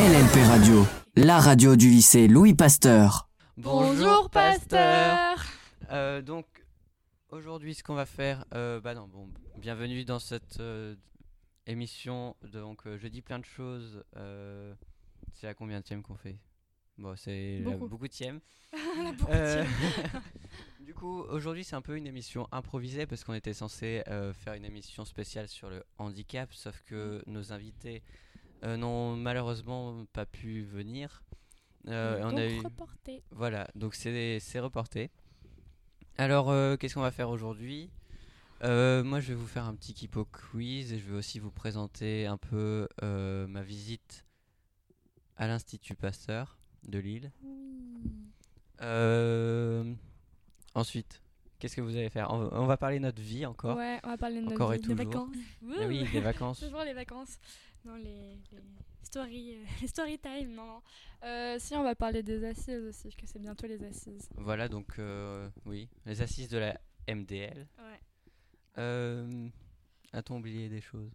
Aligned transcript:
LNP 0.00 0.42
Radio, 0.46 0.86
la 1.14 1.38
radio 1.38 1.76
du 1.76 1.90
lycée 1.90 2.26
Louis 2.26 2.54
Pasteur. 2.54 3.28
Bonjour, 3.58 4.30
pasteur. 4.30 5.44
Euh, 5.90 6.22
donc 6.22 6.46
aujourd'hui 7.28 7.74
ce 7.74 7.82
qu'on 7.84 7.92
va 7.92 8.06
faire, 8.06 8.46
euh, 8.54 8.80
bah 8.80 8.94
non 8.94 9.06
bon, 9.08 9.28
bienvenue 9.58 10.06
dans 10.06 10.18
cette 10.18 10.58
euh, 10.58 10.96
émission. 11.66 12.34
Donc 12.50 12.86
euh, 12.86 12.96
je 12.96 13.08
dis 13.08 13.20
plein 13.20 13.38
de 13.38 13.44
choses. 13.44 14.02
euh, 14.16 14.72
c'est 15.34 15.46
la 15.46 15.52
combien 15.52 15.80
de 15.80 16.00
qu'on 16.00 16.14
fait? 16.14 16.38
Bon 16.96 17.14
c'est 17.14 17.60
Beaucoup. 17.62 17.86
beaucoup 17.88 18.08
de 18.08 18.14
Euh, 19.28 19.64
du 20.80 20.94
coup, 20.94 21.20
aujourd'hui, 21.24 21.62
c'est 21.64 21.76
un 21.76 21.82
peu 21.82 21.96
une 21.98 22.06
émission 22.06 22.48
improvisée 22.52 23.04
parce 23.04 23.22
qu'on 23.24 23.34
était 23.34 23.52
censé 23.52 24.02
euh, 24.08 24.32
faire 24.32 24.54
une 24.54 24.64
émission 24.64 25.04
spéciale 25.04 25.46
sur 25.48 25.68
le 25.68 25.84
handicap, 25.98 26.48
sauf 26.54 26.80
que 26.86 27.22
nos 27.26 27.52
invités 27.52 28.02
n'ont 28.64 29.16
malheureusement 29.16 30.04
pas 30.12 30.26
pu 30.26 30.62
venir. 30.62 31.22
Euh, 31.88 32.20
on 32.24 32.30
Donc 32.30 32.38
a 32.38 32.48
eu, 32.50 32.60
reporté. 32.60 33.22
voilà, 33.30 33.68
donc 33.74 33.94
c'est 33.94 34.40
reporté. 34.60 35.10
Alors, 36.18 36.50
euh, 36.50 36.76
qu'est-ce 36.76 36.94
qu'on 36.94 37.00
va 37.00 37.10
faire 37.10 37.30
aujourd'hui? 37.30 37.90
Euh, 38.62 39.02
Moi, 39.02 39.20
je 39.20 39.28
vais 39.28 39.34
vous 39.34 39.46
faire 39.46 39.64
un 39.64 39.74
petit 39.74 39.94
Kipo 39.94 40.26
quiz 40.26 40.92
et 40.92 40.98
je 40.98 41.10
vais 41.10 41.16
aussi 41.16 41.38
vous 41.38 41.50
présenter 41.50 42.26
un 42.26 42.36
peu 42.36 42.86
euh, 43.02 43.46
ma 43.46 43.62
visite 43.62 44.26
à 45.38 45.46
l'Institut 45.46 45.94
Pasteur 45.94 46.58
de 46.86 46.98
Lille. 46.98 47.32
Euh, 48.82 49.92
ensuite, 50.74 51.22
qu'est-ce 51.58 51.76
que 51.76 51.80
vous 51.80 51.96
allez 51.96 52.10
faire? 52.10 52.30
On, 52.32 52.48
on 52.52 52.66
va 52.66 52.76
parler 52.76 52.98
de 52.98 53.04
notre 53.04 53.22
vie 53.22 53.46
encore. 53.46 53.76
Ouais, 53.76 53.98
on 54.04 54.08
va 54.08 54.16
parler 54.18 54.36
de 54.36 54.42
notre 54.42 54.54
Encore 54.56 54.74
et 54.74 54.78
des 54.78 54.82
toujours. 54.82 54.96
vacances. 54.98 55.36
Ah 55.78 55.86
oui, 55.86 56.06
des 56.12 56.20
vacances. 56.20 56.60
Toujours 56.60 56.82
les 56.84 56.92
vacances. 56.94 57.38
Non, 57.84 57.96
les, 57.96 58.38
les 58.52 58.62
story, 59.02 59.54
euh, 59.56 59.64
les 59.80 59.88
story 59.88 60.18
time, 60.18 60.52
non. 60.54 60.66
non. 60.66 60.82
Euh, 61.24 61.56
si, 61.58 61.74
on 61.74 61.82
va 61.82 61.94
parler 61.94 62.22
des 62.22 62.44
assises 62.44 62.84
aussi, 62.88 63.04
parce 63.04 63.16
que 63.16 63.26
c'est 63.26 63.38
bientôt 63.38 63.66
les 63.66 63.82
assises. 63.84 64.28
Voilà, 64.36 64.68
donc 64.68 64.98
euh, 64.98 65.48
oui, 65.66 65.88
les 66.06 66.22
assises 66.22 66.48
de 66.48 66.58
la 66.58 66.80
MDL. 67.08 67.66
Ouais. 67.78 68.00
Euh, 68.78 69.48
A-t-on 70.12 70.38
oublié 70.38 70.68
des 70.68 70.80
choses? 70.80 71.10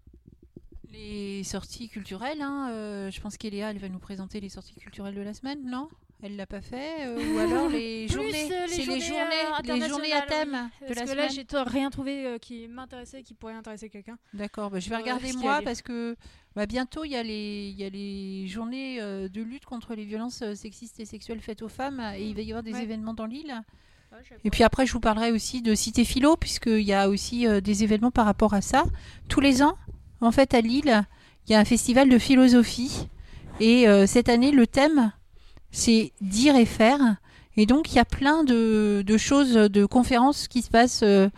Les 0.91 1.43
sorties 1.43 1.89
culturelles, 1.89 2.41
hein, 2.41 2.69
euh, 2.71 3.11
je 3.11 3.19
pense 3.19 3.37
qu'Eléa 3.37 3.71
elle 3.71 3.79
va 3.79 3.89
nous 3.89 3.99
présenter 3.99 4.39
les 4.39 4.49
sorties 4.49 4.75
culturelles 4.75 5.15
de 5.15 5.21
la 5.21 5.33
semaine, 5.33 5.65
non? 5.65 5.89
Elle 6.23 6.37
l'a 6.37 6.45
pas 6.47 6.61
fait 6.61 7.05
euh, 7.05 7.17
Ou 7.35 7.39
alors 7.39 7.69
les 7.69 8.05
Plus, 8.07 8.13
journées 8.15 8.51
euh, 8.51 8.65
les 8.67 8.73
C'est 8.73 8.85
les 8.85 8.99
journées, 9.01 9.21
euh, 9.69 9.73
les 9.75 9.87
journées 9.89 10.13
à 10.13 10.21
thème 10.21 10.71
oui. 10.81 10.87
de 10.89 10.93
Parce 10.93 10.99
la 10.99 11.13
que 11.13 11.17
là, 11.17 11.29
semaine. 11.29 11.29
j'ai 11.35 11.45
t- 11.45 11.57
rien 11.57 11.89
trouvé 11.89 12.25
euh, 12.25 12.37
qui 12.37 12.67
m'intéressait, 12.67 13.21
qui 13.21 13.33
pourrait 13.33 13.53
intéresser 13.53 13.89
quelqu'un. 13.89 14.17
D'accord, 14.33 14.71
bah, 14.71 14.79
je 14.79 14.89
vais 14.89 14.95
regarder 14.95 15.33
moi 15.33 15.61
parce 15.63 15.81
que 15.81 16.15
bah, 16.55 16.65
bientôt 16.65 17.03
il 17.03 17.11
y, 17.11 17.15
a 17.15 17.21
les- 17.23 17.69
il 17.69 17.79
y 17.79 17.83
a 17.83 17.89
les 17.89 18.47
journées 18.47 18.99
de 19.01 19.41
lutte 19.41 19.65
contre 19.65 19.93
les 19.93 20.05
violences 20.05 20.41
sexistes 20.55 20.99
et 20.99 21.05
sexuelles 21.05 21.41
faites 21.41 21.61
aux 21.61 21.69
femmes 21.69 22.01
et 22.17 22.23
il 22.23 22.33
va 22.35 22.41
y 22.41 22.51
avoir 22.51 22.63
des 22.63 22.73
Ouais. 22.73 22.83
événements 22.83 23.13
dans 23.13 23.25
l'île. 23.25 23.61
Ouais, 24.11 24.19
sais 24.27 24.35
Et 24.45 24.49
puis 24.49 24.63
après, 24.63 24.85
je 24.85 24.93
vous 24.93 24.99
parlerai 25.01 25.31
aussi 25.31 25.61
de 25.61 25.75
Cité 25.75 26.05
Philo, 26.05 26.37
puisqu'il 26.37 26.79
y 26.81 26.93
a 26.93 27.09
aussi 27.09 27.45
des 27.61 27.83
événements 27.83 28.11
par 28.11 28.25
rapport 28.25 28.53
à 28.53 28.61
ça. 28.61 28.85
Tous 29.27 29.41
les 29.41 29.61
ans, 29.61 29.77
en 30.21 30.31
fait, 30.31 30.53
à 30.53 30.61
Lille, 30.61 31.03
il 31.47 31.51
y 31.51 31.55
a 31.55 31.59
un 31.59 31.65
festival 31.65 32.07
de 32.07 32.17
philosophie. 32.17 33.09
Et 33.59 33.85
cette 34.07 34.29
année, 34.29 34.51
le 34.51 34.65
thème, 34.67 35.11
c'est 35.75 36.13
dire 36.21 36.55
et 36.55 36.65
faire. 36.65 36.99
Et 37.57 37.65
donc, 37.65 37.91
il 37.91 37.95
y 37.95 37.99
a 37.99 38.05
plein 38.05 38.43
de, 38.43 39.03
de 39.05 39.17
choses, 39.17 39.53
de 39.53 39.85
conférences 39.85 40.47
qui 40.47 40.61
se 40.61 40.69
passent, 40.69 41.03
euh, 41.03 41.29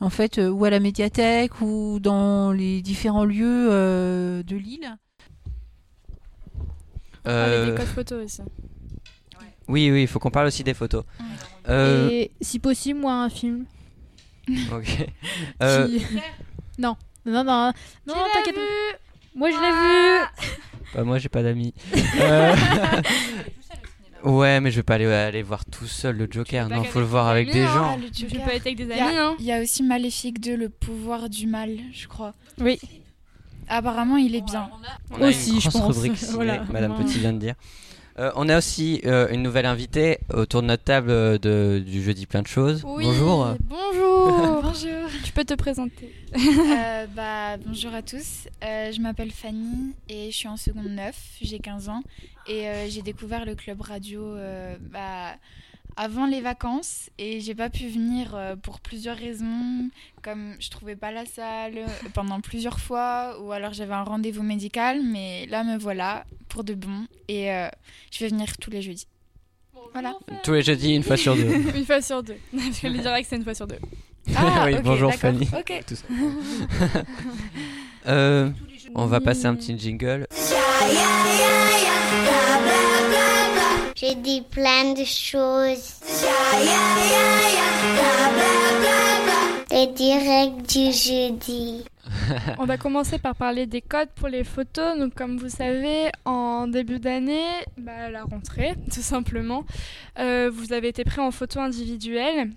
en 0.00 0.10
fait, 0.10 0.38
euh, 0.38 0.48
ou 0.50 0.64
à 0.64 0.70
la 0.70 0.80
médiathèque, 0.80 1.60
ou 1.60 1.98
dans 2.00 2.52
les 2.52 2.80
différents 2.82 3.24
lieux 3.24 3.68
euh, 3.70 4.42
de 4.42 4.56
Lille. 4.56 4.96
pas. 7.22 7.30
Parler 7.30 7.54
Euh, 7.56 7.70
des 7.70 7.76
codes 7.76 7.86
photos 7.94 8.24
aussi. 8.24 8.42
Oui, 9.68 9.90
oui, 9.90 10.02
il 10.02 10.06
faut 10.06 10.20
qu'on 10.20 10.30
parle 10.30 10.46
aussi 10.46 10.62
des 10.62 10.74
photos. 10.74 11.04
Euh, 11.68 12.08
Et 12.08 12.30
si 12.40 12.60
possible, 12.60 13.00
moi, 13.00 13.14
un 13.14 13.28
film. 13.28 13.66
ok. 14.72 14.86
Qui- 15.60 16.06
non, 16.78 16.96
non, 17.24 17.42
non, 17.42 17.72
non, 18.06 18.14
t'inquiète. 18.32 18.54
Moi, 19.34 19.50
je 19.50 19.56
l'ai 19.56 19.72
vu. 19.72 20.54
Bah, 20.94 21.04
moi, 21.04 21.18
j'ai 21.18 21.28
pas 21.28 21.42
d'amis. 21.42 21.74
Euh, 22.20 22.54
Ouais, 24.24 24.60
mais 24.60 24.72
je 24.72 24.76
vais 24.76 24.82
pas 24.82 24.94
aller, 24.94 25.06
aller 25.06 25.42
voir 25.42 25.64
tout 25.64 25.86
seul 25.86 26.16
le 26.16 26.26
Joker. 26.28 26.68
Non, 26.68 26.82
faut 26.82 26.98
le 26.98 27.04
voir 27.06 27.26
tes 27.26 27.30
avec 27.30 27.52
des 27.52 27.62
hein. 27.62 27.72
gens. 27.72 27.98
Tu 28.12 28.24
être 28.24 28.66
avec 28.66 28.76
des 28.76 28.82
Il 28.82 28.88
y, 28.88 28.92
amis, 28.94 29.16
a, 29.16 29.26
hein. 29.28 29.36
il 29.38 29.44
y 29.44 29.52
a 29.52 29.60
aussi 29.62 29.84
Maléfique 29.84 30.40
2, 30.40 30.56
le 30.56 30.68
pouvoir 30.68 31.28
du 31.28 31.46
mal, 31.46 31.70
je 31.92 32.08
crois. 32.08 32.34
Oui. 32.58 32.80
Apparemment, 33.68 34.16
il 34.16 34.34
est 34.34 34.40
bien. 34.44 34.68
On 35.12 35.22
a 35.22 35.28
Aussi, 35.28 35.54
une 35.54 35.60
je 35.60 35.70
pense. 35.70 35.94
rubrique 35.96 36.16
ciné, 36.18 36.32
Voilà. 36.32 36.64
Madame. 36.72 36.96
Petit 36.96 37.18
vient 37.20 37.32
de 37.32 37.38
dire. 37.38 37.54
Euh, 38.18 38.30
on 38.34 38.48
a 38.48 38.56
aussi 38.56 39.02
euh, 39.04 39.28
une 39.28 39.42
nouvelle 39.42 39.66
invitée 39.66 40.18
autour 40.32 40.62
de 40.62 40.68
notre 40.68 40.84
table 40.84 41.10
euh, 41.10 41.38
de, 41.38 41.82
du 41.84 42.02
jeudi 42.02 42.24
plein 42.24 42.40
de 42.40 42.46
choses. 42.46 42.82
Oui, 42.86 43.04
Bonjour. 43.04 43.54
Bonjour. 43.60 44.62
Bonjour. 44.62 45.10
tu 45.22 45.32
peux 45.32 45.44
te 45.44 45.52
présenter. 45.54 46.14
Euh, 46.34 47.06
bah, 47.14 47.58
bonjour 47.58 47.92
à 47.92 48.00
tous. 48.00 48.48
Euh, 48.64 48.90
je 48.90 49.00
m'appelle 49.02 49.30
Fanny 49.30 49.94
et 50.08 50.30
je 50.30 50.36
suis 50.36 50.48
en 50.48 50.56
seconde 50.56 50.88
9. 50.88 51.14
J'ai 51.42 51.58
15 51.58 51.90
ans 51.90 52.02
et 52.46 52.68
euh, 52.68 52.88
j'ai 52.88 53.02
découvert 53.02 53.44
le 53.44 53.54
club 53.54 53.82
radio 53.82 54.22
euh, 54.22 54.76
bah, 54.80 55.34
avant 55.96 56.26
les 56.26 56.40
vacances 56.40 57.10
et 57.18 57.40
j'ai 57.40 57.54
pas 57.54 57.70
pu 57.70 57.88
venir 57.88 58.34
euh, 58.34 58.56
pour 58.56 58.80
plusieurs 58.80 59.16
raisons, 59.16 59.88
comme 60.22 60.54
je 60.60 60.70
trouvais 60.70 60.96
pas 60.96 61.10
la 61.12 61.24
salle 61.24 61.78
euh, 61.78 61.86
pendant 62.12 62.40
plusieurs 62.40 62.80
fois 62.80 63.38
ou 63.40 63.52
alors 63.52 63.72
j'avais 63.72 63.94
un 63.94 64.02
rendez-vous 64.02 64.42
médical, 64.42 65.00
mais 65.02 65.46
là 65.46 65.64
me 65.64 65.78
voilà 65.78 66.24
pour 66.48 66.64
de 66.64 66.74
bon 66.74 67.06
et 67.28 67.50
euh, 67.52 67.68
je 68.12 68.20
vais 68.24 68.28
venir 68.28 68.56
tous 68.58 68.70
les 68.70 68.82
jeudis. 68.82 69.08
Voilà. 69.92 70.14
Tous 70.42 70.52
les 70.52 70.62
jeudis, 70.62 70.94
une 70.94 71.02
fois 71.02 71.16
sur 71.16 71.34
deux. 71.34 71.46
Une 71.74 71.84
fois 71.86 72.02
sur 72.02 72.22
deux. 72.22 72.36
Parce 72.54 72.80
que 72.80 72.86
les 72.88 72.98
directs, 72.98 73.26
c'est 73.28 73.36
une 73.36 73.44
fois 73.44 73.54
sur 73.54 73.66
deux. 73.66 73.78
Ah, 74.34 74.64
Oui, 74.66 74.74
ok, 74.74 74.82
bonjour. 74.82 75.14
Fanny. 75.14 75.48
Ok. 75.56 75.84
Tout 75.86 75.94
ça. 75.96 76.04
Euh, 78.08 78.50
on 78.94 79.06
va 79.06 79.20
passer 79.20 79.46
un 79.46 79.56
petit 79.56 79.76
jingle. 79.76 80.28
J'ai 83.98 84.14
dit 84.14 84.42
plein 84.42 84.92
de 84.92 85.04
choses. 85.04 85.94
Les 89.70 89.86
directs 89.86 90.68
du 90.68 90.92
jeudi. 90.92 91.82
On 92.58 92.66
va 92.66 92.76
commencer 92.76 93.18
par 93.18 93.34
parler 93.34 93.64
des 93.64 93.80
codes 93.80 94.10
pour 94.14 94.28
les 94.28 94.44
photos. 94.44 94.98
Donc, 94.98 95.14
comme 95.14 95.38
vous 95.38 95.48
savez, 95.48 96.10
en 96.26 96.66
début 96.66 96.98
d'année, 96.98 97.46
bah, 97.78 98.10
la 98.10 98.24
rentrée, 98.24 98.74
tout 98.92 99.00
simplement, 99.00 99.64
euh, 100.18 100.50
vous 100.52 100.74
avez 100.74 100.88
été 100.88 101.02
pris 101.04 101.22
en 101.22 101.30
photo 101.30 101.60
individuelle. 101.60 102.50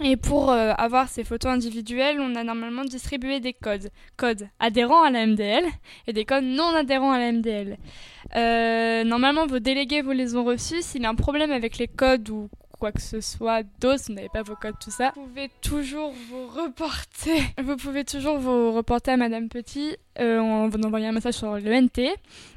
Et 0.00 0.16
pour 0.16 0.50
euh, 0.50 0.72
avoir 0.78 1.08
ces 1.08 1.22
photos 1.22 1.52
individuelles, 1.52 2.18
on 2.18 2.34
a 2.34 2.44
normalement 2.44 2.84
distribué 2.84 3.40
des 3.40 3.52
codes. 3.52 3.90
Codes 4.16 4.48
adhérents 4.58 5.02
à 5.02 5.10
la 5.10 5.26
MDL 5.26 5.64
et 6.06 6.12
des 6.12 6.24
codes 6.24 6.44
non 6.44 6.74
adhérents 6.74 7.12
à 7.12 7.18
la 7.18 7.30
MDL. 7.30 7.76
Euh, 8.34 9.04
normalement, 9.04 9.46
vos 9.46 9.58
délégués, 9.58 10.02
vous 10.02 10.12
les 10.12 10.34
ont 10.34 10.44
reçus. 10.44 10.82
S'il 10.82 11.02
y 11.02 11.06
a 11.06 11.10
un 11.10 11.14
problème 11.14 11.52
avec 11.52 11.76
les 11.78 11.88
codes 11.88 12.30
ou 12.30 12.48
quoi 12.82 12.90
que 12.90 13.02
ce 13.02 13.20
soit 13.20 13.62
d'autre, 13.80 14.02
vous 14.08 14.14
n'avez 14.14 14.28
pas 14.28 14.42
vos 14.42 14.56
codes, 14.56 14.74
tout 14.82 14.90
ça, 14.90 15.12
vous 15.14 15.22
pouvez 15.22 15.48
toujours 15.60 16.12
vous 16.28 16.48
reporter. 16.48 17.40
Vous 17.62 17.76
pouvez 17.76 18.04
toujours 18.04 18.38
vous 18.38 18.72
reporter 18.72 19.12
à 19.12 19.16
Madame 19.16 19.48
Petit 19.48 19.96
euh, 20.18 20.40
en 20.40 20.68
vous 20.68 20.80
envoyant 20.80 21.10
un 21.10 21.12
message 21.12 21.34
sur 21.34 21.54
le 21.54 21.80
NT. 21.80 22.12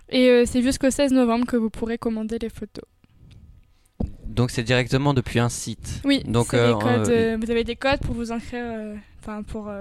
Et 0.09 0.29
euh, 0.29 0.45
c'est 0.47 0.63
jusqu'au 0.63 0.89
16 0.89 1.11
novembre 1.11 1.45
que 1.45 1.57
vous 1.57 1.69
pourrez 1.69 1.99
commander 1.99 2.39
les 2.39 2.49
photos. 2.49 2.85
Donc 4.35 4.51
c'est 4.51 4.63
directement 4.63 5.13
depuis 5.13 5.39
un 5.39 5.49
site. 5.49 6.01
Oui, 6.03 6.21
Donc, 6.25 6.53
euh, 6.53 6.73
codes, 6.73 7.09
euh, 7.09 7.33
euh, 7.33 7.37
vous 7.41 7.49
avez 7.49 7.63
des 7.63 7.77
codes 7.77 8.01
pour 8.01 8.13
vous 8.13 8.33
inscrire, 8.33 8.65
enfin 9.21 9.43
pour 9.43 9.71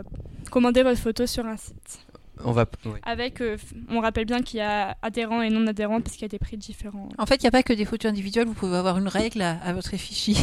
commander 0.50 0.82
votre 0.82 1.00
photo 1.00 1.26
sur 1.26 1.44
un 1.44 1.56
site. 1.56 1.98
On 2.44 2.52
va. 2.52 2.66
oui. 2.86 2.92
Avec, 3.04 3.40
euh, 3.40 3.56
f- 3.56 3.60
on 3.90 4.00
rappelle 4.00 4.24
bien 4.24 4.40
qu'il 4.40 4.58
y 4.58 4.62
a 4.62 4.96
adhérents 5.02 5.42
et 5.42 5.50
non 5.50 5.66
adhérents 5.66 6.00
parce 6.00 6.14
qu'il 6.14 6.22
y 6.22 6.24
a 6.24 6.28
des 6.28 6.38
prix 6.38 6.56
différents. 6.56 7.08
En 7.18 7.26
fait, 7.26 7.36
il 7.36 7.42
n'y 7.42 7.48
a 7.48 7.50
pas 7.52 7.62
que 7.62 7.72
des 7.72 7.84
photos 7.84 8.10
individuelles, 8.10 8.46
vous 8.46 8.54
pouvez 8.54 8.76
avoir 8.76 8.98
une 8.98 9.08
règle 9.08 9.42
à, 9.42 9.58
à 9.64 9.72
votre 9.72 9.94
effigie. 9.94 10.36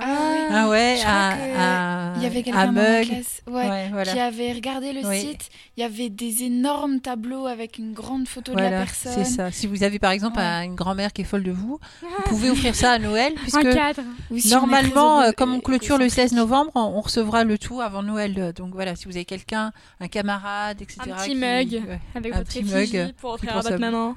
Ah, 0.00 0.12
Ah 0.48 0.68
ouais, 0.68 0.98
à, 1.04 2.12
Il 2.16 2.22
y 2.22 2.26
avait 2.26 2.42
quelqu'un 2.42 2.66
dans 2.66 2.72
ma 2.72 2.98
Mug. 2.98 3.08
classe 3.08 3.42
ouais, 3.48 3.68
Ouais, 3.68 3.88
voilà. 3.90 4.12
qui 4.12 4.18
avait 4.20 4.52
regardé 4.52 4.92
le 4.92 5.06
Oui. 5.06 5.20
site. 5.20 5.48
Il 5.76 5.80
y 5.80 5.84
avait 5.84 6.08
des 6.08 6.44
énormes 6.44 7.00
tableaux 7.00 7.46
avec 7.46 7.78
une 7.78 7.92
grande 7.92 8.28
photo 8.28 8.52
de 8.54 8.60
la 8.60 8.70
personne. 8.70 9.12
c'est 9.14 9.24
ça. 9.24 9.50
Si 9.50 9.66
vous 9.66 9.82
avez 9.82 9.98
par 9.98 10.12
exemple 10.12 10.38
Ouais. 10.38 10.44
un- 10.44 10.62
une 10.62 10.74
grand-mère 10.74 11.12
qui 11.12 11.22
est 11.22 11.24
folle 11.24 11.42
de 11.42 11.50
vous, 11.52 11.78
vous 12.02 12.22
pouvez 12.26 12.50
offrir 12.50 12.74
ça 12.74 12.92
à 12.92 12.98
Noël, 12.98 13.32
Un 13.36 13.40
puisque 13.40 13.72
cadre. 13.72 14.02
Si 14.36 14.46
on 14.54 14.58
est 14.58 14.60
normalement, 14.60 15.20
euh, 15.22 15.32
comme 15.32 15.52
on 15.54 15.60
clôture 15.60 15.98
le 15.98 16.08
16 16.08 16.32
égocentrique. 16.32 16.38
novembre, 16.38 16.70
on 16.74 16.96
on 16.96 17.00
recevra 17.00 17.44
le 17.44 17.58
tout 17.58 17.80
avant 17.80 18.02
Noël. 18.02 18.52
Donc 18.56 18.72
voilà, 18.72 18.94
si 18.96 19.04
vous 19.06 19.16
avez 19.16 19.24
quelqu'un, 19.24 19.72
un 20.00 20.08
camarade, 20.08 20.80
etc., 20.80 21.00
Un 21.10 21.16
mug 21.38 21.72
ouais. 21.72 22.00
avec 22.14 22.32
Un 22.34 22.38
votre 22.38 22.56
effigie 22.56 23.12
pour 23.20 23.32
offrir 23.34 23.56
à 23.56 23.60
votre 23.60 23.78
maman. 23.78 24.14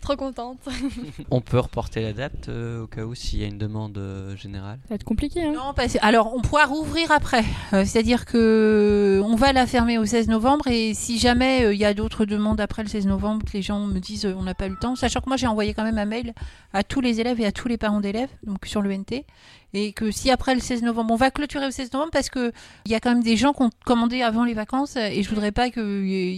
Trop 0.00 0.16
contente. 0.16 0.58
Ça 0.64 0.70
On 1.30 1.40
peut 1.40 1.58
reporter 1.58 2.02
la 2.02 2.12
date 2.12 2.48
euh, 2.48 2.82
au 2.82 2.86
cas 2.86 3.04
où 3.04 3.14
s'il 3.14 3.40
y 3.40 3.44
a 3.44 3.46
une 3.46 3.58
demande 3.58 3.96
euh, 3.98 4.36
générale. 4.36 4.78
va 4.88 4.94
être 4.96 5.04
compliqué. 5.04 5.42
Hein. 5.44 5.52
Non, 5.54 5.72
parce- 5.74 5.96
alors 6.02 6.34
on 6.34 6.40
pourra 6.40 6.64
rouvrir 6.66 7.10
après. 7.12 7.44
Euh, 7.72 7.84
C'est-à-dire 7.84 8.24
que 8.26 9.20
on 9.24 9.34
va 9.36 9.52
la 9.52 9.66
fermer 9.66 9.98
au 9.98 10.04
16 10.04 10.28
novembre 10.28 10.66
et 10.68 10.94
si 10.94 11.18
jamais 11.18 11.64
euh, 11.64 11.74
il 11.74 11.80
y 11.80 11.84
a 11.84 11.94
d'autres 11.94 12.24
demandes 12.24 12.60
après 12.60 12.82
le 12.82 12.88
16 12.88 13.06
novembre, 13.06 13.44
que 13.44 13.52
les 13.54 13.62
gens 13.62 13.80
me 13.80 13.98
disent 13.98 14.26
euh, 14.26 14.34
on 14.36 14.42
n'a 14.42 14.54
pas 14.54 14.66
eu 14.66 14.70
le 14.70 14.76
temps, 14.76 14.96
sachant 14.96 15.20
que 15.20 15.28
moi 15.28 15.36
j'ai 15.36 15.46
envoyé 15.46 15.74
quand 15.74 15.84
même 15.84 15.98
un 15.98 16.04
mail 16.04 16.34
à 16.72 16.82
tous 16.82 17.00
les 17.00 17.20
élèves 17.20 17.40
et 17.40 17.46
à 17.46 17.52
tous 17.52 17.68
les 17.68 17.76
parents 17.78 18.00
d'élèves, 18.00 18.30
donc 18.46 18.58
sur 18.66 18.82
l'ENT, 18.82 19.24
et 19.74 19.92
que 19.92 20.10
si 20.10 20.30
après 20.30 20.54
le 20.54 20.60
16 20.60 20.82
novembre, 20.82 21.12
on 21.12 21.16
va 21.16 21.30
clôturer 21.30 21.66
au 21.66 21.70
16 21.70 21.92
novembre 21.92 22.10
parce 22.12 22.30
que 22.30 22.52
il 22.86 22.92
y 22.92 22.94
a 22.94 23.00
quand 23.00 23.10
même 23.12 23.22
des 23.22 23.36
gens 23.36 23.52
qui 23.52 23.62
ont 23.62 23.70
commandé 23.84 24.22
avant 24.22 24.44
les 24.44 24.54
vacances 24.54 24.96
et 24.96 25.22
je 25.22 25.28
voudrais 25.28 25.52
pas 25.52 25.70
qu'il 25.70 26.06
y, 26.06 26.14
ait- 26.14 26.36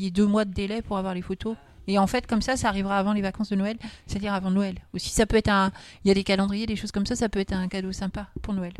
y 0.00 0.10
deux 0.12 0.26
mois 0.26 0.44
de 0.44 0.52
délai 0.52 0.82
pour 0.82 0.98
avoir 0.98 1.14
les 1.14 1.22
photos. 1.22 1.56
Et 1.90 1.98
en 1.98 2.06
fait, 2.06 2.26
comme 2.26 2.42
ça, 2.42 2.56
ça 2.56 2.68
arrivera 2.68 2.98
avant 2.98 3.14
les 3.14 3.22
vacances 3.22 3.48
de 3.48 3.56
Noël, 3.56 3.78
c'est-à-dire 4.06 4.34
avant 4.34 4.50
Noël. 4.50 4.74
Aussi, 4.92 5.08
ça 5.08 5.24
peut 5.24 5.38
être 5.38 5.48
un, 5.48 5.72
il 6.04 6.08
y 6.08 6.10
a 6.10 6.14
des 6.14 6.22
calendriers, 6.22 6.66
des 6.66 6.76
choses 6.76 6.92
comme 6.92 7.06
ça, 7.06 7.16
ça 7.16 7.30
peut 7.30 7.40
être 7.40 7.54
un 7.54 7.66
cadeau 7.66 7.92
sympa 7.92 8.28
pour 8.42 8.52
Noël. 8.52 8.74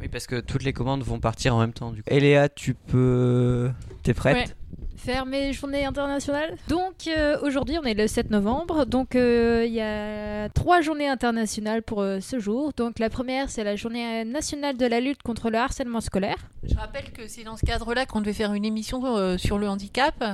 Oui, 0.00 0.08
parce 0.08 0.26
que 0.26 0.40
toutes 0.40 0.64
les 0.64 0.72
commandes 0.72 1.02
vont 1.02 1.20
partir 1.20 1.54
en 1.54 1.60
même 1.60 1.72
temps. 1.72 1.92
Du 1.92 2.02
coup. 2.02 2.08
Eléa, 2.12 2.48
tu 2.48 2.74
peux. 2.74 3.70
T'es 4.02 4.14
prête? 4.14 4.36
Ouais. 4.36 4.54
Faire 4.98 5.24
mes 5.24 5.52
journées 5.52 5.84
internationales. 5.84 6.56
Donc 6.68 7.06
euh, 7.06 7.38
aujourd'hui, 7.42 7.78
on 7.78 7.84
est 7.84 7.94
le 7.94 8.06
7 8.06 8.30
novembre. 8.30 8.84
Donc 8.84 9.14
euh, 9.14 9.64
il 9.66 9.72
y 9.72 9.80
a 9.80 10.48
trois 10.50 10.80
journées 10.80 11.08
internationales 11.08 11.82
pour 11.82 12.02
euh, 12.02 12.20
ce 12.20 12.38
jour. 12.38 12.72
Donc 12.76 12.98
la 12.98 13.08
première, 13.08 13.48
c'est 13.50 13.64
la 13.64 13.76
journée 13.76 14.24
nationale 14.24 14.76
de 14.76 14.86
la 14.86 15.00
lutte 15.00 15.22
contre 15.22 15.50
le 15.50 15.58
harcèlement 15.58 16.00
scolaire. 16.00 16.36
Je 16.64 16.74
rappelle 16.74 17.10
que 17.12 17.26
c'est 17.26 17.44
dans 17.44 17.56
ce 17.56 17.64
cadre-là 17.64 18.06
qu'on 18.06 18.20
devait 18.20 18.32
faire 18.32 18.52
une 18.52 18.64
émission 18.64 19.38
sur 19.38 19.58
le 19.58 19.68
handicap, 19.68 20.24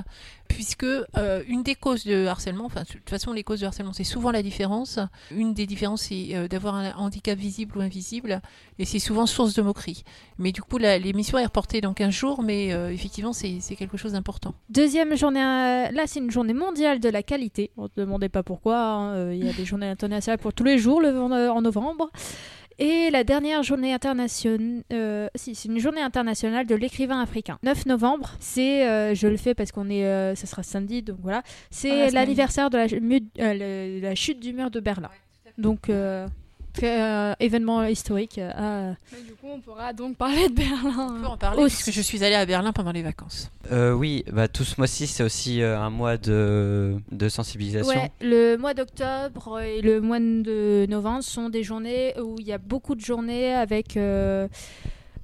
puisque 0.49 0.85
euh, 0.85 1.43
une 1.49 1.63
des 1.63 1.75
causes 1.75 2.05
de 2.05 2.27
harcèlement, 2.27 2.65
enfin 2.67 2.83
de 2.83 2.87
toute 2.87 3.09
façon 3.09 3.33
les 3.33 3.43
causes 3.43 3.61
de 3.61 3.67
harcèlement 3.67 3.93
c'est 3.93 4.05
souvent 4.05 4.31
la 4.31 4.43
différence. 4.43 4.99
Une 5.31 5.55
des 5.55 5.67
différences 5.67 6.03
c'est 6.03 6.29
euh, 6.33 6.49
d'avoir 6.49 6.75
un 6.75 6.93
handicap 6.93 7.39
visible 7.39 7.79
ou 7.79 7.81
invisible, 7.81 8.41
et 8.79 8.85
c'est 8.85 8.99
souvent 8.99 9.27
source 9.27 9.55
de 9.55 9.63
moquerie. 9.63 10.05
Mais 10.39 10.53
du 10.53 10.63
coup 10.63 10.79
l'émission 10.79 11.39
est 11.39 11.45
reportée 11.45 11.81
dans 11.81 11.95
15 11.95 12.11
jours, 12.11 12.43
mais 12.43 12.73
euh, 12.73 12.93
effectivement 12.93 13.33
c'est 13.33 13.61
quelque 13.77 13.97
chose 13.97 14.13
d'important. 14.13 14.55
Deuxième 14.69 15.17
journée, 15.17 15.41
là 15.41 16.03
c'est 16.07 16.21
une 16.21 16.31
journée 16.31 16.55
mondiale 16.55 17.01
de 17.01 17.09
la 17.09 17.23
qualité. 17.23 17.71
On 17.77 17.85
ne 17.85 17.89
demandez 17.97 18.29
pas 18.29 18.43
pourquoi, 18.43 18.79
hein, 18.79 19.33
il 19.33 19.45
y 19.45 19.49
a 19.49 19.53
des 19.53 19.65
journées 19.65 19.89
internationales 19.89 20.39
pour 20.39 20.53
tous 20.53 20.65
les 20.65 20.79
jours 20.79 21.01
le, 21.01 21.19
en 21.19 21.63
novembre. 21.63 22.11
Et 22.79 23.11
la 23.11 23.23
dernière 23.25 23.63
journée 23.63 23.93
internationale, 23.93 24.83
euh, 24.93 25.29
si, 25.37 25.55
c'est 25.55 25.69
une 25.69 25.79
journée 25.79 26.01
internationale 26.01 26.67
de 26.67 26.75
l'écrivain 26.75 27.21
africain. 27.21 27.59
9 27.63 27.87
novembre, 27.87 28.33
c'est, 28.41 28.89
euh, 28.89 29.15
je 29.15 29.29
le 29.29 29.37
fais 29.37 29.55
parce 29.55 29.71
qu'on 29.71 29.89
est, 29.91 30.05
euh, 30.05 30.35
ça 30.35 30.47
sera 30.47 30.63
samedi, 30.63 31.03
donc 31.03 31.19
voilà, 31.23 31.43
Ah, 31.45 31.51
c'est 31.71 31.89
semaine. 31.91 32.15
l'anniversaire 32.15 32.71
de 32.71 32.79
la, 32.79 32.87
euh, 33.45 34.01
la 34.01 34.15
chute 34.15 34.41
du 34.41 34.53
mur 34.53 34.71
de 34.71 34.81
Berlin. 34.81 35.11
Donc, 35.57 35.89
euh, 36.77 36.81
très, 36.81 37.03
euh, 37.03 37.33
événement 37.41 37.85
historique. 37.85 38.39
euh, 38.39 38.93
du 39.27 39.33
coup, 39.35 39.47
on 39.53 39.61
pourra 39.61 39.93
donc 39.93 40.17
parler 40.17 40.49
de 40.49 40.55
Berlin. 40.55 41.15
On 41.17 41.21
peut 41.21 41.27
en 41.27 41.37
parler, 41.37 41.63
Aussi. 41.63 41.77
puisque 41.83 41.97
je 41.97 42.03
suis 42.03 42.25
allée 42.25 42.35
à 42.35 42.47
Berlin 42.47 42.73
pendant 42.73 42.93
les 42.93 43.03
vacances. 43.03 43.51
Euh, 43.73 43.93
Oui, 43.93 44.25
bah, 44.33 44.49
tout 44.49 44.65
ce 44.65 44.75
mois-ci, 44.79 45.07
c'est 45.07 45.23
aussi 45.23 45.63
euh, 45.63 45.79
un 45.79 45.91
mois 45.91 46.17
de, 46.17 46.97
de 47.13 47.29
sensibilisation. 47.29 47.89
Ouais, 48.03 48.11
le 48.21 48.57
mois 48.57 48.75
d'octobre 48.75 49.61
et 49.61 49.81
le 49.81 50.01
mois 50.01 50.19
de 50.21 50.87
novembre 50.89 51.23
sont 51.23 51.49
des 51.49 51.63
journées 51.63 52.15
où 52.21 52.37
il 52.39 52.47
y 52.47 52.53
a 52.53 52.59
beaucoup 52.59 52.95
de 52.95 53.01
journées 53.01 53.53
avec. 53.55 53.97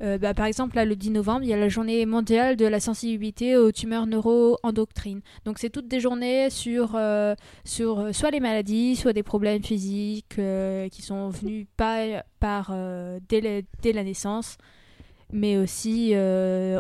Euh, 0.03 0.19
bah, 0.19 0.35
par 0.35 0.47
exemple, 0.47 0.77
là, 0.77 0.85
le 0.85 0.97
10 0.97 1.11
novembre, 1.11 1.43
il 1.43 1.49
y 1.49 1.53
a 1.53 1.57
la 1.57 1.69
journée 1.69 2.05
mondiale 2.07 2.57
de 2.57 2.67
la 2.67 2.81
sensibilité 2.81 3.57
aux 3.57 3.71
tumeurs 3.73 4.07
neuro-endocrines. 4.07 5.21
Donc, 5.45 5.59
c'est 5.59 5.71
toutes 5.71 5.89
des 5.89 6.01
journées 6.01 6.51
sur, 6.51 6.93
euh, 6.95 7.35
sur 7.65 7.99
euh, 8.01 8.13
soit 8.13 8.31
les 8.31 8.41
maladies, 8.41 8.97
soit 8.97 9.13
des 9.13 9.23
problèmes 9.23 9.63
physiques 9.63 10.39
euh, 10.39 10.89
qui 10.89 11.03
sont 11.03 11.29
venus 11.31 11.67
pas 11.77 12.23
par, 12.41 12.75
dès, 13.29 13.41
la, 13.41 13.61
dès 13.83 13.93
la 13.93 14.03
naissance, 14.05 14.57
mais 15.33 15.57
aussi 15.59 16.15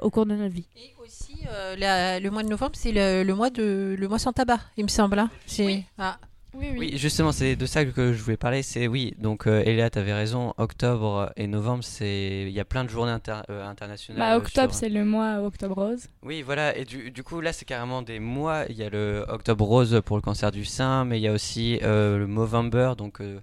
au 0.03 0.11
cours 0.11 0.27
de 0.27 0.35
notre 0.35 0.55
vie. 0.55 0.67
Et 0.77 0.95
aussi, 1.05 1.45
la- 1.79 2.19
le 2.21 2.31
mois 2.31 2.43
de 2.43 2.49
novembre, 2.49 2.73
c'est 2.75 2.93
le, 2.93 3.23
le 3.23 3.35
mois 3.35 3.51
de 3.51 3.95
le 3.99 4.09
mois 4.09 4.19
sans 4.19 4.33
tabac, 4.33 4.61
il 4.77 4.85
me 4.85 4.89
semble. 4.89 5.19
hein. 5.19 5.31
Oui. 5.59 5.85
Ah. 5.99 6.19
Oui, 6.53 6.67
oui. 6.73 6.77
Oui, 6.79 6.99
justement, 6.99 7.31
c'est 7.33 7.55
de 7.57 7.67
ça 7.67 7.85
que 7.85 8.13
je 8.13 8.23
voulais 8.23 8.37
parler. 8.37 8.63
C'est 8.63 8.89
oui, 8.89 9.15
donc 9.19 9.47
euh, 9.47 9.63
Eléa, 9.65 9.89
t'avais 9.91 10.13
raison. 10.13 10.53
Octobre 10.57 11.33
et 11.37 11.47
novembre, 11.47 11.85
c'est 11.85 12.43
il 12.49 12.53
y 12.53 12.59
a 12.61 12.65
plein 12.65 12.85
de 12.85 12.89
journées 12.91 13.13
inter- 13.13 13.43
euh, 13.51 13.65
internationales. 13.69 14.21
Bah, 14.21 14.37
octobre, 14.37 14.73
sur- 14.73 14.81
c'est 14.81 14.89
le 14.89 15.05
mois 15.05 15.41
Octobre 15.43 15.77
Rose. 15.77 16.07
Oui, 16.23 16.43
voilà. 16.43 16.77
Et 16.77 16.85
du, 16.85 17.11
du 17.11 17.23
coup, 17.23 17.41
là, 17.41 17.53
c'est 17.53 17.65
carrément 17.65 18.03
des 18.03 18.19
mois. 18.19 18.65
Il 18.69 18.77
y 18.77 18.83
a 18.83 18.91
le 18.91 19.25
Octobre 19.29 19.65
Rose 19.65 20.01
pour 20.05 20.17
le 20.17 20.23
cancer 20.23 20.51
du 20.51 20.65
sein, 20.65 21.05
mais 21.05 21.19
il 21.19 21.23
y 21.23 21.29
a 21.29 21.33
aussi 21.33 21.79
euh, 21.83 22.19
le 22.19 22.27
Movember, 22.27 22.95
donc 22.99 23.21
euh, 23.21 23.39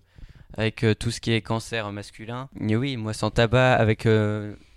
avec 0.57 0.85
tout 0.99 1.11
ce 1.11 1.21
qui 1.21 1.31
est 1.31 1.41
cancer 1.41 1.91
masculin. 1.91 2.49
Et 2.59 2.75
oui, 2.75 2.97
mois 2.97 3.13
sans 3.13 3.29
tabac, 3.29 3.73
avec 3.75 4.05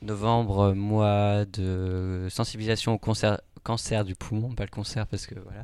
novembre, 0.03 0.73
mois 0.75 1.44
de 1.47 2.26
sensibilisation 2.31 2.94
au 2.94 2.99
cancer, 2.99 3.41
cancer 3.62 4.05
du 4.05 4.15
poumon, 4.15 4.51
pas 4.55 4.65
le 4.65 4.71
cancer 4.71 5.07
parce 5.07 5.27
que 5.27 5.35
voilà. 5.39 5.62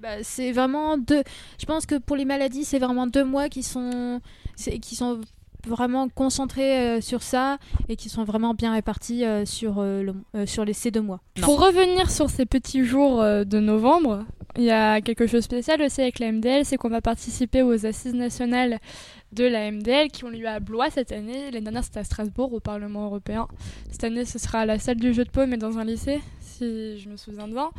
Bah, 0.00 0.22
c'est 0.22 0.52
vraiment 0.52 0.96
deux. 0.98 1.22
Je 1.60 1.66
pense 1.66 1.86
que 1.86 1.96
pour 1.98 2.16
les 2.16 2.24
maladies, 2.24 2.64
c'est 2.64 2.78
vraiment 2.78 3.06
deux 3.06 3.24
mois 3.24 3.48
qui 3.48 3.62
sont, 3.62 4.20
qui 4.80 4.94
sont 4.94 5.20
vraiment 5.66 6.08
concentrés 6.08 6.78
euh, 6.78 7.00
sur 7.00 7.22
ça 7.22 7.58
et 7.88 7.96
qui 7.96 8.08
sont 8.08 8.22
vraiment 8.24 8.54
bien 8.54 8.72
répartis 8.72 9.24
euh, 9.24 9.44
sur, 9.44 9.78
euh, 9.80 10.02
le- 10.02 10.14
euh, 10.36 10.46
sur 10.46 10.64
les, 10.64 10.72
ces 10.72 10.90
deux 10.92 11.00
mois. 11.02 11.20
Pour 11.42 11.60
revenir 11.60 12.10
sur 12.10 12.30
ces 12.30 12.46
petits 12.46 12.84
jours 12.84 13.20
euh, 13.20 13.44
de 13.44 13.58
novembre, 13.58 14.24
il 14.58 14.64
y 14.64 14.70
a 14.72 15.00
quelque 15.00 15.26
chose 15.26 15.34
de 15.34 15.40
spécial 15.40 15.80
aussi 15.82 16.00
avec 16.00 16.18
la 16.18 16.32
MDL, 16.32 16.64
c'est 16.64 16.76
qu'on 16.76 16.88
va 16.88 17.00
participer 17.00 17.62
aux 17.62 17.86
assises 17.86 18.14
nationales 18.14 18.78
de 19.30 19.44
la 19.44 19.70
MDL 19.70 20.08
qui 20.08 20.24
ont 20.24 20.30
lieu 20.30 20.48
à 20.48 20.58
Blois 20.58 20.90
cette 20.90 21.12
année. 21.12 21.50
L'année 21.52 21.60
dernière, 21.60 21.84
c'était 21.84 22.00
à 22.00 22.04
Strasbourg, 22.04 22.52
au 22.52 22.58
Parlement 22.58 23.04
européen. 23.04 23.46
Cette 23.90 24.02
année, 24.02 24.24
ce 24.24 24.38
sera 24.38 24.60
à 24.60 24.66
la 24.66 24.80
salle 24.80 24.96
du 24.96 25.14
jeu 25.14 25.24
de 25.24 25.30
paume, 25.30 25.50
mais 25.50 25.58
dans 25.58 25.78
un 25.78 25.84
lycée, 25.84 26.20
si 26.40 26.98
je 26.98 27.08
me 27.08 27.16
souviens 27.16 27.46
bien. 27.46 27.70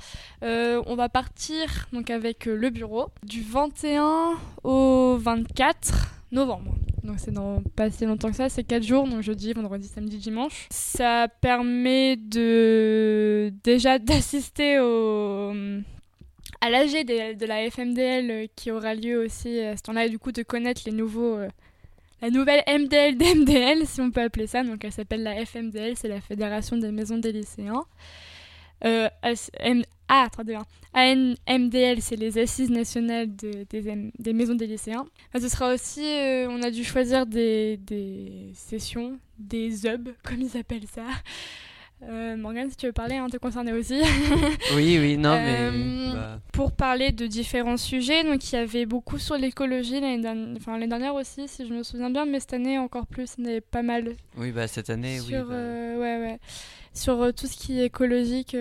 Euh, 0.43 0.81
on 0.85 0.95
va 0.95 1.09
partir 1.09 1.89
donc 1.91 2.09
avec 2.09 2.47
euh, 2.47 2.55
le 2.55 2.69
bureau 2.69 3.09
du 3.23 3.41
21 3.41 4.37
au 4.63 5.17
24 5.19 6.15
novembre. 6.31 6.75
Donc 7.03 7.17
c'est 7.19 7.33
pas 7.75 7.89
si 7.89 8.05
longtemps 8.05 8.29
que 8.29 8.35
ça, 8.35 8.47
c'est 8.47 8.63
4 8.63 8.83
jours, 8.83 9.07
donc 9.07 9.21
jeudi, 9.21 9.51
vendredi, 9.51 9.87
samedi, 9.87 10.17
dimanche. 10.17 10.67
Ça 10.69 11.27
permet 11.41 12.15
de 12.15 13.51
déjà 13.63 13.99
d'assister 13.99 14.79
au 14.79 15.53
à 16.61 16.69
l'AG 16.69 17.05
de, 17.05 17.45
la 17.45 17.69
FMDL 17.69 18.31
euh, 18.31 18.47
qui 18.55 18.71
aura 18.71 18.93
lieu 18.95 19.19
aussi 19.23 19.59
à 19.59 19.77
ce 19.77 19.83
temps-là 19.83 20.09
du 20.09 20.19
coup 20.19 20.31
de 20.31 20.43
connaître 20.43 20.81
les 20.85 20.91
nouveaux 20.91 21.35
euh, 21.37 21.47
la 22.21 22.29
nouvelle 22.29 22.63
MDL 22.67 23.17
d'MDL 23.17 23.85
si 23.87 24.01
on 24.01 24.11
peut 24.11 24.21
appeler 24.21 24.47
ça 24.47 24.63
donc 24.63 24.83
elle 24.83 24.91
s'appelle 24.91 25.23
la 25.23 25.45
FMDL 25.45 25.95
c'est 25.97 26.09
la 26.09 26.21
Fédération 26.21 26.77
des 26.77 26.91
maisons 26.91 27.17
des 27.17 27.31
lycéens 27.31 27.83
euh, 28.85 29.09
M- 29.59 29.83
ah, 30.07 30.23
attendez, 30.25 30.55
hein. 30.55 30.65
ANMDL, 30.93 32.01
c'est 32.01 32.15
les 32.15 32.37
assises 32.39 32.69
nationales 32.71 33.35
de- 33.35 33.65
des, 33.69 34.11
des 34.17 34.33
maisons 34.33 34.55
des 34.55 34.65
lycéens. 34.65 35.05
Ce 35.39 35.47
sera 35.49 35.71
aussi, 35.73 36.01
euh, 36.03 36.47
on 36.49 36.63
a 36.63 36.71
dû 36.71 36.83
choisir 36.83 37.25
des, 37.27 37.77
des 37.77 38.49
sessions, 38.55 39.19
des 39.37 39.85
hubs, 39.85 40.09
comme 40.23 40.41
ils 40.41 40.57
appellent 40.57 40.87
ça. 40.87 41.03
Euh, 42.03 42.37
Morgane, 42.37 42.69
si 42.69 42.77
tu 42.77 42.85
veux 42.85 42.93
parler, 42.93 43.15
hein, 43.15 43.27
t'es 43.29 43.39
concernée 43.39 43.73
aussi. 43.73 44.01
Oui, 44.75 44.97
oui, 44.99 45.17
non, 45.17 45.31
mais 45.31 45.57
Euh, 45.59 46.13
bah, 46.13 46.39
pour 46.53 46.71
parler 46.71 47.11
de 47.11 47.27
différents 47.27 47.75
sujets. 47.77 48.23
Donc 48.23 48.51
il 48.51 48.55
y 48.55 48.57
avait 48.57 48.85
beaucoup 48.85 49.17
sur 49.17 49.35
l'écologie 49.37 49.99
l'année 49.99 50.21
dernière, 50.21 50.55
enfin 50.57 50.73
l'année 50.73 50.87
dernière 50.87 51.13
aussi, 51.15 51.47
si 51.47 51.67
je 51.67 51.73
me 51.73 51.83
souviens 51.83 52.09
bien, 52.09 52.25
mais 52.25 52.39
cette 52.39 52.53
année 52.53 52.77
encore 52.77 53.05
plus, 53.05 53.33
il 53.37 53.43
y 53.43 53.47
en 53.47 53.49
avait 53.51 53.61
pas 53.61 53.81
mal 53.81 54.15
oui, 54.37 54.51
bah 54.51 54.67
cette 54.67 54.89
année, 54.89 55.19
sur, 55.19 55.27
oui. 55.39 55.43
bah- 55.49 55.53
euh, 55.53 55.97
ouais, 55.97 56.25
ouais, 56.25 56.39
sur 56.93 57.21
euh, 57.21 57.31
tout 57.33 57.47
ce 57.47 57.57
qui 57.57 57.79
est 57.81 57.85
écologique. 57.87 58.55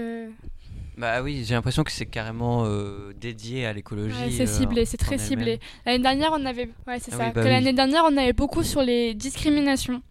Euh, 0.99 1.01
Bah 1.01 1.23
oui, 1.23 1.45
j'ai 1.47 1.55
l'impression 1.55 1.85
que 1.85 1.93
c'est 1.93 2.07
carrément 2.07 2.65
euh, 2.67 3.13
dédié 3.19 3.67
à 3.67 3.73
l'écologie. 3.73 4.15
ouais, 4.25 4.31
c'est 4.31 4.43
euh, 4.43 4.47
ciblé, 4.47 4.85
c'est 4.85 5.01
en 5.03 5.05
très 5.07 5.19
ciblé. 5.19 5.61
L'année 5.87 6.03
dernière, 6.03 6.31
on 6.33 6.45
avait, 6.45 6.69
ouais, 6.87 6.99
c'est 7.01 7.13
Ah 7.15 7.17
ça. 7.19 7.25
oui, 7.27 7.33
bah 7.35 7.43
que 7.43 7.47
oui. 7.47 7.53
l'année 7.53 7.73
dernière, 7.73 8.05
on 8.07 8.17
avait 8.17 8.33
beaucoup 8.33 8.63
sur 8.63 8.83
les 8.83 9.15
discriminations, 9.15 10.03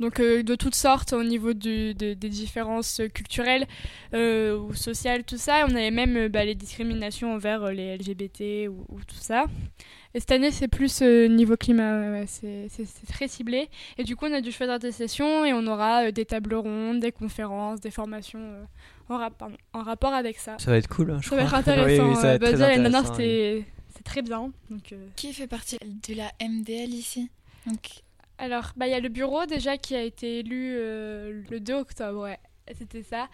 donc 0.00 0.20
euh, 0.20 0.42
de 0.42 0.54
toutes 0.54 0.74
sortes 0.74 1.12
au 1.12 1.24
niveau 1.24 1.52
du- 1.54 1.94
de- 1.94 2.14
des 2.14 2.28
différences 2.28 3.00
culturelles 3.14 3.66
euh, 4.14 4.58
ou 4.58 4.74
sociales, 4.74 5.24
tout 5.24 5.38
ça. 5.38 5.66
On 5.68 5.74
avait 5.74 5.90
même 5.90 6.16
euh, 6.16 6.28
bah, 6.28 6.44
les 6.44 6.54
discriminations 6.54 7.34
envers 7.34 7.64
euh, 7.64 7.72
les 7.72 7.96
LGBT 7.96 8.68
ou, 8.68 8.84
ou 8.88 9.00
tout 9.06 9.16
ça. 9.20 9.46
Et 10.16 10.20
cette 10.20 10.30
année, 10.30 10.52
c'est 10.52 10.68
plus 10.68 11.02
euh, 11.02 11.26
niveau 11.26 11.56
climat, 11.56 11.98
ouais, 12.00 12.10
ouais, 12.20 12.26
c'est 12.28 12.68
c'est- 12.70 12.84
c'est 12.84 13.06
très 13.06 13.26
ciblé. 13.26 13.68
Et 13.98 14.04
du 14.04 14.14
coup, 14.14 14.26
on 14.26 14.32
a 14.32 14.40
dû 14.40 14.52
choisir 14.52 14.78
des 14.78 14.92
sessions 14.92 15.44
et 15.44 15.52
on 15.52 15.66
aura 15.66 16.04
euh, 16.06 16.10
des 16.12 16.24
tables 16.24 16.54
rondes, 16.54 17.00
des 17.00 17.10
conférences, 17.10 17.80
des 17.80 17.90
formations 17.90 18.38
euh, 18.40 18.64
en, 19.08 19.18
rap- 19.18 19.36
pardon, 19.36 19.56
en 19.72 19.82
rapport 19.82 20.12
avec 20.12 20.38
ça. 20.38 20.56
Ça 20.58 20.70
va 20.70 20.76
être 20.76 20.88
cool, 20.88 21.10
hein, 21.10 21.18
je 21.20 21.28
Ça 21.30 21.36
va 21.36 21.42
être 21.42 21.54
intéressant. 21.62 22.04
Oui, 22.04 22.08
oui, 22.10 22.14
ça 22.16 22.22
va 22.22 22.34
être 22.34 22.40
bah, 22.40 22.46
très 22.48 22.56
déjà, 22.56 22.66
intéressant, 22.80 22.98
oui. 23.00 23.06
c'était 23.16 23.64
c'est 23.96 24.04
très 24.04 24.22
bien. 24.22 24.52
Donc, 24.70 24.92
euh, 24.92 25.06
Qui 25.16 25.32
fait 25.32 25.46
partie 25.48 25.78
de 25.80 26.14
la 26.14 26.30
MDL 26.40 26.90
ici? 26.94 27.28
Donc, 27.66 28.02
Alors, 28.38 28.72
bah, 28.76 28.86
il 28.86 28.90
y 28.90 28.94
a 28.94 29.00
le 29.00 29.08
bureau 29.08 29.46
déjà 29.46 29.78
qui 29.78 29.96
a 29.96 30.02
été 30.02 30.38
élu 30.40 30.74
euh, 30.76 31.42
le 31.50 31.58
2 31.60 31.74
octobre. 31.74 32.20
ouais. 32.22 32.38
C'était 32.78 33.02
ça. 33.02 33.28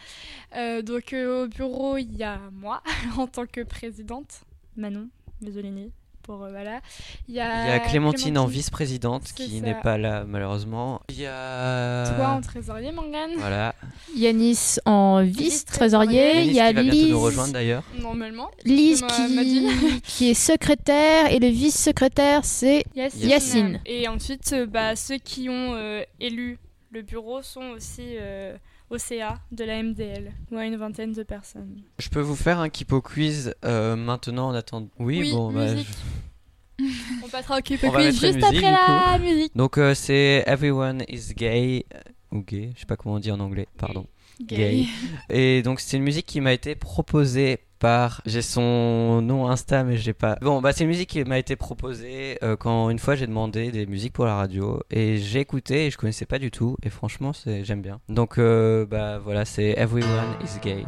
Euh, 0.56 0.82
donc 0.82 1.12
euh, 1.12 1.44
au 1.44 1.48
bureau, 1.48 1.96
il 1.98 2.16
y 2.16 2.24
a 2.24 2.40
moi 2.52 2.82
en 3.16 3.26
tant 3.28 3.46
que 3.46 3.60
présidente, 3.62 4.40
Manon 4.76 5.08
Mesolini. 5.40 5.92
Pour, 6.22 6.44
euh, 6.44 6.50
voilà. 6.50 6.80
Il 7.28 7.34
y 7.34 7.40
a, 7.40 7.66
Il 7.66 7.68
y 7.68 7.72
a 7.72 7.80
Clémentine 7.80 8.38
en 8.38 8.46
vice-présidente 8.46 9.32
qui 9.34 9.60
n'est 9.60 9.74
pas 9.80 9.98
là 9.98 10.24
malheureusement. 10.26 11.00
Il 11.08 11.20
y 11.20 11.26
a 11.26 12.12
Toi 12.16 12.28
en 12.28 12.40
trésorier, 12.40 12.92
Morgane 12.92 13.32
Voilà. 13.38 13.74
Yanis 14.14 14.78
en 14.84 15.22
vice-trésorier. 15.22 16.42
Il 16.42 16.52
y 16.52 16.60
a 16.60 16.68
qui 16.68 16.74
va 16.74 16.82
bientôt 16.82 16.96
Lise, 16.96 17.10
nous 17.10 17.20
rejoindre 17.20 17.52
d'ailleurs. 17.52 17.82
Normalement. 18.00 18.50
Lise 18.64 19.02
qui, 19.02 20.00
qui 20.04 20.30
est 20.30 20.34
secrétaire 20.34 21.32
et 21.32 21.38
le 21.38 21.48
vice-secrétaire 21.48 22.44
c'est 22.44 22.84
Yacine. 22.94 23.28
Yacine. 23.28 23.80
Et 23.86 24.08
ensuite, 24.08 24.52
euh, 24.52 24.66
bah, 24.66 24.96
ceux 24.96 25.18
qui 25.18 25.48
ont 25.48 25.74
euh, 25.74 26.02
élu 26.20 26.58
le 26.90 27.02
bureau 27.02 27.40
sont 27.42 27.70
aussi 27.70 28.16
euh, 28.18 28.56
au 28.90 28.98
CA 28.98 29.38
de 29.52 29.64
la 29.64 29.82
MDL, 29.82 30.32
ou 30.50 30.56
à 30.56 30.66
une 30.66 30.76
vingtaine 30.76 31.12
de 31.12 31.22
personnes. 31.22 31.80
Je 31.98 32.08
peux 32.08 32.20
vous 32.20 32.36
faire 32.36 32.58
un 32.58 32.68
Kipo 32.68 33.00
quiz 33.00 33.54
euh, 33.64 33.96
maintenant 33.96 34.48
en 34.48 34.54
attendant? 34.54 34.88
Oui, 34.98 35.20
Oui, 35.20 35.30
bon, 35.32 35.52
bah, 35.52 35.76
je- 35.76 36.84
On 37.24 37.28
passera 37.28 37.58
au 37.58 37.60
va 37.90 38.00
Quiz 38.10 38.20
juste 38.20 38.22
musique, 38.36 38.64
après 38.64 39.12
la 39.12 39.18
musique. 39.18 39.56
Donc 39.56 39.76
euh, 39.78 39.94
c'est 39.94 40.42
Everyone 40.46 41.04
is 41.08 41.34
gay 41.34 41.84
ou 42.32 42.42
gay, 42.42 42.70
je 42.74 42.80
sais 42.80 42.86
pas 42.86 42.96
comment 42.96 43.16
on 43.16 43.18
dit 43.18 43.30
en 43.30 43.38
anglais, 43.40 43.68
pardon. 43.76 44.06
Gay. 44.46 44.86
Et 45.28 45.62
donc 45.62 45.80
c'est 45.80 45.96
une 45.96 46.02
musique 46.02 46.26
qui 46.26 46.40
m'a 46.40 46.52
été 46.52 46.74
proposée 46.74 47.58
par 47.78 48.20
j'ai 48.26 48.42
son 48.42 49.22
nom 49.22 49.48
Insta 49.48 49.84
mais 49.84 49.96
j'ai 49.96 50.12
pas. 50.12 50.36
Bon 50.42 50.60
bah 50.60 50.72
c'est 50.72 50.84
une 50.84 50.90
musique 50.90 51.08
qui 51.08 51.24
m'a 51.24 51.38
été 51.38 51.56
proposée 51.56 52.38
euh, 52.42 52.56
quand 52.56 52.90
une 52.90 52.98
fois 52.98 53.16
j'ai 53.16 53.26
demandé 53.26 53.70
des 53.70 53.86
musiques 53.86 54.12
pour 54.12 54.26
la 54.26 54.36
radio 54.36 54.80
et 54.90 55.18
j'ai 55.18 55.40
écouté 55.40 55.86
et 55.86 55.90
je 55.90 55.96
connaissais 55.96 56.26
pas 56.26 56.38
du 56.38 56.50
tout 56.50 56.76
et 56.82 56.90
franchement 56.90 57.32
c'est 57.32 57.64
j'aime 57.64 57.82
bien. 57.82 58.00
Donc 58.08 58.38
euh, 58.38 58.86
bah 58.86 59.18
voilà 59.18 59.44
c'est 59.44 59.74
Everyone 59.78 60.36
is 60.42 60.60
gay. 60.62 60.84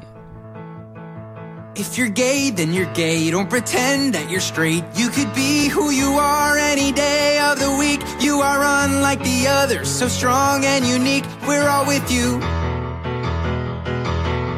If 1.74 1.96
you're 1.96 2.10
gay, 2.10 2.50
then 2.50 2.74
you're 2.74 2.92
gay. 2.92 3.30
Don't 3.30 3.48
pretend 3.48 4.12
that 4.12 4.30
you're 4.30 4.42
straight. 4.42 4.84
You 4.94 5.08
could 5.08 5.32
be 5.32 5.70
who 5.70 5.90
you 5.90 6.18
are 6.18 6.58
any 6.58 6.92
day 6.92 7.40
of 7.40 7.58
the 7.58 7.74
week. 7.78 8.00
You 8.20 8.42
are 8.42 8.62
unlike 8.84 9.22
the 9.22 9.48
others, 9.48 9.88
so 9.88 10.06
strong 10.06 10.66
and 10.66 10.84
unique. 10.84 11.24
We're 11.48 11.66
all 11.66 11.86
with 11.86 12.10
you. 12.10 12.42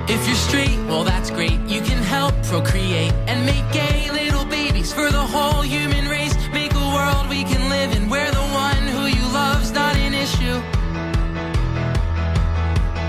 If 0.06 0.26
you're 0.26 0.36
straight, 0.36 0.78
well, 0.86 1.02
that's 1.02 1.30
great. 1.30 1.58
You 1.66 1.80
can 1.80 2.02
help 2.02 2.34
procreate 2.44 3.12
and 3.26 3.46
make 3.46 3.64
gay 3.72 4.10
little 4.12 4.44
babies 4.44 4.92
for 4.92 5.10
the 5.10 5.26
whole 5.34 5.62
human 5.62 6.08
race. 6.08 6.34
Make 6.52 6.74
a 6.74 6.86
world 6.94 7.28
we 7.30 7.42
can 7.44 7.70
live 7.70 7.96
in 7.96 8.10
where 8.10 8.30
the 8.30 8.46
one 8.66 8.82
who 8.94 9.06
you 9.06 9.24
love's 9.32 9.72
not 9.72 9.96
an 9.96 10.12
issue. 10.12 10.60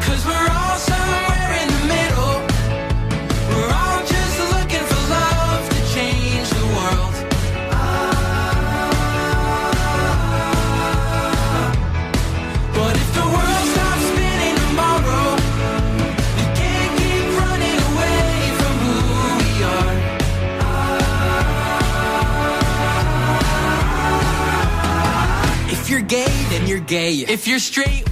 Cause 0.06 0.26
we're 0.26 0.50
all 0.50 0.78
somewhere 0.78 0.95
you're 27.56 27.60
straight, 27.62 28.05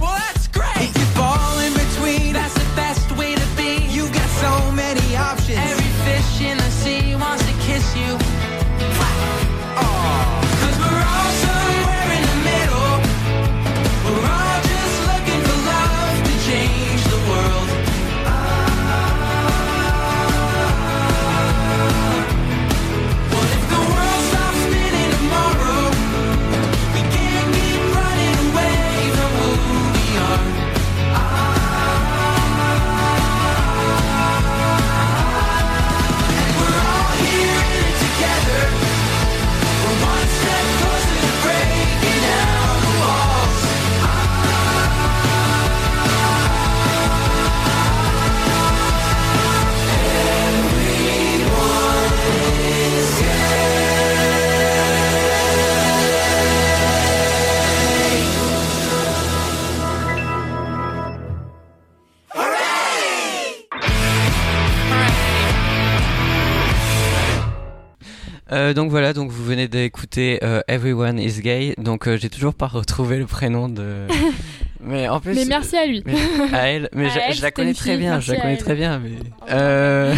voilà, 68.94 69.12
donc 69.12 69.32
vous 69.32 69.42
venez 69.44 69.66
d'écouter 69.66 70.38
euh, 70.44 70.60
Everyone 70.68 71.18
is 71.18 71.40
gay. 71.40 71.74
Donc 71.78 72.06
euh, 72.06 72.16
j'ai 72.16 72.30
toujours 72.30 72.54
pas 72.54 72.68
retrouvé 72.68 73.18
le 73.18 73.26
prénom 73.26 73.68
de. 73.68 74.06
mais 74.80 75.08
en 75.08 75.18
plus. 75.18 75.34
Mais 75.34 75.46
merci 75.46 75.76
à 75.76 75.84
lui. 75.84 76.00
mais- 76.06 76.14
à 76.52 76.68
elle, 76.68 76.88
mais 76.94 77.06
À 77.06 77.08
je, 77.08 77.18
elle, 77.18 77.34
je 77.34 77.42
la 77.42 77.50
connais 77.50 77.74
très 77.74 77.90
fille, 77.90 77.98
bien, 77.98 78.10
merci 78.12 78.28
je 78.28 78.32
la 78.34 78.40
connais 78.40 78.52
elle. 78.52 78.58
très 78.60 78.74
bien, 78.76 79.00
mais 79.00 79.10
euh, 79.50 80.14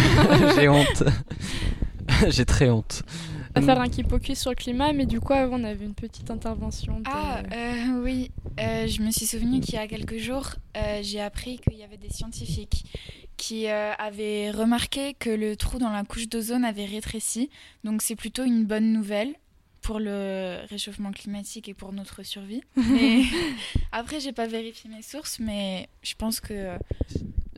j'ai 0.55 0.69
honte. 0.69 1.03
j'ai 2.29 2.45
très 2.45 2.69
honte. 2.69 3.01
On 3.55 3.61
va 3.61 3.65
faire 3.73 3.81
un 3.81 3.89
Kipocus 3.89 4.37
sur 4.39 4.51
le 4.51 4.55
climat, 4.55 4.93
mais 4.93 5.07
du 5.07 5.19
coup, 5.19 5.33
avant, 5.33 5.59
on 5.59 5.63
avait 5.63 5.83
une 5.85 5.95
petite 5.95 6.29
intervention. 6.29 6.99
De... 6.99 7.05
Ah, 7.07 7.39
euh, 7.51 8.03
oui, 8.03 8.29
euh, 8.59 8.85
je 8.85 9.01
me 9.01 9.09
suis 9.09 9.25
souvenu 9.25 9.59
qu'il 9.61 9.73
y 9.73 9.77
a 9.79 9.87
quelques 9.87 10.17
jours, 10.19 10.51
euh, 10.77 10.99
j'ai 11.01 11.19
appris 11.19 11.57
qu'il 11.57 11.79
y 11.79 11.83
avait 11.83 11.97
des 11.97 12.11
scientifiques 12.11 12.83
qui 13.37 13.67
euh, 13.69 13.93
avaient 13.99 14.51
remarqué 14.51 15.13
que 15.13 15.29
le 15.29 15.55
trou 15.55 15.77
dans 15.77 15.91
la 15.91 16.03
couche 16.03 16.27
d'ozone 16.27 16.65
avait 16.65 16.85
rétréci. 16.85 17.49
Donc 17.83 18.01
c'est 18.01 18.15
plutôt 18.15 18.43
une 18.43 18.65
bonne 18.65 18.91
nouvelle 18.91 19.33
pour 19.81 19.99
le 19.99 20.57
réchauffement 20.69 21.11
climatique 21.11 21.69
et 21.69 21.73
pour 21.73 21.93
notre 21.93 22.23
survie. 22.23 22.61
Mais 22.75 23.21
après, 23.91 24.19
j'ai 24.19 24.33
pas 24.33 24.47
vérifié 24.47 24.89
mes 24.89 25.01
sources, 25.03 25.39
mais 25.39 25.87
je 26.03 26.13
pense 26.15 26.39
que 26.41 26.53
euh, 26.53 26.77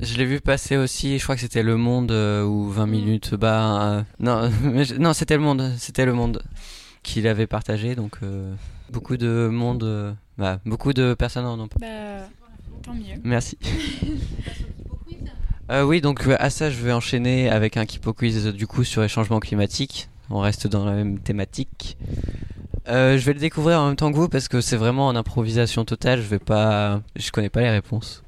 Je 0.01 0.15
l'ai 0.17 0.25
vu 0.25 0.39
passer 0.41 0.77
aussi, 0.77 1.17
je 1.17 1.24
crois 1.24 1.36
que 1.36 1.41
c'était 1.41 1.63
Le 1.63 1.75
Monde 1.77 2.12
euh, 2.12 2.43
ou 2.43 2.69
20 2.69 2.86
Mm. 2.86 2.89
minutes. 2.91 3.33
Bah, 3.36 3.81
euh, 3.98 4.03
non, 4.19 4.50
mais 4.63 4.83
je- 4.86 4.95
non 4.95 5.13
c'était 5.13 5.36
Le 5.38 5.41
Monde, 5.43 5.74
c'était 5.77 6.05
Le 6.05 6.13
Monde 6.13 6.43
qui 7.01 7.21
l'avait 7.21 7.48
partagé. 7.48 7.95
Donc, 7.95 8.17
euh, 8.21 8.53
beaucoup 8.91 9.15
de 9.17 9.48
monde, 9.51 9.83
euh, 9.83 10.13
bah, 10.38 10.59
beaucoup 10.65 10.93
de 10.93 11.13
personnes 11.15 11.45
en 11.45 11.57
ont. 11.59 11.69
bah, 11.79 12.27
tant 12.83 12.93
mieux. 12.93 13.15
Merci. 13.24 13.57
Euh, 15.69 15.83
oui, 15.83 16.01
donc 16.01 16.27
euh, 16.27 16.35
à 16.39 16.49
ça, 16.49 16.69
je 16.71 16.77
vais 16.83 16.91
enchaîner 16.91 17.49
avec 17.49 17.77
un 17.77 17.85
Kipo 17.85 18.13
Quiz 18.13 18.47
du 18.47 18.65
coup 18.67 18.83
sur 18.83 19.01
les 19.01 19.07
changements 19.07 19.39
climatiques. 19.39 20.09
On 20.29 20.39
reste 20.39 20.67
dans 20.67 20.85
la 20.85 20.93
même 20.93 21.19
thématique. 21.19 21.97
Euh, 22.88 23.17
je 23.17 23.25
vais 23.25 23.33
le 23.33 23.39
découvrir 23.39 23.79
en 23.79 23.88
même 23.88 23.95
temps 23.95 24.11
que 24.11 24.17
vous 24.17 24.29
parce 24.29 24.47
que 24.47 24.61
c'est 24.61 24.77
vraiment 24.77 25.07
en 25.07 25.15
improvisation 25.15 25.85
totale. 25.85 26.21
Je 26.21 26.27
vais 26.27 26.39
pas, 26.39 27.01
je 27.15 27.29
connais 27.31 27.49
pas 27.49 27.61
les 27.61 27.69
réponses. 27.69 28.23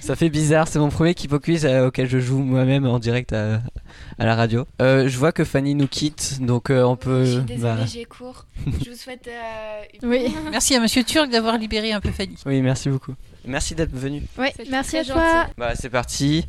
Ça 0.00 0.16
fait 0.16 0.28
bizarre, 0.30 0.66
c'est 0.66 0.78
mon 0.78 0.88
premier 0.88 1.14
Kipo 1.14 1.38
Quiz 1.38 1.64
euh, 1.64 1.86
auquel 1.86 2.08
je 2.08 2.18
joue 2.18 2.38
moi-même 2.38 2.84
en 2.86 2.98
direct 2.98 3.32
à, 3.32 3.60
à 4.18 4.26
la 4.26 4.34
radio. 4.34 4.66
Euh, 4.82 5.08
je 5.08 5.16
vois 5.18 5.30
que 5.30 5.44
Fanny 5.44 5.74
nous 5.74 5.86
quitte, 5.86 6.38
donc 6.40 6.70
euh, 6.70 6.82
on 6.82 6.96
peut. 6.96 7.24
je 7.24 7.30
suis 7.32 7.40
désolée, 7.42 7.62
bah, 7.62 7.86
j'ai 7.86 8.04
cours. 8.04 8.46
Je 8.66 8.90
vous 8.90 8.96
souhaite 8.96 9.28
euh, 9.28 9.82
une 10.02 10.08
Oui. 10.08 10.34
Merci 10.50 10.74
à 10.74 10.80
Monsieur 10.80 11.04
Turc 11.04 11.30
d'avoir 11.30 11.58
libéré 11.58 11.92
un 11.92 12.00
peu 12.00 12.10
Fanny. 12.10 12.34
Oui, 12.46 12.60
merci 12.60 12.88
beaucoup. 12.88 13.14
Merci 13.46 13.74
d'être 13.74 13.94
venu. 13.94 14.22
C'est 14.56 14.68
merci 14.68 14.96
à 14.98 15.04
toi. 15.04 15.46
Bah 15.56 15.74
c'est 15.76 15.90
parti. 15.90 16.46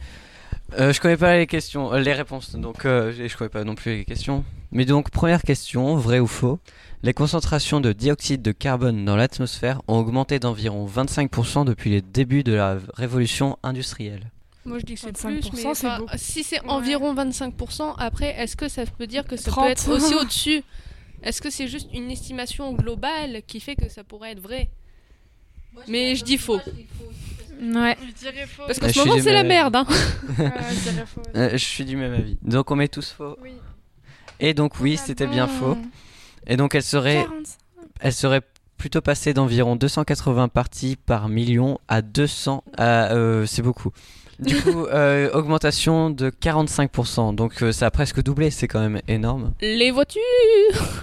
Euh, 0.77 0.93
je 0.93 1.01
connais 1.01 1.17
pas 1.17 1.37
les 1.37 1.47
questions, 1.47 1.91
euh, 1.93 1.99
les 1.99 2.13
réponses, 2.13 2.55
donc 2.55 2.85
euh, 2.85 3.11
je 3.11 3.35
connais 3.35 3.49
pas 3.49 3.63
non 3.63 3.75
plus 3.75 3.97
les 3.97 4.05
questions. 4.05 4.43
Mais 4.71 4.85
donc 4.85 5.09
première 5.09 5.41
question, 5.41 5.95
vrai 5.95 6.19
ou 6.19 6.27
faux? 6.27 6.59
Les 7.01 7.13
concentrations 7.13 7.79
de 7.81 7.91
dioxyde 7.91 8.41
de 8.41 8.51
carbone 8.51 9.03
dans 9.03 9.15
l'atmosphère 9.15 9.81
ont 9.87 9.97
augmenté 9.97 10.37
d'environ 10.37 10.85
25% 10.85 11.65
depuis 11.65 11.89
les 11.89 12.01
débuts 12.01 12.43
de 12.43 12.53
la 12.53 12.77
révolution 12.93 13.57
industrielle. 13.63 14.29
Moi 14.65 14.77
je 14.79 14.85
dis 14.85 14.93
que 14.93 14.99
c'est 14.99 15.17
25%, 15.17 15.21
plus, 15.21 15.51
mais 15.53 15.59
c'est 15.61 15.67
enfin, 15.87 16.05
si 16.17 16.43
c'est 16.43 16.61
Ouais. 16.61 16.69
environ 16.69 17.15
25%, 17.15 17.95
après 17.97 18.39
est-ce 18.39 18.55
que 18.55 18.67
ça 18.67 18.83
veut 18.99 19.07
dire 19.07 19.25
que 19.25 19.37
ça 19.37 19.49
30. 19.49 19.65
peut 19.65 19.71
être 19.71 19.89
aussi 19.89 20.13
au-dessus? 20.21 20.61
Est-ce 21.23 21.41
que 21.41 21.49
c'est 21.49 21.67
juste 21.67 21.89
une 21.93 22.11
estimation 22.11 22.73
globale 22.73 23.41
qui 23.47 23.59
fait 23.59 23.75
que 23.75 23.89
ça 23.89 24.03
pourrait 24.03 24.33
être 24.33 24.41
vrai? 24.41 24.69
Mais 25.87 26.15
je 26.15 26.23
dis 26.23 26.37
faux. 26.37 26.59
Ouais. 27.61 27.97
Je 28.01 28.13
dirais 28.13 28.47
faux. 28.47 28.63
Parce 28.65 28.79
qu'en 28.79 28.87
je 28.87 28.93
ce 28.93 28.99
moment, 28.99 29.21
c'est 29.21 29.33
la 29.33 29.43
merde. 29.43 29.75
Hein. 29.75 29.85
Ouais, 30.39 30.51
je 30.69 30.89
dirais 30.89 31.05
faux. 31.05 31.21
Euh, 31.35 31.49
je 31.51 31.57
suis 31.57 31.85
du 31.85 31.97
même 31.97 32.13
avis. 32.13 32.37
Donc 32.41 32.71
on 32.71 32.75
met 32.75 32.87
tous 32.87 33.11
faux. 33.11 33.37
Oui. 33.41 33.51
Et 34.39 34.53
donc 34.53 34.79
oui, 34.79 34.97
c'était 34.97 35.27
bien 35.27 35.47
faux. 35.47 35.77
Et 36.47 36.55
donc 36.57 36.75
elle 36.75 36.83
serait, 36.83 37.23
45. 37.23 37.57
elle 37.99 38.13
serait 38.13 38.41
plutôt 38.77 39.01
passée 39.01 39.33
d'environ 39.33 39.75
280 39.75 40.47
parties 40.47 40.95
par 40.95 41.27
million 41.27 41.79
à 41.87 42.01
200. 42.01 42.63
à, 42.77 43.11
euh, 43.13 43.45
c'est 43.45 43.61
beaucoup. 43.61 43.91
Du 44.39 44.55
coup, 44.61 44.85
euh, 44.85 45.29
augmentation 45.33 46.09
de 46.09 46.29
45%. 46.29 47.35
Donc 47.35 47.61
euh, 47.61 47.71
ça 47.71 47.87
a 47.87 47.91
presque 47.91 48.23
doublé, 48.23 48.51
c'est 48.51 48.67
quand 48.67 48.79
même 48.79 49.01
énorme. 49.07 49.51
Les 49.61 49.91
voitures, 49.91 50.21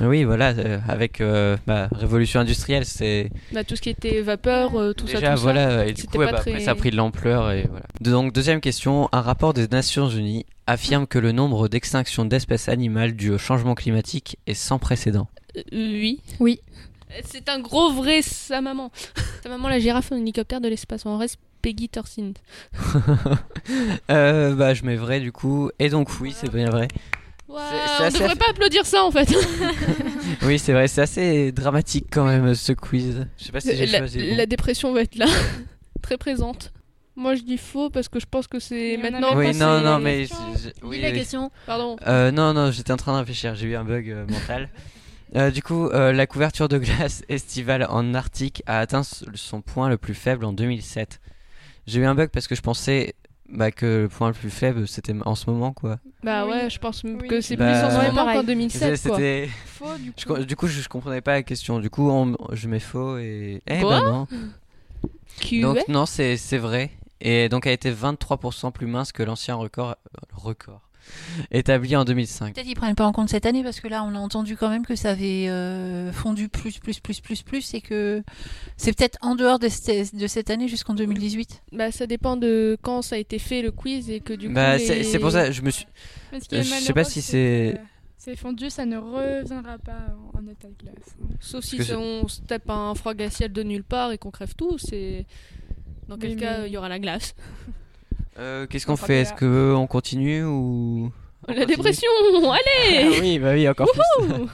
Oui, 0.01 0.25
voilà, 0.25 0.51
euh, 0.51 0.79
avec 0.89 1.21
euh, 1.21 1.57
bah, 1.67 1.89
révolution 1.93 2.41
industrielle, 2.41 2.85
c'est 2.85 3.31
bah, 3.53 3.65
tout 3.65 3.77
ce 3.77 3.83
qui 3.83 3.91
était 3.91 4.21
vapeur, 4.23 4.75
euh, 4.77 4.93
tout 4.93 5.07
ça, 5.07 5.15
déjà 5.15 5.31
tout 5.33 5.37
ça. 5.37 5.43
voilà. 5.43 5.87
Et 5.87 5.93
du 5.93 6.05
coup, 6.07 6.19
bah, 6.19 6.29
après 6.31 6.53
très- 6.53 6.61
ça 6.61 6.71
a 6.71 6.75
pris 6.75 6.91
de 6.91 6.97
l'ampleur 6.97 7.51
et 7.53 7.67
voilà. 7.69 7.85
Donc 8.01 8.33
deuxième 8.33 8.61
question, 8.61 9.09
un 9.13 9.21
rapport 9.21 9.53
des 9.55 9.69
Nations 9.69 10.09
Unies 10.09 10.47
affirme 10.67 11.07
que 11.07 11.19
le 11.19 11.33
nombre 11.33 11.69
d'extinctions 11.69 12.25
d'espèces 12.25 12.69
animales 12.69 13.13
dues 13.13 13.31
au 13.33 13.39
changement 13.39 13.75
climatique 13.75 14.39
est 14.47 14.55
sans 14.55 14.79
précédent. 14.79 15.29
Euh, 15.57 15.63
oui. 15.73 16.21
Oui. 16.41 16.61
C'est 17.25 17.49
un 17.49 17.61
gros 17.61 17.93
vrai 17.93 18.23
sa 18.23 18.61
maman. 18.61 18.91
sa 19.43 19.49
maman 19.49 19.69
la 19.69 19.79
girafe 19.79 20.13
en 20.13 20.17
hélicoptère 20.17 20.61
de 20.61 20.69
l'espace. 20.69 21.07
On 21.07 21.19
reste 21.19 21.39
Peggy 21.63 21.89
Torsind. 21.89 22.39
Euh, 24.13 24.55
bah 24.55 24.75
je 24.75 24.85
mets 24.85 24.95
vrai 24.95 25.19
du 25.19 25.33
coup. 25.33 25.71
Et 25.81 25.89
donc 25.89 26.09
oui, 26.21 26.33
c'est 26.33 26.53
bien 26.53 26.71
vrai. 26.71 26.87
C'est 27.49 27.55
on 27.55 28.09
devrait 28.11 28.37
pas 28.37 28.51
applaudir 28.51 28.87
ça 28.87 29.03
en 29.05 29.11
fait. 29.11 29.35
Oui, 30.43 30.59
c'est 30.59 30.73
vrai, 30.73 30.87
c'est 30.87 31.01
assez 31.01 31.51
dramatique 31.51 32.07
quand 32.11 32.25
même 32.25 32.55
ce 32.55 32.73
quiz. 32.73 33.27
Je 33.39 33.45
sais 33.45 33.53
pas 33.53 33.61
si 33.61 33.75
j'ai 33.77 33.87
la, 33.87 33.99
choisi. 33.99 34.19
bon. 34.19 34.37
la 34.37 34.47
dépression 34.47 34.93
va 34.93 35.03
être 35.03 35.17
là, 35.17 35.27
très 36.03 36.17
présente. 36.17 36.73
Moi 37.17 37.35
je 37.35 37.43
dis 37.43 37.57
faux 37.59 37.91
parce 37.91 38.09
que 38.09 38.21
je 38.21 38.27
pense 38.27 38.47
que 38.47 38.61
c'est 38.61 38.97
maintenant. 38.99 39.35
Oui, 39.35 39.57
non, 39.57 39.81
non, 39.81 39.99
mais 39.99 40.27
oui, 40.83 41.01
la 41.01 41.09
oui. 41.09 41.15
question. 41.15 41.51
Pardon. 41.67 41.97
Euh, 42.07 42.31
non, 42.31 42.53
non, 42.53 42.71
j'étais 42.71 42.93
en 42.93 42.97
train 42.97 43.15
de 43.15 43.19
réfléchir. 43.19 43.55
J'ai 43.55 43.67
eu 43.67 43.77
un 43.77 43.85
bug 43.85 44.11
euh, 44.11 44.27
mental. 44.27 44.69
Euh, 45.37 45.51
du 45.51 45.63
coup, 45.63 45.87
euh, 45.89 46.13
la 46.13 46.27
couverture 46.27 46.69
de 46.69 46.79
glace 46.79 47.23
estivale 47.29 47.87
en 47.91 48.15
Arctique 48.15 48.63
a 48.67 48.79
atteint 48.81 49.03
son 49.03 49.61
point 49.61 49.89
le 49.89 49.99
plus 49.99 50.15
faible 50.15 50.45
en 50.45 50.53
2007. 50.53 51.21
J'ai 51.87 52.01
eu 52.01 52.05
un 52.07 52.15
bug 52.15 52.31
parce 52.31 52.47
que 52.49 52.55
je 52.55 52.63
pensais 52.63 53.15
bah, 53.49 53.71
que 53.71 54.03
le 54.03 54.09
point 54.09 54.29
le 54.29 54.35
plus 54.35 54.51
faible 54.51 54.89
c'était 54.89 55.15
en 55.25 55.35
ce 55.35 55.49
moment 55.51 55.73
quoi. 55.73 55.99
Bah 56.25 56.45
Oui. 56.47 56.53
ouais, 56.53 56.71
je 56.71 56.79
pense 56.79 57.05
Oui. 57.05 57.29
que 57.29 57.41
c'est 57.41 57.57
Bah, 57.57 57.67
plus 57.73 57.85
en 57.85 57.91
ce 58.03 58.07
moment 58.09 58.33
qu'en 58.33 58.43
2007 58.43 59.03
quoi. 59.03 59.19
Faux, 59.67 59.97
du 59.99 60.13
je 60.17 60.25
coup. 60.25 60.35
co- 60.35 60.43
du 60.45 60.57
coup, 60.57 60.67
je, 60.67 60.81
je 60.81 60.89
comprenais 60.89 61.21
pas 61.21 61.35
la 61.35 61.43
question. 61.43 61.79
Du 61.81 61.91
coup, 61.91 62.11
on- 62.11 62.35
je 62.53 62.69
mets 62.69 62.81
faux 62.81 63.19
et. 63.19 63.63
Eh 63.67 63.81
Quoi 63.81 64.01
bah 64.01 64.11
non. 64.11 64.27
QA. 65.41 65.61
Donc 65.61 65.87
non, 65.89 66.07
c'est 66.07 66.37
c'est 66.37 66.59
vrai. 66.59 66.91
Et 67.21 67.49
donc 67.49 67.67
elle 67.67 67.73
était 67.75 67.93
23% 67.93 68.73
plus 68.73 68.87
mince 68.87 69.13
que 69.13 69.23
l'ancien 69.23 69.55
record, 69.55 69.91
euh, 69.91 70.21
record 70.35 70.86
établi 71.51 71.97
en 71.97 72.05
2005. 72.05 72.55
Peut-être 72.55 72.67
ils 72.67 72.75
prennent 72.75 72.95
pas 72.95 73.07
en 73.07 73.13
compte 73.13 73.29
cette 73.29 73.47
année 73.47 73.63
parce 73.63 73.81
que 73.81 73.89
là 73.89 74.03
on 74.05 74.15
a 74.15 74.19
entendu 74.19 74.57
quand 74.57 74.69
même 74.69 74.85
que 74.87 74.95
ça 74.97 75.11
avait 75.11 75.47
euh, 75.49 76.13
fondu 76.13 76.49
plus 76.49 76.79
plus 76.79 77.01
plus 77.01 77.21
plus 77.21 77.43
plus 77.43 77.75
et 77.75 77.81
que 77.81 78.23
c'est 78.77 78.97
peut-être 78.97 79.19
en 79.23 79.35
dehors 79.35 79.59
de, 79.59 79.69
cette- 79.69 80.15
de 80.15 80.27
cette 80.27 80.51
année 80.51 80.69
jusqu'en 80.69 80.95
2018. 80.95 81.63
Bah 81.73 81.91
ça 81.93 82.07
dépend 82.07 82.37
de 82.37 82.77
quand 82.83 83.03
ça 83.03 83.17
a 83.17 83.19
été 83.19 83.39
fait 83.39 83.63
le 83.63 83.71
quiz 83.73 84.11
et 84.11 84.21
que 84.21 84.33
du 84.33 84.49
coup. 84.49 84.55
Bah 84.55 84.77
les- 84.79 85.03
c'est 85.05 85.19
pour 85.19 85.31
ça 85.33 85.51
je 85.51 85.63
me 85.63 85.71
suis. 85.71 85.87
Je 86.33 86.63
sais 86.63 86.93
pas 86.93 87.05
si 87.05 87.23
c'est- 87.23 87.75
que 87.77 87.81
C'est 88.19 88.37
fondu, 88.37 88.71
ça 88.71 88.85
ne 88.87 88.97
reviendra 88.97 89.79
pas 89.79 89.99
en, 90.35 90.45
état 90.49 90.67
de 90.69 90.75
glace. 90.85 91.17
Sauf 91.41 91.65
si 91.65 91.81
on 91.93 92.27
se 92.27 92.41
tape 92.41 92.69
un 92.71 92.95
froid 92.97 93.15
glacial 93.15 93.53
de 93.53 93.63
nulle 93.63 93.85
part 93.85 94.11
et 94.11 94.19
qu'on 94.19 94.33
crève 94.33 94.55
tout, 94.57 94.79
c'est. 94.79 95.27
Dans 96.09 96.17
quel 96.19 96.35
cas 96.37 96.59
mais- 96.63 96.69
il 96.69 96.73
y 96.73 96.77
aura 96.77 96.89
la 96.89 96.99
glace. 96.99 97.35
Euh, 98.39 98.67
Qu'est-ce 98.67 98.87
qu'on 98.87 98.97
fait. 98.97 99.21
Est-ce 99.23 99.33
que 99.35 99.73
on 99.75 99.87
continue 99.87 100.45
ou 100.45 101.11
On 101.49 101.53
La 101.53 101.61
continue 101.61 101.77
dépression, 101.77 102.11
Ah 102.51 102.57
allez 102.87 103.21
oui, 103.21 103.39
bah 103.39 103.53
oui, 103.53 103.69
encore 103.69 103.89
plus. 103.93 104.35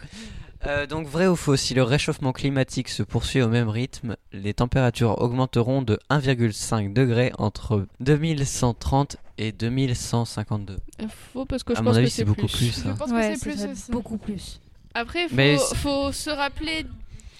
Euh, 0.64 0.86
donc 0.86 1.08
vrai 1.08 1.26
ou 1.26 1.34
faux, 1.34 1.56
si 1.56 1.74
le 1.74 1.82
réchauffement 1.82 2.30
climatique 2.32 2.88
se 2.88 3.02
poursuit 3.02 3.42
au 3.42 3.48
même 3.48 3.68
rythme, 3.68 4.14
les 4.32 4.54
températures 4.54 5.20
augmenteront 5.20 5.82
de 5.82 5.98
1,5 6.08 6.92
degré 6.92 7.32
entre 7.36 7.84
2130 7.98 9.16
et 9.38 9.50
2152. 9.50 10.76
Faux 11.32 11.44
parce 11.46 11.64
que 11.64 11.74
je 11.74 11.80
À 11.80 11.82
mon 11.82 11.90
pense 11.90 11.96
avis, 11.96 12.06
que 12.06 12.12
c'est 12.12 12.24
beaucoup 12.24 12.46
plus. 12.46 12.56
plus. 12.80 12.84
Je 12.86 12.96
pense 12.96 13.10
Ouais, 13.10 13.32
que 13.32 13.38
c'est 13.40 13.50
plus 13.50 13.64
aussi. 13.72 13.90
beaucoup 13.90 14.18
plus. 14.18 14.60
Après, 14.94 15.26
faut, 15.28 15.34
Mais 15.34 15.56
faut 15.58 16.12
se 16.12 16.30
rappeler. 16.30 16.86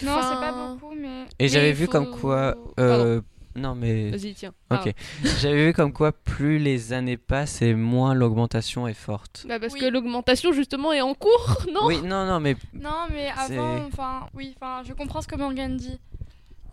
Non, 0.03 0.15
Enfin, 0.17 0.29
c'est 0.41 0.41
pas 0.51 0.53
beaucoup, 0.75 0.95
mais. 1.01 1.27
Et 1.39 1.47
j'avais 1.47 1.71
vu 1.73 1.85
faut- 1.85 1.93
comme 1.93 2.11
quoi... 2.11 2.57
Euh, 2.81 3.21
non 3.57 3.75
mais... 3.75 4.11
Vas-y, 4.11 4.35
tiens. 4.35 4.53
Ok. 4.71 4.93
J'avais 5.41 5.67
vu 5.67 5.73
comme 5.73 5.93
quoi 5.93 6.13
plus 6.13 6.59
les 6.59 6.93
années 6.93 7.17
passent 7.17 7.63
et 7.63 7.75
moins 7.75 8.15
l'augmentation 8.15 8.89
est 8.89 8.95
forte. 8.95 9.45
Bah 9.49 9.59
parce 9.61 9.75
Oui. 9.75 9.81
que 9.81 9.87
l'augmentation 9.87 10.53
justement 10.53 10.93
est 10.93 11.01
en 11.03 11.15
cours, 11.15 11.65
non? 11.73 11.87
Oui, 11.87 12.01
non, 12.03 12.27
non, 12.27 12.41
mais 12.41 12.57
Non, 12.73 13.07
mais 13.11 13.29
avant, 13.37 13.85
enfin, 13.87 14.27
oui, 14.35 14.55
enfin, 14.61 14.83
je 14.87 14.93
comprends 14.93 15.21
ce 15.23 15.29
que 15.29 15.37
Morgane 15.37 15.77
dit. 15.77 15.99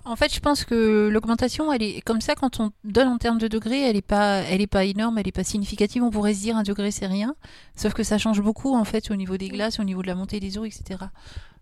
En 0.06 0.16
fait, 0.16 0.34
je 0.34 0.40
pense 0.40 0.64
que 0.64 1.10
l'augmentation, 1.12 1.72
elle 1.74 1.84
est 1.84 2.02
comme 2.02 2.22
ça 2.22 2.34
quand 2.34 2.60
on 2.62 2.72
donne 2.84 3.10
en 3.10 3.18
termes 3.18 3.38
de 3.38 3.48
degrés, 3.48 3.82
elle 3.82 3.98
est 3.98 4.02
pas, 4.02 4.38
elle 4.38 4.62
est 4.62 4.66
pas 4.68 4.86
énorme, 4.86 5.18
elle 5.18 5.28
est 5.28 5.34
pas 5.34 5.44
significative. 5.44 6.02
On 6.04 6.10
pourrait 6.10 6.34
se 6.34 6.42
dire 6.42 6.56
un 6.58 6.64
degré 6.64 6.90
c'est 6.90 7.06
rien, 7.06 7.36
sauf 7.76 7.94
que 7.94 8.02
ça 8.04 8.18
change 8.18 8.42
beaucoup 8.42 8.76
en 8.76 8.86
fait 8.86 9.12
au 9.12 9.16
niveau 9.16 9.38
des 9.38 9.50
glaces, 9.50 9.80
au 9.80 9.84
niveau 9.84 10.02
de 10.02 10.08
la 10.08 10.16
montée 10.16 10.40
des 10.40 10.58
eaux, 10.58 10.66
etc. 10.66 11.00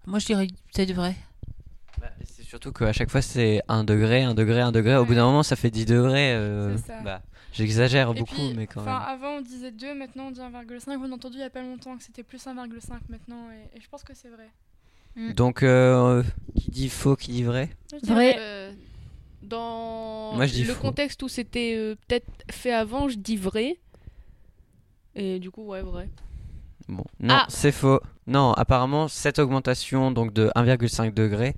Moi, 0.06 0.19
je 0.19 0.27
dirais 0.27 0.47
peut-être 0.73 0.93
vrai. 0.93 1.15
Surtout 2.47 2.71
qu'à 2.71 2.93
chaque 2.93 3.10
fois 3.12 3.21
c'est 3.21 3.62
1 3.67 3.83
degré, 3.83 4.23
1 4.23 4.33
degré, 4.33 4.62
1 4.62 4.71
degré. 4.71 4.95
Au 4.95 5.05
bout 5.05 5.15
d'un 5.15 5.25
moment 5.25 5.43
ça 5.43 5.55
fait 5.55 5.69
10 5.69 5.86
degrés. 5.86 6.33
euh, 6.33 6.77
C'est 6.77 6.88
ça. 6.88 7.01
bah, 7.01 7.21
J'exagère 7.53 8.12
Et 8.12 8.19
beaucoup, 8.19 8.36
puis, 8.36 8.53
mais 8.55 8.67
quand 8.67 8.81
enfin, 8.81 8.99
même. 8.99 9.07
avant 9.10 9.38
on 9.38 9.41
disait 9.41 9.71
2, 9.71 9.93
maintenant 9.95 10.27
on 10.27 10.31
dit 10.31 10.39
1,5. 10.39 10.97
On 10.99 11.12
a 11.12 11.15
entendu 11.15 11.38
il 11.38 11.41
y 11.41 11.43
a 11.43 11.49
pas 11.49 11.62
longtemps 11.62 11.97
que 11.97 12.03
c'était 12.03 12.23
plus 12.23 12.45
1,5 12.45 12.53
maintenant, 13.10 13.49
et, 13.51 13.77
et 13.77 13.81
je 13.81 13.89
pense 13.89 14.03
que 14.03 14.13
c'est 14.15 14.29
vrai. 14.29 14.49
Donc, 15.33 15.63
euh, 15.63 16.21
qui 16.55 16.69
dit 16.69 16.89
faux, 16.89 17.15
qui 17.15 17.31
dit 17.31 17.43
vrai? 17.43 17.69
Je 17.91 17.97
dirais 18.05 18.13
Vrai. 18.33 18.36
Euh, 18.39 18.71
Dans 19.41 20.33
Moi, 20.36 20.45
je 20.45 20.53
dis 20.53 20.63
le 20.63 20.73
faux. 20.75 20.81
contexte 20.81 21.23
où 21.23 21.27
c'était 21.27 21.73
euh, 21.75 21.95
peut-être 22.07 22.27
fait 22.51 22.71
avant, 22.71 23.10
je 23.10 23.17
dis 23.17 23.36
vrai. 23.38 23.79
Et 25.15 25.39
du 25.39 25.49
coup, 25.49 25.65
ouais, 25.65 25.81
vrai. 25.81 26.10
Bon, 26.88 27.03
non, 27.19 27.33
Ah. 27.36 27.45
c'est 27.49 27.71
faux. 27.71 27.99
Non, 28.27 28.53
apparemment, 28.53 29.07
cette 29.07 29.39
augmentation 29.39 30.12
donc 30.12 30.33
de 30.33 30.51
1,5 30.55 31.13
degré 31.15 31.55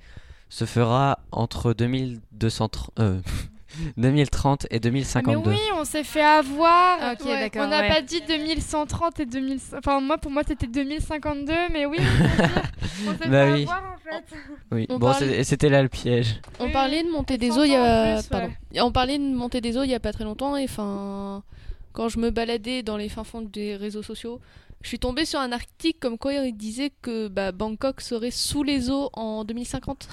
se 0.49 0.65
fera 0.65 1.19
entre 1.31 1.73
2230, 1.73 2.89
euh, 2.99 3.21
2030 3.97 4.65
et 4.65 4.67
Ah, 4.71 4.73
Mais 4.73 4.79
2052. 4.79 5.49
oui, 5.51 5.57
on 5.77 5.85
s'est 5.85 6.03
fait 6.03 6.23
avoir. 6.23 6.97
D'accord, 6.99 7.61
On 7.65 7.67
n'a 7.67 7.81
ouais. 7.81 7.87
pas 7.89 8.01
dit 8.01 8.21
2130 8.27 9.19
et 9.19 9.25
2000. 9.25 9.59
Enfin, 9.77 10.01
moi, 10.01 10.17
pour 10.17 10.31
moi, 10.31 10.41
c'était 10.47 10.67
2052, 10.67 11.53
mais 11.71 11.85
oui, 11.85 11.97
on 11.99 12.03
s'est 12.03 12.43
on 13.07 13.17
s'est 13.17 13.29
Bah 13.29 13.45
fait 13.45 13.53
oui. 13.53 13.61
avoir 13.63 13.95
en 13.95 13.97
fait. 14.11 14.35
Oui, 14.71 14.85
On 14.89 14.97
bon, 14.97 15.13
c'était 15.43 15.69
là 15.69 15.83
le 15.83 15.89
piège. 15.89 16.41
On 16.59 16.65
Oui, 16.65 16.71
parlait 16.71 17.03
de 17.03 17.09
montée 17.11 17.37
des 17.37 17.51
100 17.51 17.59
eaux 17.59 17.63
il 17.63 17.71
y 17.71 17.75
a 17.75 18.15
plus, 18.17 18.27
pardon. 18.27 18.49
On 18.81 18.91
parlait 18.91 19.17
de 19.19 19.23
montée 19.35 19.61
des 19.61 19.77
eaux 19.77 19.83
il 19.83 19.89
y 19.91 19.95
a 19.95 19.99
pas 19.99 20.13
très 20.13 20.23
longtemps 20.23 20.57
et 20.57 20.63
enfin 20.63 21.43
quand 21.93 22.07
je 22.09 22.19
me 22.19 22.29
baladais 22.31 22.81
dans 22.83 22.97
les 22.97 23.09
fins 23.09 23.23
fonds 23.23 23.41
des 23.41 23.75
réseaux 23.75 24.03
sociaux, 24.03 24.39
je 24.81 24.87
suis 24.87 24.99
tombée 24.99 25.25
sur 25.25 25.39
un 25.39 25.51
article 25.51 25.99
comme 25.99 26.17
quoi 26.17 26.33
il 26.33 26.55
disait 26.55 26.91
que 27.01 27.27
bah, 27.27 27.51
Bangkok 27.51 27.99
serait 28.01 28.31
sous 28.31 28.63
les 28.63 28.89
eaux 28.89 29.09
en 29.13 29.43
2050 29.43 30.07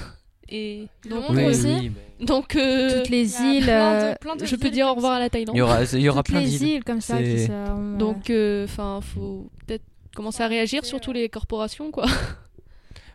et 0.48 0.86
donc 1.08 1.22
Londres 1.28 1.34
Oui, 1.36 1.44
aussi. 1.44 1.66
oui, 1.66 1.92
mais 2.18 2.26
donc 2.26 2.56
euh, 2.56 2.98
Toutes 3.00 3.08
les 3.10 3.40
îles. 3.42 3.64
plein 3.64 3.98
de- 4.00 4.04
euh, 4.04 4.14
plein 4.20 4.36
de 4.36 4.44
je 4.46 4.56
peux 4.56 4.70
dire 4.70 4.86
au 4.86 4.94
revoir 4.94 5.12
à 5.14 5.18
la 5.18 5.28
Thaïlande. 5.30 5.54
Il 5.56 5.58
y 5.58 5.62
aura, 5.62 5.84
il 5.84 6.00
y 6.00 6.08
aura 6.08 6.22
toutes 6.22 6.34
plein 6.34 6.40
les 6.44 6.48
d'îles. 6.50 6.68
îles 6.68 6.84
comme 6.84 7.00
ça 7.00 7.22
qui 7.22 7.40
seront, 7.46 7.94
euh, 7.94 7.96
Donc 7.96 8.30
enfin 8.70 9.00
faut 9.02 9.50
peut-être 9.66 9.84
commencer 10.14 10.42
à 10.42 10.46
réagir 10.48 10.84
surtout 10.84 11.12
les 11.12 11.28
corporations 11.28 11.90
quoi. 11.90 12.06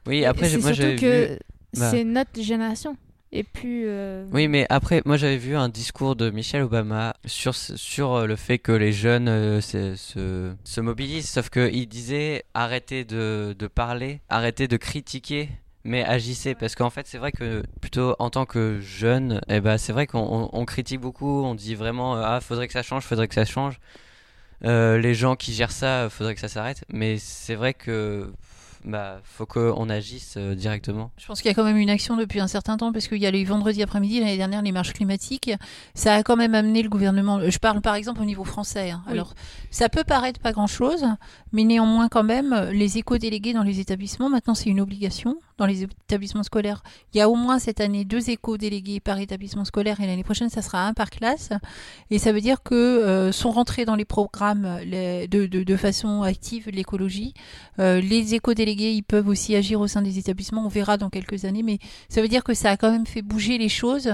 Oui, 0.07 0.25
après, 0.25 0.45
j'ai- 0.49 0.55
c'est 0.57 0.61
moi 0.61 0.73
surtout 0.73 0.81
j'avais 0.81 0.95
que 0.97 1.33
vu. 1.33 1.39
bah. 1.77 1.91
c'est 1.91 2.03
notre 2.03 2.41
génération. 2.41 2.95
Et 3.33 3.43
puis. 3.43 3.83
euh, 3.85 4.25
Oui, 4.33 4.47
mais 4.49 4.65
après, 4.69 5.01
moi 5.05 5.15
j'avais 5.15 5.37
vu 5.37 5.55
un 5.55 5.69
discours 5.69 6.15
de 6.17 6.29
Michelle 6.31 6.63
Obama 6.63 7.15
sur, 7.25 7.55
sur 7.55 8.27
le 8.27 8.35
fait 8.35 8.57
que 8.59 8.73
les 8.73 8.91
jeunes 8.91 9.29
euh, 9.29 9.61
se, 9.61 9.95
se, 9.95 10.51
se 10.65 10.81
mobilisent, 10.81 11.29
sauf 11.29 11.49
qu'il 11.49 11.87
disait 11.87 12.43
arrêtez 12.53 13.05
de, 13.05 13.55
de 13.57 13.67
parler, 13.67 14.19
arrêtez 14.27 14.67
de 14.67 14.75
critiquer, 14.75 15.47
mais 15.83 16.03
agissez. 16.03 16.55
Parce 16.55 16.75
qu'en 16.75 16.89
fait, 16.89 17.07
c'est 17.07 17.17
vrai 17.17 17.31
que 17.31 17.63
plutôt 17.81 18.15
en 18.19 18.29
tant 18.29 18.45
que 18.45 18.79
jeune, 18.81 19.41
eh 19.47 19.59
ben, 19.59 19.77
c'est 19.77 19.93
vrai 19.93 20.07
qu'on 20.07 20.19
on- 20.19 20.49
on 20.53 20.65
critique 20.65 20.99
beaucoup, 21.01 21.43
on 21.43 21.55
dit 21.55 21.75
vraiment 21.75 22.15
euh, 22.17 22.23
ah, 22.25 22.39
faudrait 22.41 22.67
que 22.67 22.73
ça 22.73 22.83
change, 22.83 23.03
faudrait 23.03 23.27
que 23.27 23.35
ça 23.35 23.45
change. 23.45 23.79
Euh, 24.63 24.97
les 24.99 25.15
gens 25.15 25.35
qui 25.35 25.53
gèrent 25.53 25.71
ça, 25.71 26.07
faudrait 26.09 26.35
que 26.35 26.41
ça 26.41 26.47
s'arrête. 26.47 26.83
Mais 26.93 27.17
c'est 27.17 27.55
vrai 27.55 27.73
que 27.73 28.31
bah, 28.83 29.21
faut 29.23 29.45
qu'on 29.45 29.89
agisse 29.89 30.35
euh, 30.37 30.55
directement. 30.55 31.11
Je 31.17 31.25
pense 31.27 31.41
qu'il 31.41 31.49
y 31.49 31.51
a 31.51 31.55
quand 31.55 31.63
même 31.63 31.77
une 31.77 31.89
action 31.91 32.17
depuis 32.17 32.39
un 32.39 32.47
certain 32.47 32.77
temps, 32.77 32.91
parce 32.91 33.07
qu'il 33.07 33.19
y 33.19 33.27
a 33.27 33.31
les 33.31 33.43
vendredis 33.43 33.83
après-midi, 33.83 34.19
l'année 34.19 34.37
dernière, 34.37 34.61
les 34.63 34.71
marches 34.71 34.93
climatiques. 34.93 35.51
Ça 35.93 36.15
a 36.15 36.23
quand 36.23 36.35
même 36.35 36.55
amené 36.55 36.81
le 36.81 36.89
gouvernement. 36.89 37.39
Je 37.47 37.57
parle 37.59 37.81
par 37.81 37.93
exemple 37.95 38.21
au 38.21 38.25
niveau 38.25 38.43
français. 38.43 38.89
hein. 38.91 39.03
Oui. 39.07 39.13
Alors, 39.13 39.33
ça 39.69 39.87
peut 39.89 40.03
paraître 40.03 40.39
pas 40.39 40.51
grand-chose, 40.51 41.05
mais 41.51 41.63
néanmoins, 41.63 42.07
quand 42.09 42.23
même, 42.23 42.69
les 42.71 42.97
éco-délégués 42.97 43.53
dans 43.53 43.61
les 43.63 43.79
établissements, 43.79 44.29
maintenant, 44.29 44.55
c'est 44.55 44.69
une 44.69 44.81
obligation. 44.81 45.37
Dans 45.61 45.67
les 45.67 45.83
établissements 45.83 46.41
scolaires. 46.41 46.81
Il 47.13 47.19
y 47.19 47.21
a 47.21 47.29
au 47.29 47.35
moins 47.35 47.59
cette 47.59 47.81
année 47.81 48.03
deux 48.03 48.31
éco-délégués 48.31 48.99
par 48.99 49.19
établissement 49.19 49.63
scolaire 49.63 50.01
et 50.01 50.07
l'année 50.07 50.23
prochaine, 50.23 50.49
ça 50.49 50.63
sera 50.63 50.87
un 50.87 50.95
par 50.95 51.11
classe. 51.11 51.51
Et 52.09 52.17
ça 52.17 52.31
veut 52.31 52.41
dire 52.41 52.63
que 52.63 52.73
euh, 52.73 53.31
sont 53.31 53.51
rentrés 53.51 53.85
dans 53.85 53.93
les 53.93 54.03
programmes 54.03 54.79
de, 54.83 55.45
de, 55.45 55.75
façon 55.75 56.23
active 56.23 56.67
l'écologie. 56.69 57.35
Euh, 57.77 58.01
les 58.01 58.33
éco-délégués, 58.33 58.91
ils 58.93 59.03
peuvent 59.03 59.27
aussi 59.27 59.55
agir 59.55 59.79
au 59.79 59.87
sein 59.87 60.01
des 60.01 60.17
établissements. 60.17 60.65
On 60.65 60.67
verra 60.67 60.97
dans 60.97 61.11
quelques 61.11 61.45
années, 61.45 61.61
mais 61.61 61.77
ça 62.09 62.23
veut 62.23 62.27
dire 62.27 62.43
que 62.43 62.55
ça 62.55 62.71
a 62.71 62.77
quand 62.77 62.91
même 62.91 63.05
fait 63.05 63.21
bouger 63.21 63.59
les 63.59 63.69
choses 63.69 64.11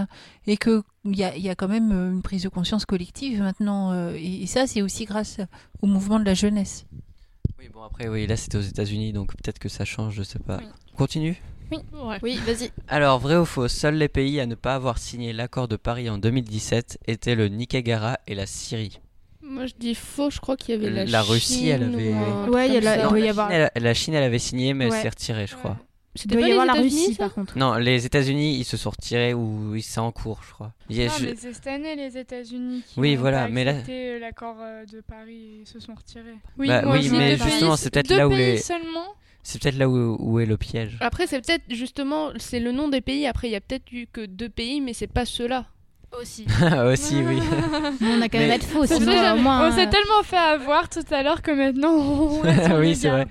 et 0.48 0.58
que 0.58 0.84
il 1.06 1.16
y 1.16 1.24
a, 1.24 1.38
y 1.38 1.56
quand 1.56 1.70
même 1.70 1.94
euh, 1.94 2.12
une 2.12 2.22
prise 2.22 2.44
de 2.44 2.50
conscience 2.50 2.86
collective 2.86 3.42
maintenant. 3.42 4.14
et 4.16 4.46
ça, 4.48 4.68
c'est 4.68 4.82
aussi 4.82 5.06
grâce 5.06 5.38
au 5.82 5.88
mouvement 5.88 6.20
de 6.20 6.26
la 6.26 6.34
jeunesse. 6.34 6.86
Oui, 7.60 7.70
bon, 7.74 7.82
après, 7.84 8.08
oui, 8.08 8.28
là 8.28 8.38
c'était 8.38 8.58
aux 8.58 8.62
États-Unis, 8.62 9.14
donc 9.14 9.36
peut-être 9.36 9.60
que 9.60 9.70
ça 9.70 9.84
change, 9.86 10.14
je 10.16 10.24
sais 10.24 10.40
pas. 10.40 10.58
Oui. 10.58 10.66
Continue 10.96 11.42
Ouais. 11.72 12.18
Oui, 12.22 12.40
vas-y. 12.46 12.72
Alors, 12.88 13.20
vrai 13.20 13.36
ou 13.36 13.44
faux, 13.44 13.68
seuls 13.68 13.96
les 13.96 14.08
pays 14.08 14.40
à 14.40 14.46
ne 14.46 14.56
pas 14.56 14.76
avoir 14.76 14.98
signé 15.00 15.34
l'accord 15.34 15.68
de 15.68 15.76
Paris 15.76 16.10
en 16.10 16.18
2017 16.18 16.98
étaient 17.08 17.36
le 17.36 17.50
Niagara 17.50 18.20
et 18.26 18.36
la 18.36 18.46
Syrie. 18.46 19.02
Moi 19.42 19.66
je 19.66 19.74
dis 19.80 19.96
faux, 19.96 20.30
je 20.30 20.40
crois 20.40 20.56
qu'il 20.58 20.76
y 20.76 20.78
avait 20.78 20.90
la, 20.90 21.06
La 21.06 21.22
Russie, 21.24 21.68
elle 21.70 21.84
avait- 21.84 22.14
ou 22.14 22.52
Ouais, 22.54 22.68
il 22.68 22.74
y 22.74 22.78
a 22.78 22.82
la- 22.82 22.98
la, 22.98 23.10
Chine, 23.34 23.48
elle, 23.50 23.84
la 23.84 23.94
Chine, 23.94 24.14
elle 24.14 24.24
avait 24.24 24.40
signé, 24.40 24.74
mais 24.74 24.86
elle 24.86 24.92
s'est 25.02 25.10
retirée, 25.10 25.48
je 25.48 25.56
crois. 25.56 25.78
Il 26.18 26.22
C'était 26.22 26.36
doit 26.36 26.42
pas 26.42 26.48
y 26.48 26.52
les 26.52 26.60
avoir 26.60 26.76
la 26.76 26.82
Russie 26.82 27.16
par 27.16 27.34
contre. 27.34 27.58
Non, 27.58 27.76
les 27.76 28.06
États-Unis, 28.06 28.58
ils 28.58 28.64
se 28.66 28.76
sont 28.76 28.90
retirés 28.90 29.34
ou 29.34 29.76
ils 29.76 29.82
c'est 29.84 30.00
en 30.00 30.12
cours, 30.12 30.42
je 30.48 30.52
crois. 30.54 30.72
Il 30.90 30.98
y 30.98 31.04
a- 31.04 31.08
Non, 31.08 31.14
je- 31.20 31.26
mais 31.26 31.36
c'est 31.38 31.54
cette 31.54 31.68
année 31.68 31.96
les 31.96 32.18
États-Unis 32.18 32.84
qui 32.88 33.00
Oui, 33.00 33.16
ont 33.16 33.20
voilà, 33.20 33.44
pas 33.44 33.50
mais 33.50 33.64
là- 33.64 33.72
accepté 33.72 34.10
euh, 34.16 34.20
l'accord 34.20 34.56
euh, 34.60 34.86
de 34.86 35.02
Paris 35.02 35.62
et 35.62 35.66
se 35.66 35.80
sont 35.80 35.94
retirés. 35.94 36.36
Oui, 36.58 36.68
Bah 36.68 36.82
moi 36.82 36.94
oui, 36.94 37.00
aussi, 37.00 37.10
mais 37.12 37.36
deux 37.38 37.44
justement, 37.46 37.72
pays- 37.72 37.78
c'est 37.84 37.90
peut-être 37.94 38.10
deux 38.10 38.18
là 38.18 38.28
où 38.28 38.32
pays 38.32 38.38
les- 38.40 38.58
seulement. 38.58 39.06
C'est 39.44 39.62
peut-être 39.62 39.78
là 39.78 39.88
où, 39.88 40.18
où 40.20 40.40
est 40.40 40.46
le 40.46 40.58
piège. 40.58 40.98
Après, 41.00 41.26
c'est 41.28 41.40
peut-être 41.40 41.64
justement, 41.70 42.32
c'est 42.38 42.60
le 42.60 42.72
nom 42.74 42.90
des 42.90 43.00
pays. 43.02 43.26
Après, 43.28 43.48
il 43.48 43.52
y 43.52 43.56
a 43.56 43.62
peut-être 43.62 43.90
eu 43.94 44.06
que 44.12 44.26
deux 44.26 44.50
pays, 44.50 44.82
mais 44.82 44.92
c'est 44.94 45.08
pas 45.08 45.26
ceux-là. 45.26 45.66
Aussi. 46.20 46.46
Aussi, 46.92 47.16
oui. 47.22 47.38
on 48.02 48.22
a 48.22 48.30
quand 48.30 48.40
même 48.40 48.48
Mais- 48.50 48.56
être 48.56 48.66
faux. 48.66 48.86
Ça 48.86 48.96
sinon, 48.98 49.12
fait- 49.12 49.32
au 49.32 49.38
moins, 49.38 49.68
on 49.70 49.72
s'est 49.76 49.88
euh, 49.88 49.90
tellement 49.90 50.24
fait 50.24 50.38
avoir 50.38 50.90
tout 50.90 51.04
à 51.12 51.22
l'heure 51.22 51.42
que 51.42 51.52
maintenant 51.52 51.94
on 51.96 52.44
sur 52.66 52.76
oui, 52.78 52.88
les 52.88 52.96
c'est 52.96 53.10
vrai. 53.10 53.20
gardes. 53.20 53.30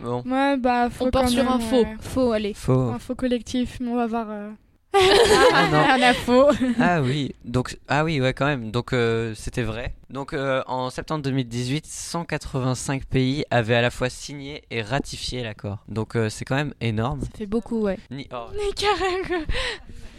Bon, 0.00 0.22
Ouais, 0.26 0.56
bah, 0.56 0.88
faut 0.90 1.06
On 1.06 1.10
part 1.10 1.22
quand 1.22 1.28
sur 1.28 1.44
même, 1.44 1.52
un 1.52 1.58
faux. 1.58 1.84
Faux, 2.00 2.32
allez. 2.32 2.54
faux. 2.54 2.90
Un 2.90 2.98
faux 2.98 3.14
collectif, 3.14 3.78
mais 3.80 3.88
on 3.90 3.96
va 3.96 4.06
voir. 4.06 4.26
euh. 4.30 4.50
Ah 4.94 5.68
non. 5.70 5.78
On 5.98 6.02
a 6.02 6.14
faux. 6.14 6.46
Ah 6.80 7.02
oui, 7.02 7.34
donc 7.44 7.76
ah 7.88 8.04
oui, 8.04 8.20
ouais 8.20 8.32
quand 8.32 8.46
même. 8.46 8.70
Donc 8.70 8.92
euh, 8.92 9.34
c'était 9.34 9.62
vrai. 9.62 9.94
Donc 10.08 10.32
euh, 10.32 10.62
en 10.66 10.88
septembre 10.90 11.22
2018, 11.24 11.84
185 11.86 13.04
pays 13.04 13.44
avaient 13.50 13.74
à 13.74 13.82
la 13.82 13.90
fois 13.90 14.08
signé 14.08 14.62
et 14.70 14.80
ratifié 14.80 15.42
l'accord. 15.42 15.84
Donc 15.88 16.16
euh, 16.16 16.30
c'est 16.30 16.44
quand 16.46 16.54
même 16.56 16.72
énorme. 16.80 17.20
Ça 17.20 17.28
fait 17.36 17.46
beaucoup, 17.46 17.82
ouais. 17.82 17.98
Ni- 18.10 18.28
oh, 18.32 18.46
Nicaragua. 18.66 19.44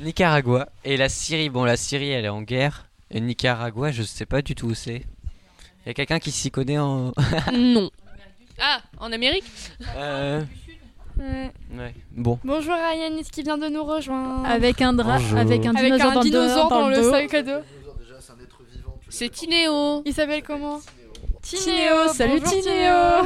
Nicaragua 0.01 0.69
et 0.85 0.97
la 0.97 1.09
Syrie. 1.09 1.49
Bon, 1.49 1.63
la 1.65 1.75
Syrie, 1.77 2.09
elle 2.11 2.25
est 2.25 2.29
en 2.29 2.41
guerre. 2.43 2.85
Et 3.11 3.21
Nicaragua, 3.21 3.91
je 3.91 4.03
sais 4.03 4.25
pas 4.27 4.41
du 4.43 4.53
tout 4.55 4.67
où 4.67 4.73
c'est. 4.75 5.03
Il 5.85 5.87
y 5.87 5.89
a 5.89 5.93
quelqu'un 5.95 6.19
qui 6.19 6.31
s'y 6.31 6.51
connaît 6.51 6.77
en. 6.77 7.11
non. 7.53 7.89
Ah, 8.61 8.81
en 8.99 9.11
Amérique 9.11 9.43
Euh, 9.95 10.41
Ouais. 11.17 11.51
ouais. 11.77 11.93
Bon. 12.11 12.39
Bonjour 12.45 12.73
à 12.73 12.95
Yanis 12.95 13.25
qui 13.25 13.43
vient 13.43 13.57
de 13.57 13.67
nous 13.67 13.83
rejoindre. 13.83 14.45
Avec 14.47 14.81
un 14.81 14.93
drap, 14.93 15.19
avec 15.35 15.65
un 15.65 15.75
Avec 15.75 15.91
dinosaure 15.93 16.11
un 16.11 16.13
dans, 16.13 16.21
dinosaure 16.21 16.69
dans, 16.69 16.87
le 16.89 17.03
sac 17.03 17.33
à 17.33 17.43
dos. 17.43 17.59
C'est 19.09 19.27
Tinéo. 19.29 20.01
Il 20.05 20.13
s'appelle 20.13 20.43
comment 20.43 20.79
Tinéo, 21.41 22.07
salut 22.13 22.39
Tinéo. 22.41 23.25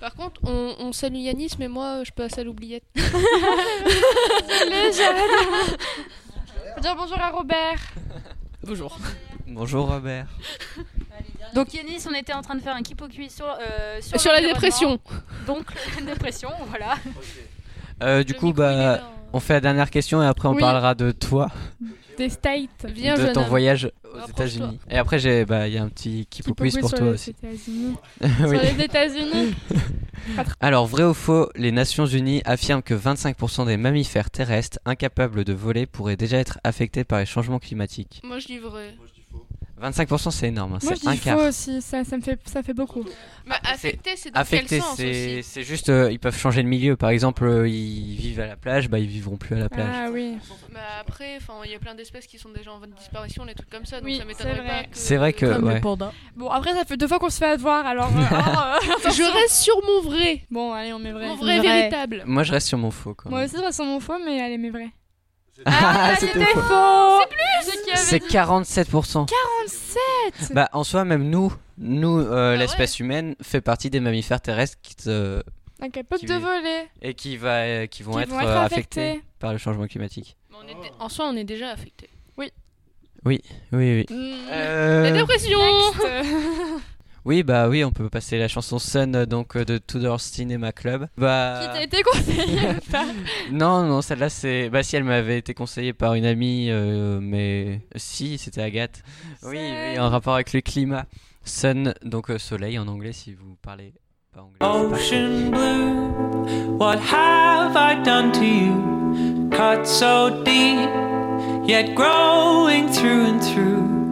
Par 0.00 0.14
contre, 0.14 0.40
on, 0.44 0.74
on 0.80 0.92
salue 0.92 1.16
Yanis, 1.16 1.52
mais 1.58 1.68
moi, 1.68 2.04
je 2.04 2.10
passe 2.12 2.36
à 2.36 2.44
l'oubliette. 2.44 2.84
Faut 2.94 3.18
dire 6.82 6.94
bonjour 6.96 7.18
à 7.18 7.30
Robert. 7.30 7.78
Bonjour. 8.62 8.98
Bonjour 9.46 9.88
Robert. 9.88 10.26
Donc 11.54 11.72
Yanis, 11.72 12.04
on 12.10 12.14
était 12.14 12.32
en 12.32 12.42
train 12.42 12.56
de 12.56 12.60
faire 12.60 12.74
un 12.74 12.82
sur, 12.82 13.46
euh, 13.46 14.00
sur, 14.00 14.20
Sur 14.20 14.32
la 14.32 14.40
dépression. 14.40 14.98
Donc 15.46 15.66
la 15.98 16.14
dépression, 16.14 16.50
voilà. 16.68 16.96
Euh, 18.02 18.24
du 18.24 18.32
Le 18.32 18.38
coup, 18.38 18.52
bah, 18.52 19.00
on 19.32 19.40
fait 19.40 19.54
la 19.54 19.60
dernière 19.60 19.90
question 19.90 20.22
et 20.22 20.26
après 20.26 20.48
on 20.48 20.54
Oui. 20.54 20.60
parlera 20.60 20.94
de 20.94 21.10
toi, 21.12 21.50
Des 22.18 22.28
States. 22.28 22.86
Viens, 22.88 23.14
de 23.14 23.22
jeune 23.22 23.32
ton 23.32 23.42
homme. 23.42 23.48
voyage 23.48 23.86
aux 24.04 24.16
Rapproche-toi. 24.18 24.44
États-Unis. 24.46 24.80
Et 24.90 24.98
après, 24.98 25.18
j'ai, 25.18 25.44
bah, 25.44 25.66
il 25.68 25.74
y 25.74 25.78
a 25.78 25.82
un 25.82 25.88
petit 25.88 26.26
Qui 26.30 26.42
kipo 26.42 26.54
quiz 26.54 26.78
pour 26.78 26.88
sur 26.88 26.98
toi 26.98 27.06
les 27.08 27.12
aussi. 27.14 27.30
États-Unis. 27.30 27.96
Oui. 28.20 28.58
Sur 28.58 28.62
les 28.76 28.84
États-Unis. 28.84 29.54
Alors, 30.60 30.86
vrai 30.86 31.04
ou 31.04 31.14
faux, 31.14 31.50
les 31.56 31.72
Nations 31.72 32.06
Unies 32.06 32.40
affirment 32.44 32.82
que 32.82 32.94
25% 32.94 33.66
des 33.66 33.76
mammifères 33.76 34.30
terrestres 34.30 34.78
incapables 34.86 35.44
de 35.44 35.52
voler 35.52 35.86
pourraient 35.86 36.16
déjà 36.16 36.38
être 36.38 36.58
affectés 36.64 37.04
par 37.04 37.18
les 37.18 37.26
changements 37.26 37.58
climatiques. 37.58 38.20
Moi, 38.24 38.38
je 38.38 38.46
dis 38.46 38.58
vrai. 38.58 38.94
25% 39.90 40.30
c'est 40.30 40.48
énorme, 40.48 40.74
hein, 40.74 40.78
Moi 40.82 40.92
je 40.94 41.00
c'est 41.00 41.08
un 41.08 41.12
dis 41.12 41.18
quart. 41.20 41.38
faux 41.38 41.46
aussi, 41.48 41.82
ça, 41.82 42.04
ça, 42.04 42.16
me 42.16 42.22
fait, 42.22 42.38
ça 42.46 42.62
fait 42.62 42.72
beaucoup. 42.74 43.04
Bah, 43.46 43.56
c'est- 43.64 43.70
affecté, 43.88 44.10
c'est 44.16 44.30
dans 44.30 44.40
Affectés, 44.40 44.66
quel 44.76 44.82
sens 44.82 44.96
c'est, 44.96 45.38
aussi? 45.38 45.42
c'est 45.42 45.62
juste, 45.62 45.88
euh, 45.90 46.10
ils 46.10 46.18
peuvent 46.18 46.36
changer 46.38 46.62
de 46.62 46.68
milieu. 46.68 46.96
Par 46.96 47.10
exemple, 47.10 47.44
euh, 47.44 47.68
ils 47.68 48.16
vivent 48.16 48.40
à 48.40 48.46
la 48.46 48.56
plage, 48.56 48.88
bah 48.88 48.98
ils 48.98 49.06
vivront 49.06 49.36
plus 49.36 49.54
à 49.56 49.58
la 49.58 49.68
plage. 49.68 49.86
Ah 49.92 50.08
oui. 50.12 50.36
Bah 50.72 50.80
après, 51.00 51.36
enfin, 51.36 51.54
il 51.64 51.70
y 51.70 51.74
a 51.74 51.78
plein 51.78 51.94
d'espèces 51.94 52.26
qui 52.26 52.38
sont 52.38 52.48
déjà 52.50 52.72
en 52.72 52.78
voie 52.78 52.86
de 52.86 52.94
disparition, 52.94 53.44
des 53.44 53.54
trucs 53.54 53.70
comme 53.70 53.84
ça, 53.84 53.96
donc 54.00 54.06
Oui, 54.06 54.16
ça 54.16 54.22
c'est 54.22 54.26
m'étonnerait 54.28 54.54
vrai. 54.60 54.66
pas 54.68 54.82
que... 54.84 54.88
C'est 54.92 55.16
vrai 55.16 55.32
que- 55.32 55.46
Comme 55.54 55.64
ouais. 55.64 55.74
le 55.74 55.80
panda. 55.80 56.12
Bon 56.36 56.48
après 56.48 56.72
ça 56.72 56.84
fait 56.84 56.96
deux 56.96 57.08
fois 57.08 57.18
qu'on 57.18 57.30
se 57.30 57.38
fait 57.38 57.50
avoir 57.50 57.86
alors... 57.86 58.08
euh, 58.16 58.20
oh, 58.32 59.06
euh, 59.06 59.10
Je 59.10 59.22
reste 59.32 59.56
sur 59.62 59.76
mon 59.86 60.08
vrai, 60.10 60.42
bon 60.50 60.72
allez 60.72 60.92
on 60.92 60.98
met 60.98 61.12
vrai. 61.12 61.26
mon 61.28 61.36
vrai, 61.36 61.58
Vrai. 61.58 61.68
véritable. 61.68 62.22
Moi, 62.26 62.42
je 62.42 62.52
reste 62.52 62.68
sur 62.68 62.78
mon 62.78 62.90
faux. 62.90 63.14
Quand 63.14 63.28
Moi 63.30 63.44
aussi 63.44 63.56
ça 63.56 63.70
sent 63.72 63.84
mon 63.84 64.00
faux 64.00 64.18
mais 64.24 64.40
allez 64.40 64.56
mais 64.58 64.70
vrai. 64.70 64.88
Ah, 65.66 66.14
c'était 66.18 66.44
faux. 66.46 66.60
faux 66.60 67.20
C'est 67.20 67.28
plus 67.28 67.43
C'est 67.94 68.18
47%. 68.24 69.26
47 69.26 70.52
Bah, 70.52 70.68
en 70.72 70.84
soi, 70.84 71.04
même 71.04 71.28
nous, 71.28 71.52
nous, 71.78 72.18
euh, 72.18 72.54
Ah 72.54 72.56
l'espèce 72.56 72.98
humaine 73.00 73.34
fait 73.42 73.60
partie 73.60 73.90
des 73.90 74.00
mammifères 74.00 74.40
terrestres 74.40 74.78
qui 74.82 74.96
te- 74.96 75.42
Incapable 75.80 76.20
Qui 76.20 76.26
de 76.26 76.34
et 77.02 77.14
qui, 77.14 77.36
va, 77.36 77.86
qui 77.88 78.02
vont 78.04 78.12
Qui 78.14 78.18
être, 78.20 78.28
vont 78.30 78.40
être 78.40 78.48
euh, 78.48 78.60
affectés. 78.64 79.00
affectés 79.10 79.24
par 79.40 79.52
le 79.52 79.58
changement 79.58 79.86
climatique. 79.86 80.36
Mais 80.50 80.56
on 80.62 80.68
est 80.68 80.74
dé- 80.82 80.92
En 81.00 81.08
soi, 81.08 81.26
on 81.28 81.36
est 81.36 81.44
déjà 81.44 81.70
affecté. 81.70 82.08
Oui, 83.26 83.40
oui. 83.72 84.04
Mm. 84.10 84.34
Euh, 84.52 85.02
La 85.04 85.12
dépression 85.12 85.58
Next. 85.58 86.06
Oui, 87.24 87.42
bah 87.42 87.68
oui, 87.68 87.82
on 87.84 87.90
peut 87.90 88.10
passer 88.10 88.38
la 88.38 88.48
chanson 88.48 88.78
Sun 88.78 89.16
euh, 89.16 89.24
donc 89.26 89.56
euh, 89.56 89.64
de 89.64 89.78
Tudor 89.78 90.20
Cinema 90.20 90.72
Club. 90.72 91.06
Bah 91.16 91.60
Qui 91.62 91.78
t'a 91.78 91.82
été 91.84 92.02
conseillé 92.02 92.58
par- 92.92 93.06
non, 93.50 93.82
non, 93.86 94.02
celle-là 94.02 94.28
c'est 94.28 94.68
bah 94.68 94.82
si 94.82 94.96
elle 94.96 95.04
m'avait 95.04 95.38
été 95.38 95.54
conseillée 95.54 95.94
par 95.94 96.14
une 96.14 96.26
amie 96.26 96.66
euh, 96.70 97.20
mais 97.22 97.80
si, 97.96 98.36
c'était 98.36 98.60
Agathe. 98.62 99.02
Oui, 99.42 99.58
oui, 99.58 99.98
en 99.98 100.10
rapport 100.10 100.34
avec 100.34 100.52
le 100.52 100.60
climat. 100.60 101.06
Sun 101.44 101.94
donc 102.02 102.30
euh, 102.30 102.38
soleil 102.38 102.78
en 102.78 102.88
anglais 102.88 103.12
si 103.12 103.32
vous 103.34 103.56
parlez 103.62 103.94
pas 104.34 104.42
anglais. 104.42 104.58
Ocean 104.96 105.50
blue, 105.50 106.76
what 106.78 106.96
have 106.98 107.74
I 107.76 108.02
done 108.02 108.32
to 108.32 108.44
you? 108.44 109.48
Cut 109.50 109.86
so 109.86 110.42
deep, 110.44 110.90
yet 111.66 111.94
growing 111.94 112.88
through 112.90 113.26
and 113.26 113.40
through. 113.40 114.03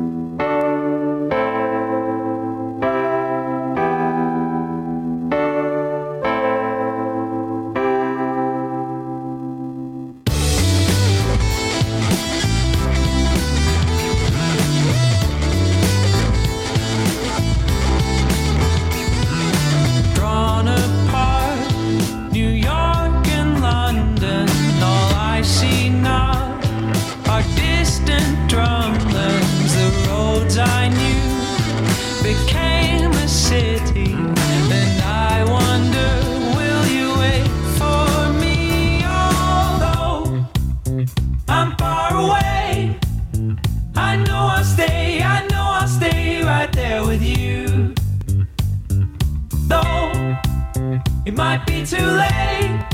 It 51.24 51.34
might 51.34 51.64
be 51.66 51.84
too 51.84 52.04
late. 52.04 52.84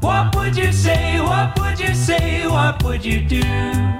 What 0.00 0.34
would 0.36 0.56
you 0.56 0.72
say? 0.72 1.20
What 1.20 1.58
would 1.58 1.78
you 1.80 1.94
say? 1.94 2.46
What 2.46 2.82
would 2.82 3.04
you 3.04 3.20
do? 3.20 3.99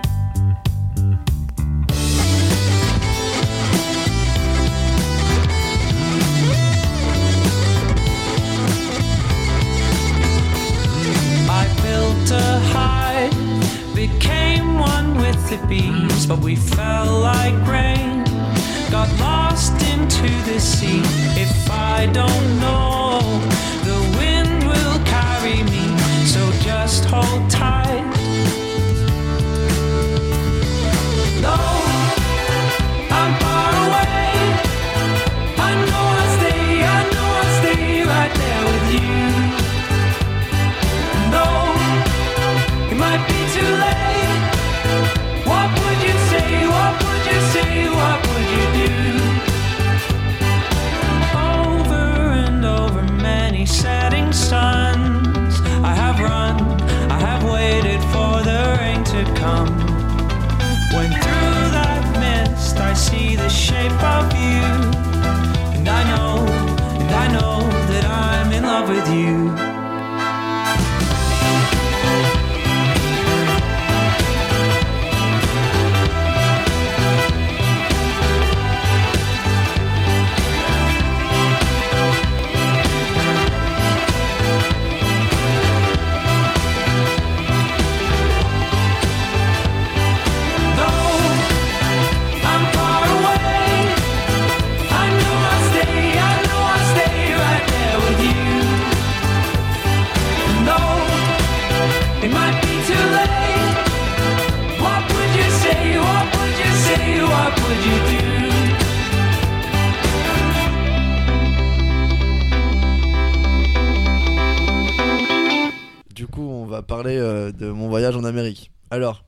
Coup, 116.41 116.49
on 116.49 116.65
va 116.65 116.83
parler 116.83 117.17
euh, 117.17 117.53
de 117.53 117.71
mon 117.71 117.89
voyage 117.89 118.17
en 118.17 118.25
Amérique. 118.25 118.71
Alors, 118.91 119.25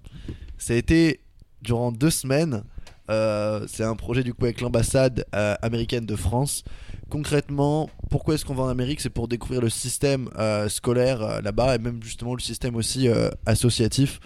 ça 0.58 0.72
a 0.72 0.76
été 0.76 1.20
durant 1.60 1.92
deux 1.92 2.10
semaines. 2.10 2.64
Euh, 3.10 3.66
c'est 3.68 3.84
un 3.84 3.96
projet 3.96 4.22
du 4.22 4.32
coup 4.32 4.44
avec 4.44 4.60
l'ambassade 4.60 5.24
euh, 5.34 5.54
américaine 5.60 6.06
de 6.06 6.16
France. 6.16 6.64
Concrètement, 7.10 7.90
pourquoi 8.10 8.34
est-ce 8.34 8.44
qu'on 8.44 8.54
va 8.54 8.64
en 8.64 8.68
Amérique? 8.68 9.00
C'est 9.00 9.10
pour 9.10 9.28
découvrir 9.28 9.60
le 9.60 9.68
système 9.68 10.30
scolaire 10.68 11.42
là-bas 11.42 11.74
et 11.74 11.78
même 11.78 12.02
justement 12.02 12.34
le 12.34 12.40
système 12.40 12.74
aussi 12.74 13.06
associatif. 13.44 14.18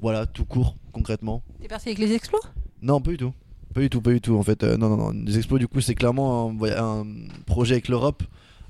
Voilà, 0.00 0.26
tout 0.26 0.44
court, 0.44 0.76
concrètement. 0.92 1.42
T'es 1.60 1.66
parti 1.66 1.88
avec 1.88 1.98
les 1.98 2.12
explos? 2.12 2.40
Non, 2.82 3.00
pas 3.00 3.10
du 3.10 3.16
tout. 3.16 3.34
Pas 3.74 3.80
du 3.80 3.90
tout, 3.90 4.00
pas 4.00 4.12
du 4.12 4.20
tout. 4.20 4.36
En 4.36 4.44
fait, 4.44 4.62
non, 4.62 4.90
non, 4.90 4.96
non. 4.96 5.10
Les 5.10 5.38
expos, 5.38 5.58
du 5.58 5.66
coup, 5.66 5.80
c'est 5.80 5.96
clairement 5.96 6.54
un 6.62 7.04
projet 7.46 7.74
avec 7.74 7.88
l'Europe. 7.88 8.22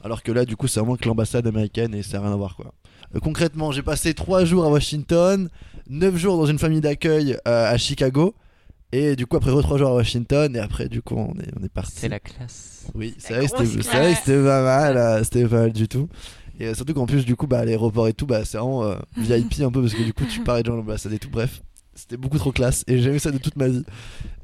Alors 0.03 0.23
que 0.23 0.33
là, 0.33 0.47
du 0.47 0.57
coup, 0.57 0.67
c'est 0.67 0.81
vraiment 0.81 0.97
que 0.97 1.07
l'ambassade 1.07 1.47
américaine 1.47 1.95
et 1.95 2.03
ça 2.03 2.17
n'a 2.17 2.25
rien 2.25 2.33
à 2.33 2.37
voir, 2.37 2.57
quoi. 2.57 2.73
Euh, 3.15 3.21
concrètement, 3.21 3.73
j'ai 3.73 3.83
passé 3.83 4.15
3 4.15 4.45
jours 4.45 4.65
à 4.65 4.69
Washington, 4.71 5.49
9 5.89 6.17
jours 6.17 6.37
dans 6.37 6.47
une 6.47 6.59
famille 6.59 6.81
d'accueil 6.81 7.37
euh, 7.49 7.73
à 7.73 7.77
Chicago. 7.79 8.35
Et 8.93 9.15
du 9.15 9.27
coup, 9.27 9.37
après 9.37 9.51
3 9.51 9.79
jours 9.79 9.91
à 9.91 9.95
Washington, 9.95 10.55
et 10.57 10.59
après, 10.59 10.89
du 10.89 11.01
coup, 11.01 11.15
on 11.17 11.33
est, 11.41 11.51
on 11.61 11.65
est 11.65 11.69
parti. 11.73 11.93
C'est 11.97 12.09
la 12.09 12.19
classe. 12.19 12.87
Oui, 12.95 13.15
c'est 13.19 13.35
vrai, 13.35 13.47
c'était 13.47 14.37
pas 14.43 14.63
mal, 14.63 14.97
euh, 14.97 15.25
c'était 15.25 15.47
pas 15.47 15.61
mal 15.61 15.73
du 15.73 15.87
tout. 15.87 16.09
Et 16.59 16.67
euh, 16.67 16.75
surtout 16.75 16.93
qu'en 16.93 17.07
plus, 17.07 17.25
du 17.25 17.37
coup, 17.37 17.47
bah, 17.47 17.65
l'aéroport 17.65 18.07
et 18.09 18.13
tout, 18.13 18.27
bah, 18.27 18.45
c'est 18.45 18.59
vraiment 18.59 18.85
euh, 18.85 18.97
VIP 19.17 19.61
un 19.63 19.71
peu 19.71 19.81
parce 19.81 19.95
que 19.95 20.03
du 20.03 20.13
coup, 20.13 20.25
tu 20.27 20.41
parlais 20.45 20.63
de 20.63 20.67
gens 20.67 20.75
de 20.75 20.79
l'ambassade 20.79 21.13
et 21.13 21.19
tout. 21.19 21.31
Bref, 21.31 21.63
c'était 21.95 22.19
beaucoup 22.19 22.37
trop 22.39 22.53
classe 22.53 22.85
et 22.87 22.99
j'ai 22.99 23.09
aimé 23.09 23.19
ça 23.19 23.31
de 23.31 23.39
toute 23.39 23.57
ma 23.57 23.69
vie. 23.69 23.83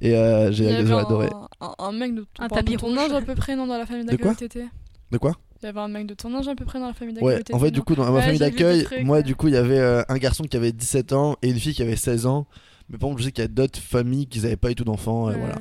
Et 0.00 0.14
euh, 0.16 0.50
j'ai 0.50 0.74
un, 0.74 0.96
adoré. 0.96 1.29
un, 1.61 1.74
un 1.79 1.92
mec 1.92 2.14
de, 2.14 2.22
Un 2.38 2.46
enfin, 2.46 2.57
tapis 2.57 2.72
de 2.72 2.79
ton 2.79 2.87
rouge. 2.87 2.98
âge 2.98 3.12
à 3.12 3.20
peu 3.20 3.35
près, 3.35 3.55
non, 3.55 3.66
dans 3.66 3.76
la 3.76 3.85
famille 3.85 4.05
De 4.05 4.11
d'accueil 4.12 4.22
quoi 4.22 4.33
où 4.33 4.35
t'étais? 4.37 4.66
De 5.11 5.18
quoi? 5.18 5.33
Il 5.62 5.66
y 5.66 5.68
avait 5.68 5.80
un 5.80 5.88
mec 5.88 6.06
de 6.06 6.14
ton 6.14 6.34
âge 6.36 6.48
à 6.48 6.54
peu 6.54 6.64
près 6.64 6.78
dans 6.78 6.86
la 6.88 6.92
famille 6.94 7.14
d'accueil 7.14 7.28
Ouais, 7.36 7.54
en 7.54 7.58
fait, 7.58 7.70
du 7.70 7.82
coup, 7.82 7.94
dans 7.94 8.04
ma 8.04 8.10
Ouais, 8.12 8.22
famille 8.22 8.38
d'accueil, 8.38 8.86
moi, 9.02 9.22
du 9.22 9.34
coup, 9.34 9.48
il 9.48 9.54
y 9.54 9.56
avait 9.56 9.78
euh, 9.78 10.02
un 10.08 10.16
garçon 10.18 10.44
qui 10.44 10.56
avait 10.56 10.72
17 10.72 11.12
ans 11.12 11.36
et 11.42 11.48
une 11.50 11.58
fille 11.58 11.74
qui 11.74 11.82
avait 11.82 11.96
16 11.96 12.26
ans. 12.26 12.46
Mais 12.88 12.98
par 12.98 13.08
contre, 13.08 13.20
je 13.20 13.26
sais 13.26 13.32
qu'il 13.32 13.42
y 13.42 13.44
a 13.44 13.48
d'autres 13.48 13.78
familles 13.80 14.26
qui 14.26 14.40
n'avaient 14.40 14.56
pas 14.56 14.68
du 14.68 14.74
tout 14.76 14.84
d'enfants. 14.84 15.30
et 15.30 15.34
Ouais. 15.34 15.38
voilà. 15.40 15.56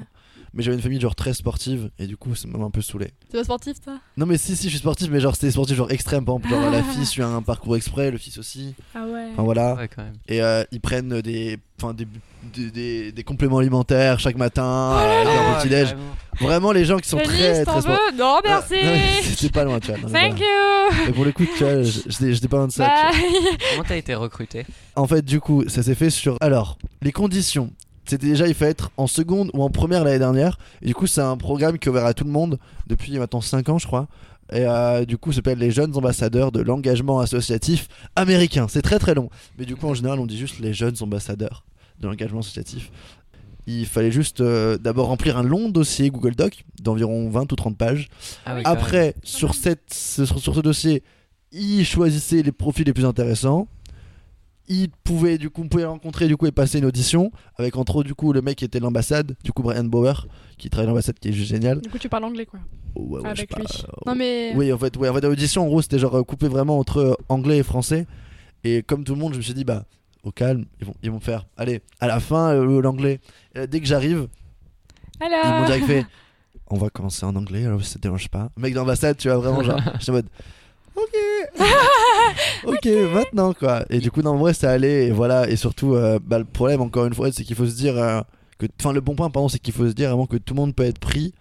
Mais 0.55 0.63
j'avais 0.63 0.77
une 0.77 0.81
famille 0.81 1.01
genre 1.01 1.15
très 1.15 1.33
sportive 1.33 1.89
et 1.99 2.07
du 2.07 2.15
coup, 2.15 2.33
ça 2.33 2.47
m'a 2.47 2.63
un 2.63 2.69
peu 2.71 2.81
saoulé. 2.81 3.07
T'es 3.29 3.37
pas 3.37 3.43
sportif, 3.43 3.81
toi? 3.81 3.99
Non, 4.15 4.25
mais 4.25 4.37
si, 4.37 4.55
si, 4.55 4.63
je 4.65 4.69
suis 4.69 4.79
sportif, 4.79 5.09
mais 5.11 5.19
genre, 5.19 5.35
c'était 5.35 5.51
sportif 5.51 5.75
genre 5.75 5.91
extrême. 5.91 6.23
Par 6.23 6.35
exemple, 6.37 6.49
genre 6.61 6.71
la 6.71 6.81
fille 6.93 7.05
suit 7.05 7.21
un 7.23 7.41
parcours 7.41 7.75
exprès, 7.75 8.09
le 8.09 8.17
fils 8.17 8.37
aussi. 8.37 8.73
Ah 8.95 9.05
ouais. 9.05 9.27
Enfin 9.33 9.43
voilà. 9.43 9.75
Ouais, 9.75 9.89
quand 9.93 10.03
même. 10.03 10.15
Et 10.29 10.41
euh, 10.41 10.63
ils 10.71 10.79
prennent 10.79 11.19
des, 11.21 11.57
enfin 11.81 11.93
des, 11.93 12.07
des, 12.53 12.71
des- 12.71 13.11
des 13.11 13.23
compléments 13.25 13.57
alimentaires 13.57 14.17
chaque 14.19 14.37
matin, 14.37 14.63
Oh 14.93 14.97
à 14.97 15.23
leur 15.25 15.33
Ah, 15.57 15.59
petit 15.61 15.67
déj. 15.69 15.93
Vraiment 16.39 16.71
les 16.71 16.85
gens 16.85 16.97
qui 16.99 17.07
sont 17.09 17.17
très 17.17 17.63
très 17.63 17.63
sportifs. 17.63 17.89
veux 17.91 18.17
Non, 18.17 18.39
merci 18.43 18.75
Ah, 18.81 19.21
C'était 19.23 19.49
pas 19.49 19.63
loin, 19.65 19.79
tu 19.81 19.87
vois. 19.87 19.97
non, 19.97 20.09
Thank 20.09 20.37
voilà. 20.37 20.45
you 21.05 21.09
Et 21.09 21.11
pour 21.11 21.25
le 21.25 21.31
coup, 21.33 21.43
tu 21.57 21.63
vois, 21.65 21.81
j'étais 21.83 22.47
pas 22.47 22.57
loin 22.57 22.67
de 22.67 22.71
ça. 22.71 22.89
Comment 23.71 23.83
t'as 23.85 23.97
été 23.97 24.15
recruté? 24.15 24.65
En 24.95 25.07
fait, 25.07 25.21
du 25.23 25.41
coup, 25.41 25.65
ça 25.67 25.83
s'est 25.83 25.95
fait 25.95 26.09
sur. 26.09 26.37
Alors, 26.39 26.77
les 27.01 27.11
conditions. 27.11 27.71
C'était 28.05 28.27
déjà, 28.27 28.47
il 28.47 28.53
fallait 28.53 28.71
être 28.71 28.91
en 28.97 29.07
seconde 29.07 29.49
ou 29.53 29.63
en 29.63 29.69
première 29.69 30.03
l'année 30.03 30.19
dernière. 30.19 30.57
Et 30.81 30.87
du 30.87 30.93
coup, 30.95 31.07
c'est 31.07 31.21
un 31.21 31.37
programme 31.37 31.79
qui 31.79 31.87
est 31.87 31.91
ouvert 31.91 32.05
à 32.05 32.13
tout 32.13 32.23
le 32.23 32.29
monde 32.31 32.59
depuis 32.87 33.17
maintenant 33.17 33.41
5 33.41 33.69
ans, 33.69 33.77
je 33.77 33.87
crois. 33.87 34.07
Et 34.51 34.65
euh, 34.67 35.05
du 35.05 35.17
coup, 35.17 35.31
ça 35.31 35.37
s'appelle 35.37 35.57
les 35.57 35.71
jeunes 35.71 35.95
ambassadeurs 35.97 36.51
de 36.51 36.61
l'engagement 36.61 37.19
associatif 37.19 37.87
américain. 38.15 38.67
C'est 38.69 38.83
très 38.83 38.99
très 38.99 39.15
long. 39.15 39.29
Mais 39.57 39.65
du 39.65 39.75
coup, 39.75 39.87
en 39.87 39.95
général, 39.95 40.19
on 40.19 40.27
dit 40.27 40.37
juste 40.37 40.59
les 40.59 40.71
jeunes 40.73 40.95
ambassadeurs 41.01 41.65
de 41.99 42.07
l'engagement 42.07 42.41
associatif. 42.41 42.91
Il 43.67 43.87
fallait 43.87 44.11
juste 44.11 44.41
euh, 44.41 44.77
d'abord 44.77 45.07
remplir 45.07 45.37
un 45.37 45.43
long 45.43 45.69
dossier 45.69 46.11
Google 46.11 46.35
Doc 46.35 46.63
d'environ 46.83 47.27
20 47.31 47.51
ou 47.51 47.55
30 47.55 47.75
pages. 47.75 48.09
Ah 48.45 48.53
oui. 48.55 48.61
Après, 48.65 49.15
sur, 49.23 49.55
cette, 49.55 49.91
ce- 49.91 50.25
sur, 50.25 50.37
sur 50.39 50.53
ce 50.53 50.59
dossier, 50.59 51.01
il 51.51 51.83
choisissait 51.83 52.43
les 52.43 52.51
profils 52.51 52.85
les 52.85 52.93
plus 52.93 53.05
intéressants. 53.05 53.67
Il 54.67 54.89
pouvait 54.89 55.37
du 55.37 55.49
coup, 55.51 55.61
on 55.63 55.67
pouvait 55.67 55.85
rencontrer 55.85 56.27
du 56.27 56.37
coup 56.37 56.47
et 56.47 56.51
passer 56.51 56.79
une 56.79 56.85
audition 56.85 57.31
avec 57.57 57.75
entre 57.75 57.97
autres 57.97 58.07
du 58.07 58.15
coup 58.15 58.33
le 58.33 58.41
mec 58.41 58.57
qui 58.57 58.65
était 58.65 58.79
de 58.79 58.83
l'ambassade, 58.83 59.35
du 59.43 59.51
coup 59.51 59.61
Brian 59.61 59.83
Bauer, 59.83 60.27
qui 60.57 60.69
travaille 60.69 60.87
l'ambassade, 60.87 61.19
qui 61.19 61.29
est 61.29 61.33
juste 61.33 61.49
génial. 61.51 61.81
Du 61.81 61.89
coup, 61.89 61.99
tu 61.99 62.09
parles 62.09 62.23
anglais, 62.23 62.45
quoi. 62.47 62.59
Ouais, 62.95 63.19
ouais, 63.21 63.29
je 63.35 63.41
sais 63.41 63.47
Avec 63.53 63.55
lui. 63.55 63.65
euh, 63.83 63.91
Non, 64.07 64.15
mais. 64.15 64.53
Oui, 64.55 64.73
en 64.73 64.77
fait, 64.77 64.97
ouais, 64.97 65.09
en 65.09 65.13
fait, 65.13 65.21
l'audition 65.21 65.63
en 65.63 65.67
gros 65.67 65.81
c'était 65.81 65.99
genre 65.99 66.15
euh, 66.17 66.23
coupé 66.23 66.47
vraiment 66.47 66.79
entre 66.79 66.97
euh, 66.97 67.13
anglais 67.29 67.57
et 67.59 67.63
français. 67.63 68.07
Et 68.63 68.81
comme 68.81 69.03
tout 69.03 69.13
le 69.13 69.19
monde, 69.19 69.33
je 69.33 69.37
me 69.37 69.43
suis 69.43 69.53
dit 69.53 69.63
bah 69.65 69.85
au 70.23 70.31
calme, 70.31 70.65
ils 70.79 70.87
vont, 70.87 70.95
ils 71.03 71.11
vont 71.11 71.19
faire. 71.19 71.45
Allez, 71.57 71.81
à 71.99 72.07
la 72.07 72.19
fin 72.19 72.49
euh, 72.55 72.81
l'anglais. 72.81 73.19
Dès 73.53 73.79
que 73.79 73.85
j'arrive, 73.85 74.27
ils 75.21 75.29
m'ont 75.29 75.65
direct 75.65 75.85
fait 75.85 76.05
on 76.71 76.77
va 76.77 76.89
commencer 76.89 77.25
en 77.25 77.35
anglais 77.35 77.63
alors 77.65 77.83
ça 77.85 77.95
te 77.95 77.99
dérange 77.99 78.27
pas 78.27 78.49
mec 78.57 78.73
d'ambassade 78.73 79.15
tu 79.17 79.27
vois 79.29 79.37
vraiment 79.37 79.61
genre 79.63 79.79
j'étais 79.99 80.09
en 80.09 80.13
mode 80.15 80.27
ok 80.95 81.15
ok 82.65 82.87
maintenant 83.13 83.53
quoi 83.53 83.85
et 83.89 83.99
du 83.99 84.11
coup 84.11 84.21
non 84.21 84.31
en 84.31 84.37
vrai 84.37 84.53
ça 84.53 84.71
allait 84.71 85.07
et 85.07 85.11
voilà 85.11 85.49
et 85.49 85.55
surtout 85.55 85.93
euh, 85.95 86.19
bah, 86.23 86.39
le 86.39 86.45
problème 86.45 86.81
encore 86.81 87.05
une 87.05 87.13
fois 87.13 87.31
c'est 87.31 87.43
qu'il 87.43 87.55
faut 87.55 87.67
se 87.67 87.75
dire 87.75 87.97
euh, 87.97 88.21
que 88.57 88.65
enfin 88.79 88.93
le 88.93 89.01
bon 89.01 89.15
point 89.15 89.29
pardon 89.29 89.49
c'est 89.49 89.59
qu'il 89.59 89.73
faut 89.73 89.87
se 89.87 89.93
dire 89.93 90.09
vraiment 90.09 90.25
que 90.27 90.37
tout 90.37 90.53
le 90.53 90.59
monde 90.61 90.75
peut 90.75 90.83
être 90.83 90.99
pris 90.99 91.33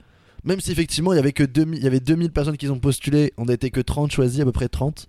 même 0.44 0.60
si 0.60 0.70
effectivement 0.72 1.12
il 1.12 1.16
y 1.16 1.18
avait 1.18 1.32
que 1.32 1.44
2000 1.44 1.78
il 1.78 1.84
y 1.84 1.86
avait 1.86 2.00
2000 2.00 2.30
personnes 2.30 2.56
qui 2.56 2.68
ont 2.68 2.78
postulé 2.78 3.32
on 3.38 3.46
n'était 3.46 3.70
que 3.70 3.80
30 3.80 4.12
choisis 4.12 4.40
à 4.40 4.44
peu 4.44 4.52
près 4.52 4.68
30 4.68 5.08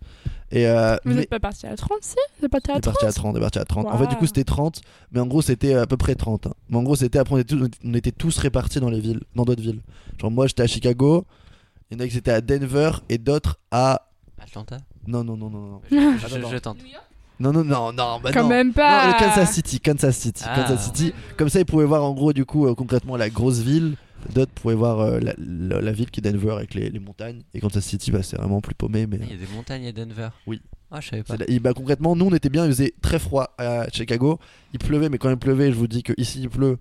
et 0.52 0.68
euh, 0.68 0.96
Vous 1.06 1.14
mais- 1.16 1.24
êtes 1.24 1.30
pas 1.30 1.40
parti 1.40 1.66
à 1.66 1.76
30, 1.76 1.98
si? 2.02 2.16
Vous 2.40 2.46
êtes 2.46 2.52
parti 2.52 2.70
à 2.72 2.76
est 2.76 2.80
30 2.80 2.94
parti 2.94 3.06
à 3.08 3.12
30, 3.12 3.34
on 3.34 3.38
est 3.38 3.42
parti 3.42 3.58
à 3.60 3.66
30. 3.66 3.88
En 3.88 3.98
fait, 3.98 4.06
du 4.08 4.16
coup, 4.16 4.28
c'était 4.28 4.44
30, 4.44 4.82
mais 5.12 5.20
en 5.20 5.26
gros, 5.26 5.42
c'était 5.42 5.74
à 5.74 5.88
peu 5.88 5.98
près 5.98 6.14
30. 6.14 6.46
hein. 6.46 6.54
Mais 6.70 6.78
en 6.78 6.84
gros, 6.84 6.96
c'était 6.96 7.18
après, 7.18 7.34
on 7.34 7.38
était, 7.40 7.56
tous, 7.56 7.68
on 7.84 7.94
était 7.96 8.12
tous 8.12 8.38
répartis 8.38 8.80
dans 8.80 8.92
les 8.92 9.00
villes, 9.00 9.22
dans 9.36 9.44
d'autres 9.44 9.64
villes. 9.64 9.82
Genre, 10.22 10.30
moi, 10.30 10.46
j'étais 10.46 10.62
à 10.62 10.68
Chicago, 10.68 11.26
il 11.90 11.98
y 11.98 12.02
en 12.02 12.06
a 12.06 12.08
qui 12.08 12.16
étaient 12.16 12.32
à 12.32 12.42
Denver 12.42 12.92
et 13.10 13.18
d'autres 13.18 13.58
à. 13.72 14.08
Atlanta? 14.40 14.78
Non, 15.08 15.24
non, 15.24 15.38
non, 15.38 15.50
non, 15.50 15.60
non. 15.60 15.82
Je, 15.92 15.96
Ah, 15.98 16.28
je- 16.28 16.36
non, 16.36 16.42
non. 16.42 16.50
je 16.52 16.58
tente. 16.58 16.78
Non, 17.40 17.52
non, 17.52 17.64
non, 17.66 17.92
non, 17.92 18.20
bah 18.24 18.32
Quand 18.34 18.44
non. 18.44 18.50
même 18.50 18.72
pas 18.74 19.08
Non, 19.08 19.14
le 19.14 19.20
Kansas 19.20 19.52
City, 19.54 19.80
Kansas 19.82 20.16
City, 20.18 20.44
Ah. 20.48 20.56
Kansas 20.62 20.86
City. 20.86 21.14
Comme 21.38 21.50
ça, 21.50 21.60
ils 21.60 21.66
pouvaient 21.66 21.84
voir 21.86 22.04
en 22.04 22.14
gros, 22.14 22.32
du 22.32 22.46
coup, 22.46 22.66
euh, 22.66 22.76
concrètement, 22.76 23.18
la 23.18 23.30
grosse 23.30 23.60
ville. 23.60 23.96
D'autres 24.34 24.54
pouvaient 24.54 24.74
voir 24.76 25.02
euh, 25.02 25.20
la, 25.20 25.34
la- 25.38 25.82
la 25.82 25.92
ville 25.92 26.10
qui 26.10 26.20
est 26.20 26.24
Denver 26.24 26.52
avec 26.52 26.74
les, 26.74 26.90
les 26.90 27.00
montagnes. 27.00 27.42
Et 27.54 27.60
Kansas 27.60 27.84
City, 27.84 28.10
bah, 28.10 28.24
c'est 28.24 28.38
vraiment 28.38 28.62
plus 28.62 28.74
paumé, 28.74 29.06
mais. 29.06 29.20
Il 29.22 29.30
y 29.30 29.34
a 29.34 29.38
des 29.46 29.54
montagnes 29.54 29.86
à 29.86 29.92
Denver. 29.92 30.30
Oui. 30.48 30.62
Ah, 30.92 31.02
je 31.02 31.10
savais 31.10 31.24
pas. 31.24 31.36
Et 31.48 31.60
bah, 31.60 31.74
concrètement, 31.74 32.16
nous 32.16 32.26
on 32.26 32.34
était 32.34 32.50
bien, 32.50 32.66
il 32.66 32.72
faisait 32.72 32.94
très 33.02 33.20
froid 33.20 33.54
à 33.58 33.88
Chicago. 33.92 34.40
Il 34.74 34.80
pleuvait, 34.80 35.10
mais 35.10 35.18
quand 35.18 35.30
il 35.30 35.36
pleuvait, 35.38 35.72
je 35.72 35.76
vous 35.78 35.88
dis 35.88 36.04
que 36.04 36.14
ici 36.18 36.40
il 36.42 36.50
pleut. 36.50 36.78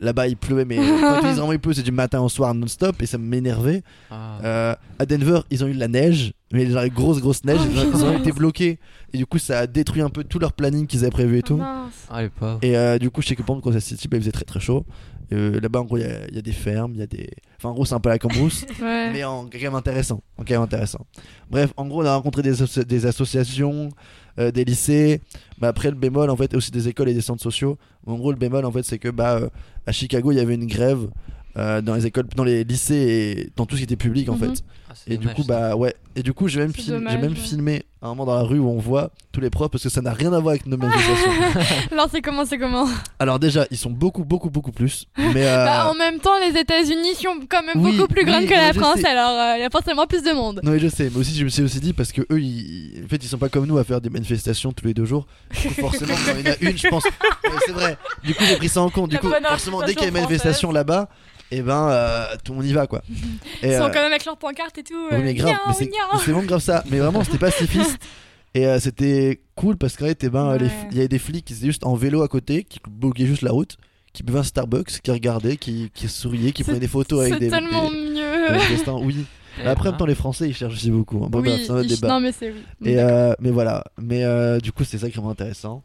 Là-bas 0.00 0.28
il 0.28 0.36
pleuvait, 0.36 0.64
mais 0.64 0.76
quand 1.00 1.20
ils 1.28 1.38
vraiment 1.40 1.52
il 1.52 1.58
pleut, 1.58 1.74
c'est 1.74 1.82
du 1.82 1.92
matin 1.92 2.20
au 2.20 2.28
soir 2.28 2.54
non-stop 2.54 3.00
et 3.02 3.06
ça 3.06 3.18
m'énervait. 3.18 3.82
Ah. 4.10 4.38
Euh, 4.42 4.74
à 4.98 5.04
Denver, 5.06 5.40
ils 5.50 5.62
ont 5.62 5.66
eu 5.68 5.74
de 5.74 5.78
la 5.80 5.88
neige, 5.88 6.32
mais 6.52 6.66
genre 6.70 6.86
grosse 6.88 7.20
grosse 7.20 7.44
neige. 7.44 7.58
Oh, 7.62 7.68
ils, 7.70 7.78
ont, 7.78 7.90
ils 7.94 8.04
ont 8.04 8.12
mince. 8.12 8.20
été 8.22 8.32
bloqués 8.32 8.78
et 9.12 9.18
du 9.18 9.26
coup 9.26 9.38
ça 9.38 9.60
a 9.60 9.66
détruit 9.66 10.00
un 10.02 10.08
peu 10.10 10.24
tout 10.24 10.38
leur 10.38 10.52
planning 10.54 10.86
qu'ils 10.86 11.00
avaient 11.00 11.10
prévu 11.10 11.38
et 11.38 11.42
tout. 11.42 11.60
Ah, 11.62 11.88
les. 12.24 12.58
Et 12.62 12.76
euh, 12.76 12.98
du 12.98 13.10
coup, 13.10 13.20
chez 13.22 13.36
Coupon, 13.36 13.60
Kansas 13.60 13.84
City, 13.84 14.08
bah, 14.08 14.16
il 14.16 14.20
faisait 14.20 14.32
très 14.32 14.44
très 14.44 14.60
chaud. 14.60 14.84
Euh, 15.32 15.60
Là-bas, 15.60 15.80
en 15.80 15.84
gros, 15.84 15.96
il 15.98 16.02
y, 16.02 16.06
a- 16.06 16.26
il 16.28 16.34
y 16.34 16.38
a 16.38 16.42
des 16.42 16.52
fermes, 16.52 16.92
il 16.94 17.00
y 17.00 17.02
a 17.02 17.06
des. 17.06 17.28
Enfin, 17.62 17.68
en 17.68 17.72
gros, 17.74 17.84
c'est 17.84 17.94
un 17.94 18.00
peu 18.00 18.08
la 18.08 18.18
cambrousse, 18.18 18.64
Ouais. 18.80 19.12
mais 19.12 19.22
en 19.22 19.44
quand 19.44 19.60
même 19.60 19.74
intéressant. 19.74 20.22
En 20.38 20.44
quand 20.44 20.54
même 20.54 20.62
intéressant. 20.62 21.04
Bref, 21.50 21.74
en 21.76 21.86
gros, 21.86 22.02
on 22.02 22.06
a 22.06 22.14
rencontré 22.16 22.40
des, 22.42 22.62
asso- 22.62 22.84
des 22.86 23.04
associations, 23.04 23.90
euh, 24.38 24.50
des 24.50 24.64
lycées. 24.64 25.20
Bah, 25.58 25.68
après, 25.68 25.90
le 25.90 25.96
bémol, 25.96 26.30
en 26.30 26.36
fait, 26.36 26.54
aussi 26.54 26.70
des 26.70 26.88
écoles 26.88 27.10
et 27.10 27.14
des 27.14 27.20
centres 27.20 27.42
sociaux. 27.42 27.76
En 28.06 28.14
gros, 28.16 28.30
le 28.32 28.38
bémol, 28.38 28.64
en 28.64 28.72
fait, 28.72 28.82
c'est 28.84 28.98
que 28.98 29.10
bah, 29.10 29.34
euh, 29.36 29.48
à 29.86 29.92
Chicago, 29.92 30.32
il 30.32 30.36
y 30.36 30.40
avait 30.40 30.54
une 30.54 30.66
grève 30.66 31.08
euh, 31.58 31.82
dans 31.82 31.94
les 31.94 32.06
écoles, 32.06 32.26
dans 32.34 32.44
les 32.44 32.64
lycées 32.64 32.94
et 32.94 33.50
dans 33.56 33.66
tout 33.66 33.74
ce 33.74 33.80
qui 33.80 33.84
était 33.84 33.96
public, 33.96 34.28
en 34.30 34.36
Mhm. 34.36 34.54
fait. 34.54 34.64
Ah, 34.90 34.94
Et 35.06 35.16
du 35.18 35.28
coup, 35.28 35.44
bah 35.44 35.76
ouais. 35.76 35.94
Et 36.16 36.22
du 36.24 36.32
coup, 36.32 36.48
j'ai 36.48 36.58
même, 36.58 36.72
dommage, 36.72 37.18
même 37.18 37.30
ouais. 37.30 37.36
filmé 37.36 37.84
un 38.02 38.08
moment 38.08 38.24
dans 38.24 38.34
la 38.34 38.42
rue 38.42 38.58
où 38.58 38.68
on 38.68 38.78
voit 38.78 39.10
tous 39.30 39.40
les 39.40 39.50
profs 39.50 39.70
parce 39.70 39.84
que 39.84 39.88
ça 39.88 40.00
n'a 40.00 40.12
rien 40.12 40.32
à 40.32 40.40
voir 40.40 40.50
avec 40.50 40.66
nos 40.66 40.76
manifestations. 40.78 41.30
Alors 41.92 42.08
c'est 42.10 42.20
comment, 42.20 42.44
c'est 42.44 42.58
comment? 42.58 42.88
Alors 43.20 43.38
déjà, 43.38 43.66
ils 43.70 43.76
sont 43.76 43.90
beaucoup, 43.90 44.24
beaucoup, 44.24 44.50
beaucoup 44.50 44.72
plus. 44.72 45.06
Mais 45.16 45.46
euh, 45.46 45.64
Bah, 45.64 45.88
En 45.88 45.94
même 45.94 46.18
temps, 46.18 46.36
les 46.40 46.58
États-Unis 46.58 47.14
sont 47.14 47.38
quand 47.48 47.62
même 47.62 47.80
Oui, 47.84 47.96
beaucoup 47.96 48.12
plus 48.12 48.24
grandes 48.24 48.42
oui, 48.42 48.48
que 48.48 48.54
la 48.54 48.72
France, 48.72 48.98
sais. 48.98 49.06
alors 49.06 49.56
il 49.56 49.60
y 49.60 49.64
a 49.64 49.70
forcément 49.70 50.06
plus 50.06 50.22
de 50.24 50.32
monde. 50.32 50.60
non, 50.64 50.72
mais 50.72 50.80
je 50.80 50.88
sais. 50.88 51.08
Mais 51.12 51.18
aussi, 51.20 51.36
je 51.36 51.44
me 51.44 51.48
suis 51.50 51.62
aussi 51.62 51.78
dit 51.78 51.92
parce 51.92 52.10
que 52.10 52.22
eux, 52.22 52.40
ils... 52.40 53.02
en 53.04 53.08
fait, 53.08 53.22
ils 53.22 53.28
sont 53.28 53.38
pas 53.38 53.48
comme 53.48 53.66
nous 53.66 53.78
à 53.78 53.84
faire 53.84 54.00
des 54.00 54.10
manifestations 54.10 54.72
tous 54.72 54.86
les 54.86 54.94
deux 54.94 55.04
jours. 55.04 55.26
Coup, 55.54 55.68
forcément, 55.68 56.14
quand 56.26 56.32
il 56.36 56.46
y 56.46 56.48
en 56.48 56.52
a 56.52 56.56
une, 56.70 56.76
je 56.76 56.88
pense. 56.88 57.04
Ouais, 57.44 57.56
c'est 57.66 57.72
vrai. 57.72 57.96
Du 58.24 58.34
coup, 58.34 58.44
j'ai 58.44 58.56
pris 58.56 58.68
ça 58.68 58.80
en 58.80 58.90
compte. 58.90 59.10
Du 59.10 59.18
coup, 59.18 59.30
forcément, 59.48 59.82
dès 59.82 59.94
qu'il 59.94 60.02
y 60.02 60.04
a 60.06 60.08
une 60.08 60.14
manifestation 60.14 60.72
là-bas, 60.72 61.08
et 61.52 61.62
ben, 61.62 61.88
euh, 61.90 62.26
tout 62.44 62.52
le 62.52 62.58
monde 62.58 62.66
y 62.66 62.72
va, 62.72 62.86
quoi. 62.86 63.02
Et, 63.62 63.68
Ils 63.68 63.74
sont 63.76 63.82
euh, 63.82 63.88
quand 63.88 63.94
même 64.00 64.12
avec 64.12 64.24
leurs 64.24 64.36
pancartes 64.36 64.78
et 64.80 64.82
tout. 64.82 64.94
Oui, 65.10 65.16
euh, 65.16 65.22
mais 65.22 65.34
grave, 65.34 65.56
mais 65.68 65.72
c'est 65.74 65.90
c'est 66.24 66.30
vraiment 66.32 66.46
grave 66.46 66.60
ça. 66.60 66.82
Mais 66.90 66.98
vraiment, 66.98 67.22
c'était 67.24 67.38
pacifiste. 67.38 67.98
Et 68.54 68.66
euh, 68.66 68.80
c'était 68.80 69.42
cool 69.54 69.76
parce 69.76 69.96
qu'en 69.96 70.06
fait, 70.06 70.24
eh 70.24 70.28
ben, 70.28 70.56
Ouais. 70.56 70.68
il 70.90 70.96
y 70.96 70.98
avait 71.00 71.06
des 71.06 71.20
flics 71.20 71.44
qui 71.44 71.52
étaient 71.52 71.66
juste 71.66 71.86
en 71.86 71.94
vélo 71.94 72.22
à 72.22 72.26
côté, 72.28 72.64
qui 72.64 72.80
bloquaient 72.90 73.26
juste 73.26 73.42
la 73.42 73.52
route, 73.52 73.76
qui 74.12 74.24
buvaient 74.24 74.40
un 74.40 74.42
Starbucks, 74.42 75.00
qui 75.02 75.10
regardaient, 75.12 75.56
qui, 75.56 75.88
qui 75.94 76.08
souriaient, 76.08 76.50
qui 76.50 76.64
C'est- 76.64 76.72
prenaient 76.72 76.80
des 76.80 76.88
photos 76.88 77.20
avec 77.20 77.34
C'est 77.34 77.38
des. 77.38 77.48
tellement 77.50 77.88
des- 77.88 77.96
mieux. 77.96 79.04
Oui. 79.04 79.24
Mais 79.58 79.66
après, 79.66 79.88
en 79.88 79.92
même 79.92 79.98
temps, 80.00 80.06
les 80.06 80.16
Français, 80.16 80.48
ils 80.48 80.54
cherchent 80.54 80.74
aussi 80.74 80.90
beaucoup. 80.90 81.22
hein. 81.24 81.28
Bon, 81.30 81.40
oui, 81.42 81.62
c'est 81.64 81.70
un 81.70 81.76
autre 81.76 81.88
débat. 81.88 82.08
non 82.08 82.18
mais 82.18 82.32
c'est 82.32 82.50
oui. 82.50 82.90
Et, 82.90 82.98
euh, 82.98 83.34
mais 83.40 83.52
voilà. 83.52 83.84
Mais 84.02 84.24
euh, 84.24 84.58
du 84.58 84.72
coup, 84.72 84.82
c'est 84.82 84.98
sacrément 84.98 85.30
intéressant. 85.30 85.84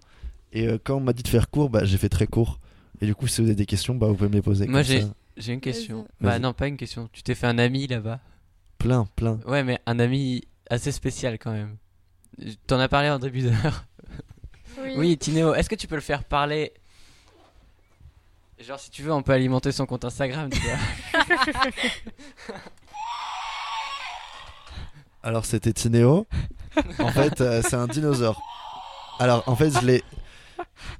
Et 0.51 0.67
euh, 0.67 0.79
quand 0.83 0.95
on 0.95 1.01
m'a 1.01 1.13
dit 1.13 1.21
de 1.21 1.27
faire 1.27 1.51
court, 1.51 1.69
bah, 1.69 1.81
j'ai 1.83 1.97
fait 1.99 2.09
très 2.09 2.25
court. 2.25 2.59
Et 2.99 3.05
du 3.05 3.13
coup, 3.13 3.27
si 3.27 3.41
vous 3.41 3.47
avez 3.47 3.55
des 3.55 3.67
questions, 3.67 3.93
bah, 3.93 4.07
vous 4.07 4.15
pouvez 4.15 4.29
me 4.29 4.35
les 4.35 4.41
poser. 4.41 4.65
Moi, 4.65 4.81
j'ai 4.81 5.53
une 5.53 5.61
question. 5.61 6.07
Bah, 6.19 6.39
non, 6.39 6.53
pas 6.53 6.67
une 6.67 6.77
question. 6.77 7.09
Tu 7.13 7.21
t'es 7.21 7.35
fait 7.35 7.45
un 7.45 7.59
ami 7.59 7.85
là-bas? 7.85 8.19
Plein, 8.77 9.05
plein. 9.15 9.39
Ouais, 9.45 9.63
mais 9.63 9.79
un 9.85 9.99
ami 9.99 10.43
assez 10.69 10.91
spécial 10.91 11.37
quand 11.39 11.51
même. 11.51 11.77
T'en 12.67 12.79
as 12.79 12.87
parlé 12.87 13.09
en 13.09 13.19
début 13.19 13.41
d'heure. 13.41 13.85
Oui, 14.97 15.17
Tinéo, 15.17 15.53
est-ce 15.55 15.69
que 15.69 15.75
tu 15.75 15.87
peux 15.87 15.95
le 15.95 16.01
faire 16.01 16.23
parler? 16.23 16.73
Genre, 18.59 18.79
si 18.79 18.89
tu 18.89 19.03
veux, 19.03 19.11
on 19.13 19.21
peut 19.21 19.33
alimenter 19.33 19.71
son 19.71 19.85
compte 19.85 20.05
Instagram, 20.05 20.49
tu 20.49 20.59
vois. 20.59 21.23
Alors, 25.23 25.45
c'était 25.45 25.73
Tinéo. 25.73 26.27
en 26.99 27.09
fait, 27.09 27.41
euh, 27.41 27.61
c'est 27.63 27.75
un 27.75 27.87
dinosaure. 27.87 28.41
Alors, 29.19 29.43
en 29.47 29.55
fait, 29.55 29.71
je 29.71 29.85
l'ai. 29.85 30.03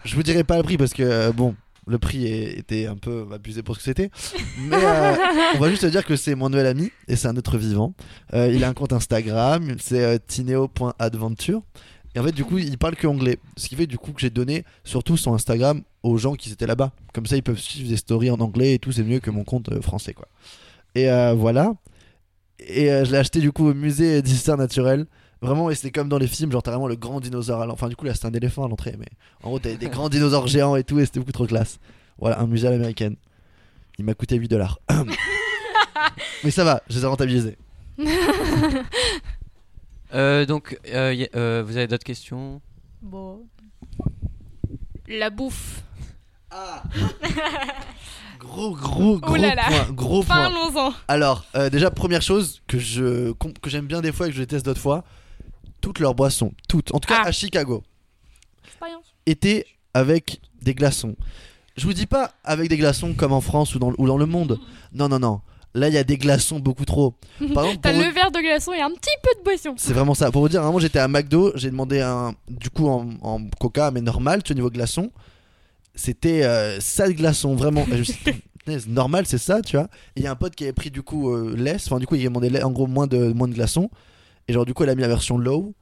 Je 0.03 0.15
vous 0.15 0.23
dirai 0.23 0.43
pas 0.43 0.57
le 0.57 0.63
prix 0.63 0.77
parce 0.77 0.93
que, 0.93 1.03
euh, 1.03 1.31
bon, 1.31 1.55
le 1.87 1.99
prix 1.99 2.25
était 2.27 2.87
un 2.87 2.95
peu 2.95 3.25
abusé 3.31 3.63
pour 3.63 3.75
ce 3.75 3.79
que 3.79 3.85
c'était. 3.85 4.09
Mais 4.57 4.75
euh, 4.75 5.15
on 5.55 5.59
va 5.59 5.69
juste 5.69 5.83
te 5.83 5.87
dire 5.87 6.05
que 6.05 6.15
c'est 6.15 6.35
mon 6.35 6.49
nouvel 6.49 6.67
ami 6.67 6.91
et 7.07 7.15
c'est 7.15 7.27
un 7.27 7.35
être 7.35 7.57
vivant. 7.57 7.93
Euh, 8.33 8.51
il 8.51 8.63
a 8.63 8.69
un 8.69 8.73
compte 8.73 8.93
Instagram, 8.93 9.75
c'est 9.79 10.03
euh, 10.03 10.17
tineo.adventure. 10.25 11.61
Et 12.15 12.19
en 12.19 12.23
fait, 12.23 12.31
du 12.31 12.45
coup, 12.45 12.57
il 12.57 12.77
parle 12.77 12.95
que 12.95 13.07
anglais. 13.07 13.39
Ce 13.57 13.67
qui 13.67 13.75
fait 13.75 13.87
du 13.87 13.97
coup 13.97 14.13
que 14.13 14.21
j'ai 14.21 14.29
donné 14.29 14.63
surtout 14.83 15.17
son 15.17 15.33
Instagram 15.33 15.81
aux 16.01 16.17
gens 16.17 16.33
qui 16.35 16.51
étaient 16.51 16.67
là-bas. 16.67 16.91
Comme 17.13 17.25
ça, 17.25 17.35
ils 17.35 17.43
peuvent 17.43 17.59
suivre 17.59 17.89
des 17.89 17.97
stories 17.97 18.31
en 18.31 18.39
anglais 18.39 18.75
et 18.75 18.79
tout. 18.79 18.91
C'est 18.91 19.03
mieux 19.03 19.19
que 19.19 19.31
mon 19.31 19.43
compte 19.43 19.81
français, 19.81 20.13
quoi. 20.13 20.27
Et 20.95 21.07
voilà. 21.35 21.73
Et 22.59 22.85
je 22.87 23.11
l'ai 23.11 23.17
acheté 23.17 23.41
du 23.41 23.51
coup 23.51 23.67
au 23.67 23.73
musée 23.73 24.21
d'histoire 24.21 24.57
naturelle. 24.57 25.07
Vraiment, 25.45 25.69
et 25.69 25.75
c'était 25.75 25.91
comme 25.91 26.09
dans 26.09 26.17
les 26.17 26.27
films, 26.27 26.51
genre 26.51 26.63
t'as 26.63 26.71
vraiment 26.71 26.87
le 26.87 26.95
grand 26.95 27.19
dinosaure. 27.19 27.61
à 27.61 27.67
Enfin, 27.69 27.87
du 27.87 27.95
coup, 27.95 28.05
là 28.05 28.13
c'était 28.13 28.25
un 28.27 28.33
éléphant 28.33 28.65
à 28.65 28.67
l'entrée, 28.67 28.95
mais 28.97 29.07
en 29.43 29.49
gros, 29.49 29.59
t'avais 29.59 29.77
des 29.77 29.89
grands 29.89 30.09
dinosaures 30.09 30.47
géants 30.47 30.75
et 30.75 30.83
tout, 30.83 30.99
et 30.99 31.05
c'était 31.05 31.19
beaucoup 31.19 31.31
trop 31.31 31.45
classe. 31.45 31.79
Voilà, 32.17 32.39
un 32.39 32.47
musée 32.47 32.67
à 32.67 32.71
l'américaine. 32.71 33.15
Il 33.97 34.05
m'a 34.05 34.13
coûté 34.13 34.35
8 34.37 34.47
dollars. 34.47 34.79
mais 36.43 36.51
ça 36.51 36.63
va, 36.63 36.81
je 36.89 36.97
les 36.97 37.03
ai 37.03 37.07
rentabilisés. 37.07 37.57
Euh, 40.13 40.45
donc, 40.45 40.79
euh, 40.93 41.13
y 41.13 41.27
euh, 41.35 41.61
vous 41.65 41.75
avez 41.75 41.87
d'autres 41.87 42.05
questions? 42.05 42.61
Bon. 43.01 43.41
La 45.09 45.29
bouffe. 45.29 45.83
Gros, 48.39 48.75
gros, 48.75 49.19
gros 49.19 49.35
là 49.35 49.55
là. 49.55 49.63
point. 49.67 49.87
Gros 49.91 50.23
point. 50.23 50.49
Parlons-en. 50.49 50.93
Alors, 51.09 51.43
euh, 51.55 51.69
déjà, 51.69 51.91
première 51.91 52.21
chose 52.21 52.61
que 52.67 52.77
je 52.79 53.31
com- 53.33 53.51
que 53.61 53.69
j'aime 53.69 53.87
bien 53.87 54.01
des 54.01 54.11
fois 54.13 54.27
et 54.27 54.29
que 54.29 54.35
je 54.35 54.41
déteste 54.41 54.65
d'autres 54.65 54.79
fois, 54.79 55.03
toutes 55.85 55.99
leurs 55.99 56.15
boissons, 56.15 56.51
toutes, 56.67 56.91
en 56.95 56.99
tout 56.99 57.07
cas 57.07 57.21
Ah. 57.25 57.27
à 57.27 57.31
Chicago, 57.31 57.83
étaient 59.27 59.65
avec 59.93 60.41
des 60.63 60.73
glaçons. 60.73 61.15
Je 61.77 61.85
vous 61.85 61.93
dis 61.93 62.07
pas 62.07 62.31
avec 62.43 62.69
des 62.69 62.77
glaçons 62.77 63.13
comme 63.13 63.33
en 63.33 63.41
France 63.41 63.75
ou 63.75 63.79
dans, 63.79 63.91
le- 63.91 63.95
ou 63.99 64.07
dans 64.07 64.17
le 64.17 64.25
monde. 64.25 64.59
Non, 64.93 65.07
non, 65.09 65.19
non. 65.19 65.41
Là, 65.75 65.89
il 65.89 65.93
y 65.93 65.97
a 65.99 66.03
des 66.03 66.17
glaçons 66.17 66.59
beaucoup 66.59 66.85
trop. 66.85 67.13
Par 67.53 67.65
exemple, 67.65 67.81
T'as 67.83 67.91
le 67.91 68.05
vous- 68.05 68.13
verre 68.15 68.31
de 68.31 68.39
glaçon 68.39 68.73
et 68.73 68.81
un 68.81 68.89
petit 68.89 69.15
peu 69.21 69.29
de 69.37 69.43
boisson. 69.43 69.75
c'est 69.77 69.93
vraiment 69.93 70.15
ça. 70.15 70.31
Pour 70.31 70.41
vous 70.41 70.49
dire, 70.49 70.61
à 70.61 70.63
un 70.63 70.67
moment, 70.67 70.79
j'étais 70.79 70.97
à 70.99 71.07
McDo, 71.07 71.51
j'ai 71.55 71.69
demandé 71.69 71.99
un, 72.01 72.33
du 72.49 72.71
coup, 72.71 72.87
en, 72.87 73.09
en 73.21 73.39
coca, 73.59 73.91
mais 73.91 74.01
normal, 74.01 74.41
tu 74.41 74.53
vois, 74.53 74.55
niveau 74.55 74.71
glaçon. 74.71 75.11
C'était 75.93 76.43
euh, 76.45 76.79
ça 76.79 77.07
de 77.07 77.13
glaçon, 77.13 77.55
vraiment. 77.55 77.85
Et 77.87 77.91
je 77.93 77.97
me 77.97 78.03
suis 78.03 78.17
dit, 78.25 78.31
Punaise, 78.65 78.87
normal, 78.87 79.25
c'est 79.27 79.37
ça, 79.37 79.61
tu 79.61 79.75
vois. 79.77 79.87
Il 80.15 80.23
y 80.23 80.27
a 80.27 80.31
un 80.31 80.35
pote 80.35 80.55
qui 80.55 80.63
avait 80.63 80.73
pris, 80.73 80.89
du 80.89 81.03
coup, 81.03 81.31
euh, 81.31 81.55
less. 81.55 81.85
Enfin, 81.87 81.99
du 81.99 82.07
coup, 82.07 82.15
il 82.15 82.21
a 82.21 82.29
demandé 82.29 82.61
en 82.63 82.71
gros 82.71 82.87
moins 82.87 83.05
de, 83.05 83.31
moins 83.33 83.47
de 83.47 83.53
glaçons. 83.53 83.91
Et 84.47 84.53
genre, 84.53 84.65
du 84.65 84.73
coup, 84.73 84.83
elle 84.83 84.89
a 84.89 84.95
mis 84.95 85.01
la 85.01 85.07
version 85.07 85.37
low. 85.37 85.73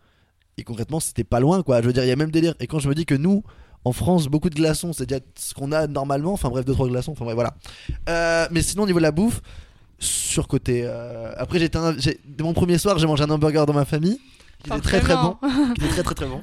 Et 0.58 0.64
concrètement, 0.64 1.00
c'était 1.00 1.24
pas 1.24 1.40
loin, 1.40 1.64
quoi. 1.64 1.82
Je 1.82 1.88
veux 1.88 1.94
dire, 1.94 2.04
il 2.04 2.08
y 2.10 2.12
a 2.12 2.16
même 2.16 2.32
délire. 2.32 2.54
Et 2.60 2.68
quand 2.68 2.80
je 2.80 2.88
me 2.88 2.96
dis 2.96 3.06
que 3.06 3.16
nous, 3.16 3.44
en 3.86 3.92
France, 3.92 4.28
beaucoup 4.28 4.50
de 4.50 4.56
glaçons, 4.56 4.94
c'est 4.94 5.06
déjà 5.08 5.20
ce 5.36 5.54
qu'on 5.54 5.72
a 5.72 5.88
normalement. 5.88 6.34
Enfin, 6.34 6.50
bref, 6.50 6.64
deux, 6.64 6.74
trois 6.74 6.88
glaçons. 6.88 7.12
Enfin, 7.14 7.26
bref, 7.26 7.36
voilà. 7.36 7.56
Euh, 8.10 8.48
mais 8.52 8.62
sinon, 8.62 8.84
au 8.84 8.86
niveau 8.86 9.00
de 9.00 9.04
la 9.04 9.12
bouffe, 9.12 9.42
surcoté. 10.00 10.84
Euh, 10.86 11.34
après, 11.38 11.60
j'étais 11.60 11.78
un- 11.78 11.96
mon 12.40 12.54
premier 12.54 12.78
soir, 12.78 12.98
j'ai 13.00 13.08
mangé 13.08 13.24
un 13.24 13.30
hamburger 13.30 13.66
dans 13.66 13.74
ma 13.74 13.86
famille. 13.86 14.20
Qui 14.64 14.70
était 14.72 14.80
très 14.82 15.00
très 15.02 15.16
bon. 15.16 15.38
Qui 15.76 15.82
était 15.84 15.94
très 15.94 16.04
très 16.04 16.16
très 16.16 16.26
bon. 16.26 16.42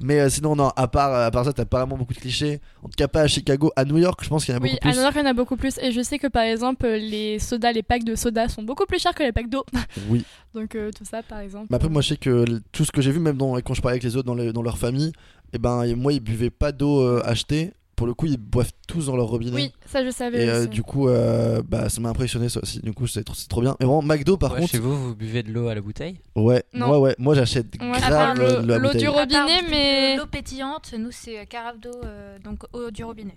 Mais 0.00 0.18
euh, 0.20 0.28
sinon, 0.28 0.56
non, 0.56 0.70
à 0.74 0.88
part, 0.88 1.14
à 1.14 1.30
part 1.30 1.44
ça, 1.44 1.52
t'as 1.52 1.64
pas 1.64 1.78
vraiment 1.78 1.96
beaucoup 1.96 2.14
de 2.14 2.18
clichés. 2.18 2.60
En 2.82 2.88
tout 2.88 2.94
cas, 2.96 3.06
pas 3.06 3.20
à 3.22 3.26
Chicago. 3.28 3.70
À 3.76 3.84
New 3.84 3.98
York, 3.98 4.18
je 4.24 4.28
pense 4.28 4.44
qu'il 4.44 4.52
y 4.54 4.56
en 4.56 4.60
a 4.60 4.62
Oui, 4.62 4.70
beaucoup 4.72 4.88
à 4.88 4.90
plus. 4.90 4.96
New 4.98 5.02
York, 5.02 5.14
il 5.16 5.20
y 5.20 5.22
en 5.22 5.26
a 5.30 5.32
beaucoup 5.34 5.56
plus. 5.56 5.78
Et 5.78 5.92
je 5.92 6.00
sais 6.02 6.18
que 6.18 6.26
par 6.26 6.42
exemple, 6.42 6.86
les 6.86 7.38
sodas, 7.38 7.72
les 7.72 7.82
packs 7.82 8.04
de 8.04 8.14
soda 8.16 8.48
sont 8.48 8.62
beaucoup 8.62 8.86
plus 8.86 8.98
chers 8.98 9.14
que 9.14 9.22
les 9.22 9.32
packs 9.32 9.48
d'eau. 9.48 9.64
Oui. 10.08 10.24
Donc 10.54 10.74
euh, 10.74 10.90
tout 10.96 11.04
ça, 11.04 11.22
par 11.22 11.38
exemple. 11.40 11.66
Mais 11.70 11.76
après, 11.76 11.88
moi, 11.88 12.02
je 12.02 12.08
sais 12.08 12.16
que 12.16 12.44
tout 12.72 12.84
ce 12.84 12.90
que 12.90 13.00
j'ai 13.02 13.12
vu, 13.12 13.20
même 13.20 13.36
dans, 13.36 13.54
quand 13.60 13.74
je 13.74 13.82
parlais 13.82 13.94
avec 13.94 14.02
les 14.02 14.16
autres 14.16 14.26
dans, 14.26 14.34
les- 14.34 14.52
dans 14.52 14.62
leur 14.62 14.78
famille, 14.78 15.12
et 15.52 15.58
ben, 15.58 15.82
et 15.84 15.94
moi, 15.94 16.12
ils 16.12 16.20
buvaient 16.20 16.50
pas 16.50 16.72
d'eau 16.72 17.00
euh, 17.00 17.22
achetée. 17.24 17.72
Pour 18.00 18.06
le 18.06 18.14
coup, 18.14 18.24
ils 18.24 18.38
boivent 18.38 18.72
tous 18.88 19.04
dans 19.08 19.16
leur 19.16 19.26
robinet. 19.26 19.52
Oui, 19.54 19.72
ça 19.84 20.02
je 20.02 20.08
savais 20.08 20.42
Et 20.42 20.48
euh, 20.48 20.60
aussi. 20.60 20.68
du 20.70 20.82
coup, 20.82 21.08
euh, 21.10 21.60
bah, 21.62 21.90
ça 21.90 22.00
m'a 22.00 22.08
impressionné 22.08 22.48
ça 22.48 22.60
aussi. 22.62 22.80
Du 22.80 22.94
coup, 22.94 23.06
c'est 23.06 23.22
trop, 23.46 23.60
bien. 23.60 23.76
Mais 23.78 23.84
vraiment, 23.84 24.00
McDo, 24.00 24.38
par 24.38 24.52
Ouais, 24.54 24.60
contre, 24.60 24.70
Chez 24.72 24.78
vous, 24.78 25.08
vous 25.08 25.14
buvez 25.14 25.42
de 25.42 25.52
l'eau 25.52 25.68
à 25.68 25.74
la 25.74 25.82
bouteille? 25.82 26.16
Ouais, 26.34 26.64
Non. 26.72 26.86
moi, 26.86 26.98
ouais, 27.00 27.14
moi, 27.18 27.34
j'achète 27.34 27.66
Ouais, 27.78 27.90
grave 28.00 28.38
l'eau- 28.38 28.94
du 28.94 29.06
robinet, 29.06 29.60
mais- 29.68 30.16
L'eau 30.16 30.24
pétillante, 30.24 30.94
nous 30.98 31.10
c'est 31.10 31.40
euh, 31.40 31.44
carafe 31.44 31.78
d'eau, 31.78 31.90
euh, 32.02 32.38
donc 32.38 32.60
eau 32.72 32.90
du 32.90 33.04
robinet. 33.04 33.36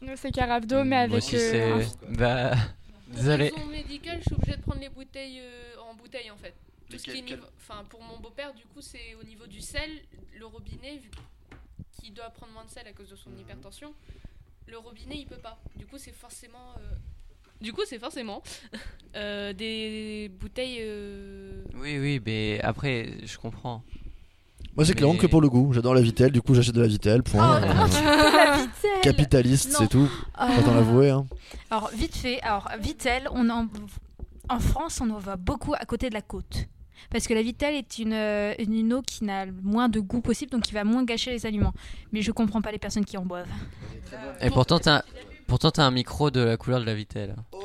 Nous, 0.00 0.14
c'est 0.16 0.32
carafe 0.32 0.66
d'eau, 0.66 0.82
mais 0.82 1.06
Moi 1.06 1.18
avec. 1.18 1.34
euh. 1.34 1.80
Bah. 2.18 2.54
Désolé. 3.14 3.50
Pour 3.50 3.58
raison 3.60 3.70
médicale, 3.70 4.18
je 4.18 4.24
suis 4.24 4.34
obligée 4.34 4.56
de 4.56 4.62
prendre 4.62 4.80
les 4.80 4.88
bouteilles 4.88 5.38
euh, 5.38 5.80
en 5.88 5.94
bouteille 5.94 6.28
en 6.32 6.36
fait. 6.38 6.54
Tout 6.90 6.98
ce 6.98 7.04
qui 7.04 7.18
est 7.18 7.22
niveau- 7.22 7.42
Enfin, 7.56 7.84
pour 7.88 8.00
mon 8.02 8.18
beau-père, 8.20 8.52
du 8.52 8.64
coup, 8.64 8.80
c'est 8.80 9.14
au 9.20 9.24
niveau 9.24 9.46
du 9.46 9.60
sel, 9.60 9.90
le 10.36 10.44
robinet, 10.46 10.96
vu 11.00 11.08
qu'il 11.92 12.14
doit 12.14 12.30
prendre 12.30 12.52
moins 12.52 12.64
de 12.64 12.70
sel 12.70 12.86
à 12.86 12.92
cause 12.92 13.08
de 13.10 13.16
son 13.16 13.30
hypertension, 13.38 13.92
le 14.66 14.78
robinet 14.78 15.16
il 15.18 15.26
peut 15.26 15.36
pas. 15.42 15.58
Du 15.76 15.86
coup, 15.86 15.96
c'est 15.98 16.12
forcément. 16.12 16.74
euh, 16.78 16.94
Du 17.60 17.72
coup, 17.72 17.82
c'est 17.86 17.98
forcément 17.98 18.42
euh, 19.16 19.52
des 19.52 20.30
bouteilles. 20.40 20.78
euh, 20.80 21.62
Oui, 21.74 21.98
oui, 21.98 22.20
mais 22.24 22.60
après, 22.62 23.14
je 23.24 23.38
comprends. 23.38 23.82
Moi, 24.74 24.86
c'est 24.86 24.94
clairement 24.94 25.12
Mais- 25.14 25.18
que 25.20 25.26
pour 25.26 25.42
le 25.42 25.50
goût. 25.50 25.72
J'adore 25.74 25.94
la 25.94 26.00
Vitelle, 26.00 26.32
du 26.32 26.40
coup, 26.40 26.54
j'achète 26.54 26.74
de 26.74 26.80
la 26.80 26.86
Vitelle. 26.86 27.22
Point. 27.22 27.60
Oh, 27.60 27.64
Euh, 27.64 27.86
tu 27.88 28.02
la 28.02 28.56
Vitelle 28.56 29.00
Capitaliste, 29.02 29.72
c'est 29.76 29.88
tout. 29.88 30.08
Ah. 30.34 30.48
Autant 30.58 30.74
l'avouer. 30.74 31.10
Hein. 31.10 31.26
Alors 31.70 31.88
vite 31.90 32.16
fait, 32.16 32.40
alors 32.42 32.68
Vitel, 32.80 33.28
on 33.32 33.50
en, 33.50 33.68
en 34.48 34.60
France, 34.60 35.00
on 35.02 35.10
en 35.10 35.18
voit 35.18 35.36
beaucoup 35.36 35.74
à 35.74 35.84
côté 35.84 36.08
de 36.08 36.14
la 36.14 36.22
côte. 36.22 36.66
Parce 37.10 37.26
que 37.26 37.34
la 37.34 37.42
Vittel 37.42 37.74
est 37.74 37.98
une, 37.98 38.12
euh, 38.12 38.54
une, 38.58 38.74
une 38.74 38.92
eau 38.94 39.02
qui 39.02 39.24
n'a 39.24 39.46
le 39.46 39.52
moins 39.62 39.88
de 39.88 40.00
goût 40.00 40.20
possible, 40.20 40.50
donc 40.52 40.62
qui 40.62 40.72
va 40.74 40.84
moins 40.84 41.04
gâcher 41.04 41.30
les 41.30 41.44
aliments. 41.46 41.72
Mais 42.12 42.22
je 42.22 42.32
comprends 42.32 42.60
pas 42.62 42.72
les 42.72 42.78
personnes 42.78 43.04
qui 43.04 43.16
en 43.16 43.24
boivent. 43.24 43.46
Et 44.40 44.50
pourtant, 44.50 44.78
t'as 44.78 44.96
un... 44.98 45.02
pourtant, 45.46 45.70
t'as 45.70 45.84
un 45.84 45.90
micro 45.90 46.30
de 46.30 46.40
la 46.40 46.56
couleur 46.56 46.80
de 46.80 46.86
la 46.86 46.94
Vitelle. 46.94 47.34
Oh, 47.52 47.58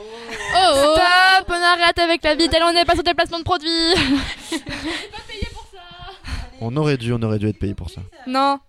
Stop, 0.74 1.48
on 1.50 1.54
arrête 1.54 2.00
avec 2.00 2.24
la 2.24 2.36
Vitelle, 2.36 2.64
on 2.64 2.74
n'est 2.74 2.86
pas 2.86 2.94
sur 2.96 3.04
des 3.04 3.14
placements 3.14 3.40
de 3.40 3.44
produits. 3.44 3.70
On 6.60 6.76
aurait 6.76 6.98
dû, 6.98 7.14
on 7.14 7.22
aurait 7.22 7.38
dû 7.38 7.48
être 7.48 7.60
payé 7.60 7.76
pour 7.76 7.90
ça. 7.92 8.02
non, 8.26 8.60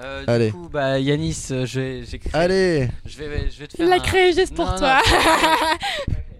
Euh, 0.00 0.24
Allez. 0.26 0.46
Du 0.46 0.52
coup, 0.54 0.68
bah, 0.72 0.98
Yanis, 0.98 1.48
euh, 1.50 1.66
je 1.66 1.78
vais, 1.80 2.02
j'ai 2.04 2.18
créé- 2.18 2.32
Allez 2.34 2.88
Je 3.04 3.18
vais, 3.18 3.50
je 3.50 3.58
vais 3.60 3.66
te 3.66 3.76
faire 3.76 3.84
il 3.86 3.90
l'a 3.90 3.96
un- 3.96 4.00
créé 4.00 4.32
juste 4.32 4.54
pour 4.54 4.64
Non, 4.64 4.80
non. 4.80 4.98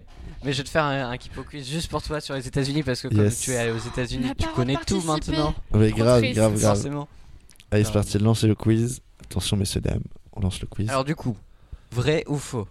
Mais 0.45 0.53
je 0.53 0.57
vais 0.59 0.63
te 0.63 0.69
faire 0.69 0.83
un, 0.83 1.09
un 1.09 1.17
Kipo 1.17 1.43
quiz 1.43 1.67
juste 1.67 1.89
pour 1.89 2.01
toi 2.03 2.21
sur 2.21 2.35
les 2.35 2.47
États-Unis 2.47 2.83
parce 2.83 3.01
que 3.01 3.07
comme 3.07 3.17
Yes. 3.23 3.39
tu 3.41 3.51
es 3.51 3.57
allé 3.57 3.71
aux 3.71 3.77
États-Unis, 3.79 4.29
tu 4.37 4.47
connais 4.49 4.77
tout 4.85 5.01
maintenant. 5.01 5.53
Trop 5.71 5.79
grave, 5.89 6.21
triste. 6.21 6.35
grave, 6.37 6.59
grave. 6.59 6.75
Forcément. 6.75 7.07
Allez, 7.71 7.83
c'est 7.83 7.91
parti, 7.91 8.17
lancez 8.19 8.47
le 8.47 8.55
quiz. 8.55 9.01
Attention, 9.23 9.57
messieurs, 9.57 9.81
dames, 9.81 10.03
on 10.33 10.41
lance 10.41 10.61
le 10.61 10.67
quiz. 10.67 10.87
Alors 10.89 11.03
du 11.03 11.15
coup, 11.15 11.35
vrai 11.91 12.23
ou 12.27 12.37
faux? 12.37 12.67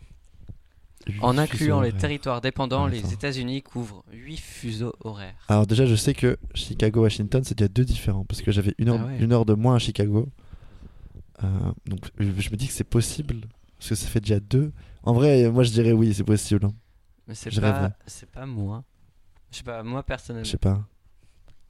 Huit 1.06 1.18
En 1.20 1.36
incluant 1.36 1.80
les 1.82 1.92
territoires 1.92 2.40
dépendants, 2.40 2.86
les. 2.86 3.12
États-Unis 3.12 3.60
couvrent 3.62 4.04
8 4.12 4.36
fuseaux 4.38 4.94
horaires. 5.02 5.34
Alors 5.48 5.66
déjà, 5.66 5.84
je 5.84 5.96
sais 5.96 6.14
que 6.14 6.38
Chicago-Washington, 6.54 7.42
c'est 7.44 7.58
déjà 7.58 7.68
deux 7.68 7.84
différents, 7.84 8.24
parce 8.24 8.40
que 8.40 8.52
j'avais 8.52 8.74
une 8.78 8.88
heure, 8.88 9.00
Ah 9.02 9.06
ouais. 9.08 9.18
une 9.20 9.32
heure 9.32 9.44
de 9.44 9.52
moins 9.54 9.74
à 9.74 9.78
Chicago. 9.78 10.28
Euh, 11.42 11.46
donc 11.86 12.00
je 12.18 12.24
je 12.38 12.50
me 12.50 12.56
dis 12.56 12.68
que 12.68 12.72
c'est 12.72 12.84
possible, 12.84 13.40
parce 13.78 13.90
que 13.90 13.94
ça 13.96 14.06
fait 14.06 14.20
déjà 14.20 14.40
deux. 14.40 14.72
En 15.02 15.12
vrai, 15.12 15.50
moi 15.50 15.64
je 15.64 15.72
dirais 15.72 15.92
oui, 15.92 16.14
c'est 16.14 16.24
possible. 16.24 16.64
hein. 16.66 16.72
Mais 17.26 17.34
c'est 17.34 17.58
pas, 17.60 17.90
c'est 18.06 18.30
pas 18.30 18.46
moi. 18.46 18.84
Je 19.50 19.58
sais 19.58 19.62
pas, 19.64 19.82
moi 19.82 20.02
personnellement. 20.02 20.44
Je 20.44 20.50
sais 20.50 20.58
pas. 20.58 20.82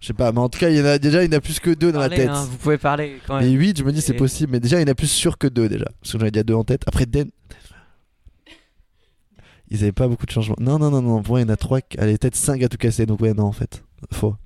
Je 0.00 0.08
sais 0.08 0.12
pas, 0.12 0.32
mais 0.32 0.40
en 0.40 0.48
tout 0.48 0.58
cas, 0.58 0.68
il 0.68 0.76
y 0.76 0.82
en 0.82 0.84
a 0.84 0.98
déjà, 0.98 1.22
il 1.24 1.32
y 1.32 1.34
en 1.34 1.38
a 1.38 1.40
plus 1.40 1.60
que 1.60 1.70
deux 1.70 1.90
dans 1.92 2.00
Parlez, 2.00 2.16
la 2.18 2.22
tête. 2.24 2.30
hein, 2.30 2.44
vous 2.50 2.56
pouvez 2.58 2.76
parler 2.78 3.20
quand 3.26 3.36
même. 3.40 3.44
Mais 3.44 3.50
8, 3.52 3.78
je 3.78 3.84
me 3.84 3.92
dis 3.92 4.02
c'est 4.02 4.12
Et- 4.12 4.16
possible, 4.16 4.52
mais 4.52 4.60
déjà 4.60 4.78
il 4.78 4.82
y 4.82 4.84
en 4.88 4.92
a 4.92 4.94
plus 4.94 5.06
sûr 5.10 5.38
que 5.38 5.46
deux 5.46 5.68
déjà. 5.68 5.86
Parce 6.00 6.12
que 6.12 6.18
j'en 6.18 6.26
ai 6.26 6.30
déjà 6.30 6.42
deux 6.42 6.54
en 6.54 6.64
tête. 6.64 6.82
Après 6.86 7.06
Den. 7.06 7.30
Ils 9.70 9.82
avaient 9.82 9.92
pas 9.92 10.08
beaucoup 10.08 10.26
de 10.26 10.30
changements. 10.30 10.56
Non, 10.60 10.78
non, 10.78 10.90
non, 10.90 11.00
non, 11.02 11.22
pour 11.22 11.32
moi 11.32 11.40
il 11.40 11.44
y 11.46 11.50
en 11.50 11.52
a 11.52 11.56
trois. 11.56 11.80
qui- 11.80 11.98
Allez, 11.98 12.18
peut-être 12.18 12.36
5 12.36 12.62
à 12.62 12.68
tout 12.68 12.76
casser, 12.76 13.06
donc 13.06 13.20
ouais, 13.20 13.32
non 13.32 13.44
en 13.44 13.52
fait. 13.52 13.82
Faux. 14.12 14.36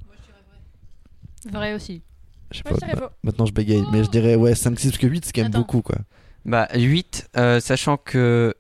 Vrai 1.51 1.75
aussi. 1.75 2.03
Je 2.51 2.59
sais 2.59 2.63
Moi, 2.69 2.79
pas. 2.79 2.87
je 2.89 2.97
ma- 3.01 3.11
Maintenant 3.25 3.47
je 3.47 3.53
bégaye, 3.53 3.83
mais 3.93 4.05
je 4.05 4.11
dirais 4.11 4.37
ouais 4.37 4.55
5, 4.55 4.79
6, 4.79 4.89
parce 4.91 4.99
que 4.99 5.07
8 5.07 5.25
c'est 5.25 5.33
quand 5.33 5.43
même 5.43 5.51
Attends. 5.51 5.59
beaucoup 5.61 5.83
quoi. 5.83 5.97
Bah 6.45 6.69
8, 6.75 7.29
euh, 7.37 7.61
sachant 7.61 7.97
que 7.97 8.55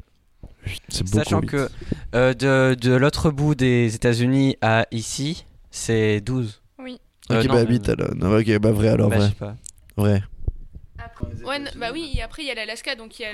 C'est 0.89 1.05
beaucoup. 1.05 1.17
Sachant 1.19 1.41
huit. 1.41 1.47
que 1.49 1.69
euh, 2.15 2.35
de, 2.35 2.75
de 2.75 2.93
l'autre 2.95 3.31
bout 3.31 3.55
des 3.55 3.95
États-Unis 3.95 4.57
à 4.61 4.87
ici, 4.91 5.45
c'est 5.71 6.21
12. 6.21 6.61
Oui. 6.79 7.01
Euh, 7.31 7.41
Ok, 7.41 7.47
non, 7.49 7.55
bah 7.55 7.65
mais- 7.65 7.71
8 7.71 7.89
alors. 7.91 8.15
Non, 8.15 8.37
ok, 8.39 8.59
bah 8.59 8.73
vrai 8.73 8.89
alors, 8.89 9.09
Bah, 9.09 9.17
je 9.17 9.21
vrai. 9.21 9.29
sais 9.31 9.35
pas. 9.35 9.57
Vrai. 9.97 10.23
Ouais, 11.45 11.59
bah 11.77 11.89
oui, 11.93 12.13
et 12.17 12.23
après 12.23 12.43
il 12.43 12.47
y 12.49 12.51
a 12.51 12.55
l'Alaska, 12.55 12.95
donc 12.95 13.19
il 13.19 13.23
y 13.23 13.25
a 13.25 13.33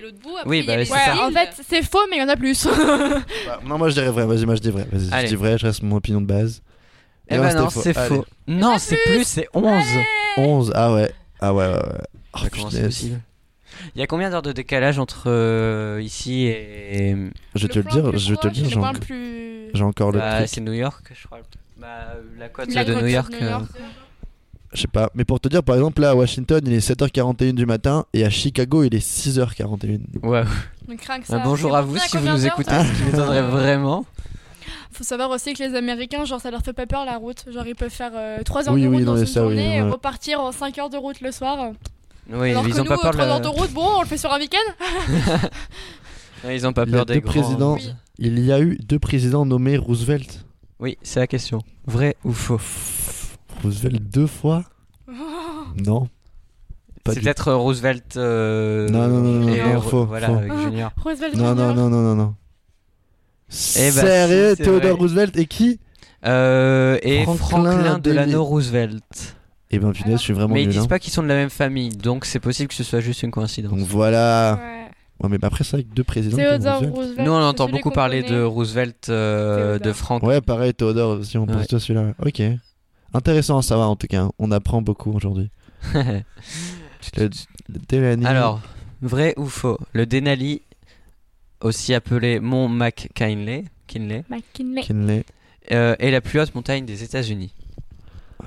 l'autre 0.00 0.18
bout. 0.22 0.36
Après, 0.36 0.48
Oui, 0.50 0.58
il 0.60 0.64
y 0.66 0.70
a 0.70 0.76
bah, 0.76 0.82
Ouais, 0.82 1.20
en 1.22 1.30
fait, 1.30 1.50
c'est 1.68 1.82
faux, 1.82 1.98
mais 2.10 2.16
il 2.16 2.20
y 2.20 2.22
en 2.22 2.28
a 2.28 2.36
plus. 2.36 2.66
Bah, 3.46 3.60
non, 3.64 3.78
moi 3.78 3.88
je 3.88 3.94
dirais 3.94 4.10
vrai. 4.10 4.26
Vas-y, 4.26 4.44
moi 4.44 4.54
je 4.56 4.60
dis 4.60 4.70
vrai. 4.70 4.86
Vas-y, 4.90 5.22
je 5.22 5.26
dis 5.28 5.34
vrai, 5.36 5.56
je 5.58 5.66
reste 5.66 5.82
mon 5.82 5.96
opinion 5.96 6.20
de 6.20 6.26
base. 6.26 6.62
Eh 7.28 7.36
bah 7.38 7.44
ouais, 7.48 7.54
non, 7.54 7.70
c'est 7.70 7.96
Allez. 7.96 8.08
faux. 8.08 8.24
Non, 8.46 8.76
c'est 8.78 8.98
plus, 9.06 9.24
c'est 9.24 9.46
11. 9.54 9.82
11, 10.36 10.72
ah 10.74 10.92
ouais. 10.92 11.12
Ah 11.40 11.54
ouais, 11.54 11.66
ouais, 11.66 11.72
ouais. 11.74 11.82
Oh, 12.34 12.68
Il 13.94 14.00
y 14.00 14.02
a 14.02 14.06
combien 14.06 14.30
d'heures 14.30 14.42
de 14.42 14.52
décalage 14.52 14.98
entre 14.98 15.24
euh, 15.26 16.00
ici 16.02 16.44
et. 16.46 17.16
Je 17.54 17.66
vais 17.66 17.72
te 17.72 17.78
le 17.78 17.84
dire, 17.84 18.16
je 18.18 18.30
vais 18.30 18.36
te 18.36 18.46
le 18.46 18.52
dire, 18.52 18.68
j'ai 18.68 19.00
plus... 19.00 19.70
j'ai 19.74 19.82
encore 19.84 20.12
le 20.12 20.18
Bah, 20.18 20.36
truc. 20.38 20.48
c'est 20.48 20.60
New 20.60 20.72
York, 20.72 21.04
je 21.18 21.26
crois. 21.26 21.38
Bah, 21.78 21.88
la 22.38 22.48
côte 22.48 22.72
La 22.74 22.84
de 22.84 22.92
côte 22.92 23.02
New 23.02 23.08
de 23.08 23.12
York. 23.12 23.32
New 23.40 23.46
York. 23.48 23.64
euh, 23.76 23.84
Je 24.72 24.80
sais 24.82 24.88
pas, 24.88 25.10
mais 25.14 25.24
pour 25.24 25.40
te 25.40 25.48
dire, 25.48 25.62
par 25.62 25.74
exemple, 25.76 26.00
là 26.02 26.10
à 26.10 26.14
Washington, 26.14 26.60
il 26.64 26.72
est 26.72 26.86
7h41 26.90 27.52
du 27.54 27.66
matin 27.66 28.04
et 28.12 28.24
à 28.24 28.30
Chicago, 28.30 28.84
il 28.84 28.94
est 28.94 29.04
6h41. 29.06 30.00
Ouais. 30.22 30.42
Donc, 30.88 31.00
rien 31.02 31.20
que 31.20 31.26
ça. 31.26 31.38
Bonjour 31.40 31.74
à 31.76 31.82
pour 31.82 31.92
vous 31.92 31.98
ça, 31.98 32.04
si 32.06 32.16
vous 32.16 32.18
combien 32.18 32.34
nous 32.34 32.42
d'heures, 32.42 32.52
écoutez, 32.52 32.70
ça 32.70 32.84
ce 32.84 32.92
qui 32.98 33.02
m'étonnerait 33.04 33.42
vraiment. 33.50 34.04
Faut 34.92 35.04
savoir 35.04 35.30
aussi 35.30 35.54
que 35.54 35.62
les 35.62 35.74
Américains, 35.74 36.24
genre, 36.26 36.40
ça 36.40 36.50
leur 36.50 36.60
fait 36.60 36.74
pas 36.74 36.86
peur 36.86 37.04
la 37.06 37.16
route. 37.16 37.44
Genre, 37.50 37.66
ils 37.66 37.74
peuvent 37.74 37.88
faire 37.90 38.12
3 38.44 38.68
heures 38.68 38.74
Oui, 38.74 38.82
de 38.82 38.88
oui, 38.88 38.96
route 38.96 39.04
non, 39.06 39.12
dans 39.12 39.18
mais 39.18 39.20
une 39.22 39.26
ça, 39.26 39.40
oui, 39.46 39.56
journée 39.56 39.76
et 39.78 39.82
ouais. 39.82 39.90
repartir 39.90 40.40
en 40.40 40.52
5 40.52 40.78
heures 40.78 40.90
de 40.90 40.98
route 40.98 41.20
le 41.22 41.32
soir. 41.32 41.72
Oui, 42.30 42.50
Alors 42.50 42.66
ils 42.66 42.74
que 42.74 42.80
ont 42.80 42.84
nous, 42.84 42.88
pas 42.88 42.98
peur 42.98 43.10
de 43.12 43.16
3 43.18 43.26
la- 43.26 43.32
heures 43.34 43.40
de 43.40 43.48
route, 43.48 43.72
bon, 43.72 43.86
on 43.98 44.00
le 44.02 44.06
fait 44.06 44.16
sur 44.18 44.32
un 44.32 44.38
week-end. 44.38 44.72
Ouais, 46.44 46.56
Ils 46.56 46.66
ont 46.66 46.72
pas 46.72 46.82
Il 46.84 46.90
y 46.90 46.94
a 46.94 46.96
peur 46.98 47.06
des 47.06 47.14
deux 47.14 47.20
grands. 47.20 47.30
présidents. 47.32 47.74
Oui. 47.74 47.94
Il 48.18 48.38
y 48.44 48.50
a 48.52 48.60
eu 48.60 48.76
deux 48.82 48.98
présidents 48.98 49.46
nommés 49.46 49.76
Roosevelt. 49.76 50.44
Oui, 50.80 50.98
c'est 51.02 51.20
la 51.20 51.26
question. 51.28 51.62
Vrai 51.86 52.16
ou 52.24 52.32
faux? 52.32 52.60
Roosevelt 53.62 54.02
deux 54.10 54.26
fois? 54.26 54.64
Non. 55.86 56.08
Pas 57.04 57.12
C'est 57.12 57.20
du- 57.20 57.24
peut-être 57.24 57.52
Roosevelt. 57.52 58.16
euh, 58.16 58.88
Non, 58.88 59.08
non, 59.08 59.20
non, 59.20 59.32
non, 59.46 59.48
et 59.54 59.62
non, 59.74 59.80
faux, 59.80 60.04
Voilà, 60.04 60.26
faux. 60.28 60.34
avec 60.36 60.52
Junior. 60.58 60.90
Roosevelt 61.02 61.34
Non, 61.36 61.54
non, 61.54 61.70
Junior. 61.70 61.74
non, 61.74 61.90
non, 61.90 62.02
non, 62.02 62.14
non. 62.16 62.34
Eh 63.76 63.90
bah, 63.92 64.00
Sérieux, 64.00 64.50
si, 64.50 64.56
c'est 64.56 64.62
Theodore 64.64 64.80
vrai. 64.80 64.90
Roosevelt 64.92 65.36
et 65.36 65.46
qui? 65.46 65.80
Euh, 66.24 66.98
et 67.02 67.22
Franklin 67.24 67.36
Franklin 67.46 67.98
Delano 67.98 67.98
Delano. 68.26 68.44
Roosevelt. 68.44 69.36
Eh 69.72 69.78
ben, 69.78 69.92
punaise, 69.92 70.18
je 70.18 70.22
suis 70.22 70.32
vraiment 70.34 70.54
Mais 70.54 70.62
ils 70.62 70.66
nul. 70.66 70.74
disent 70.74 70.82
hein. 70.84 70.86
pas 70.88 70.98
qu'ils 70.98 71.12
sont 71.12 71.22
de 71.22 71.28
la 71.28 71.34
même 71.34 71.50
famille, 71.50 71.88
donc 71.90 72.24
c'est 72.26 72.40
possible 72.40 72.68
que 72.68 72.74
ce 72.74 72.84
soit 72.84 73.00
juste 73.00 73.22
une 73.22 73.30
coïncidence. 73.30 73.70
Donc 73.70 73.80
voilà. 73.80 74.58
Ouais. 74.60 74.78
Ouais, 75.22 75.28
mais 75.30 75.38
après, 75.44 75.62
c'est 75.64 75.74
avec 75.74 75.94
deux 75.94 76.02
présidents. 76.04 76.36
Théodore 76.36 76.74
Roosevelt. 76.80 76.94
Roosevelt. 76.96 77.26
Nous, 77.26 77.32
on 77.32 77.42
entend 77.42 77.68
beaucoup 77.68 77.90
parler 77.90 78.22
de. 78.22 78.42
Roosevelt, 78.42 79.08
euh, 79.08 79.74
de 79.74 79.78
Théodore. 79.78 79.96
Frank. 79.96 80.22
Ouais, 80.24 80.40
pareil, 80.40 80.74
Theodore 80.74 81.20
aussi, 81.20 81.38
on 81.38 81.46
Ouais. 81.46 81.54
pense 81.54 81.68
toi 81.68 81.78
celui-là. 81.80 82.12
Ok. 82.24 82.42
Intéressant 83.14 83.58
à 83.58 83.62
savoir 83.62 83.88
en 83.90 83.96
tout 83.96 84.06
cas. 84.08 84.28
On 84.38 84.50
apprend 84.50 84.82
beaucoup 84.82 85.12
aujourd'hui. 85.12 85.50
Le, 87.16 87.28
le 87.68 88.26
Alors, 88.26 88.60
vrai 89.00 89.34
ou 89.36 89.46
faux 89.46 89.78
Le 89.92 90.06
Denali, 90.06 90.62
aussi 91.60 91.94
appelé 91.94 92.38
mont 92.40 92.68
McKinley, 92.68 93.64
Kinley, 93.86 94.24
McKinley. 94.30 94.82
Kinley. 94.82 95.24
euh, 95.72 95.96
est 95.98 96.10
la 96.10 96.20
plus 96.20 96.40
haute 96.40 96.54
montagne 96.54 96.84
des 96.84 97.02
États-Unis. 97.02 97.52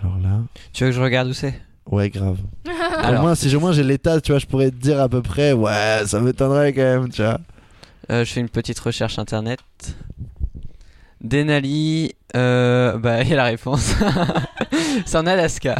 Alors 0.02 0.18
là. 0.20 0.40
Tu 0.74 0.84
veux 0.84 0.90
que 0.92 0.96
je 0.96 1.02
regarde 1.02 1.28
où 1.30 1.34
c'est? 1.34 1.60
Ouais, 1.90 2.10
grave. 2.10 2.38
Au 2.68 2.70
Alors, 3.06 3.22
moins, 3.22 3.36
si 3.36 3.54
au 3.56 3.60
moins 3.60 3.72
j'ai 3.72 3.84
l'état, 3.84 4.20
tu 4.20 4.32
vois, 4.32 4.40
je 4.40 4.46
pourrais 4.48 4.72
te 4.72 4.76
dire 4.76 5.00
à 5.00 5.08
peu 5.10 5.22
près. 5.22 5.54
Ouais, 5.54 6.02
ça 6.06 6.20
m'étonnerait 6.20 6.74
quand 6.74 6.82
même, 6.82 7.10
tu 7.10 7.22
vois. 7.22 7.40
euh, 8.12 8.26
je 8.26 8.32
fais 8.34 8.40
une 8.40 8.50
petite 8.50 8.80
recherche 8.80 9.20
internet. 9.20 9.60
Denali, 11.22 12.14
euh, 12.36 12.98
bah, 12.98 13.22
il 13.22 13.30
y 13.30 13.34
a 13.34 13.38
la 13.38 13.44
réponse. 13.46 13.94
c'est 15.06 15.18
en 15.18 15.26
Alaska. 15.26 15.76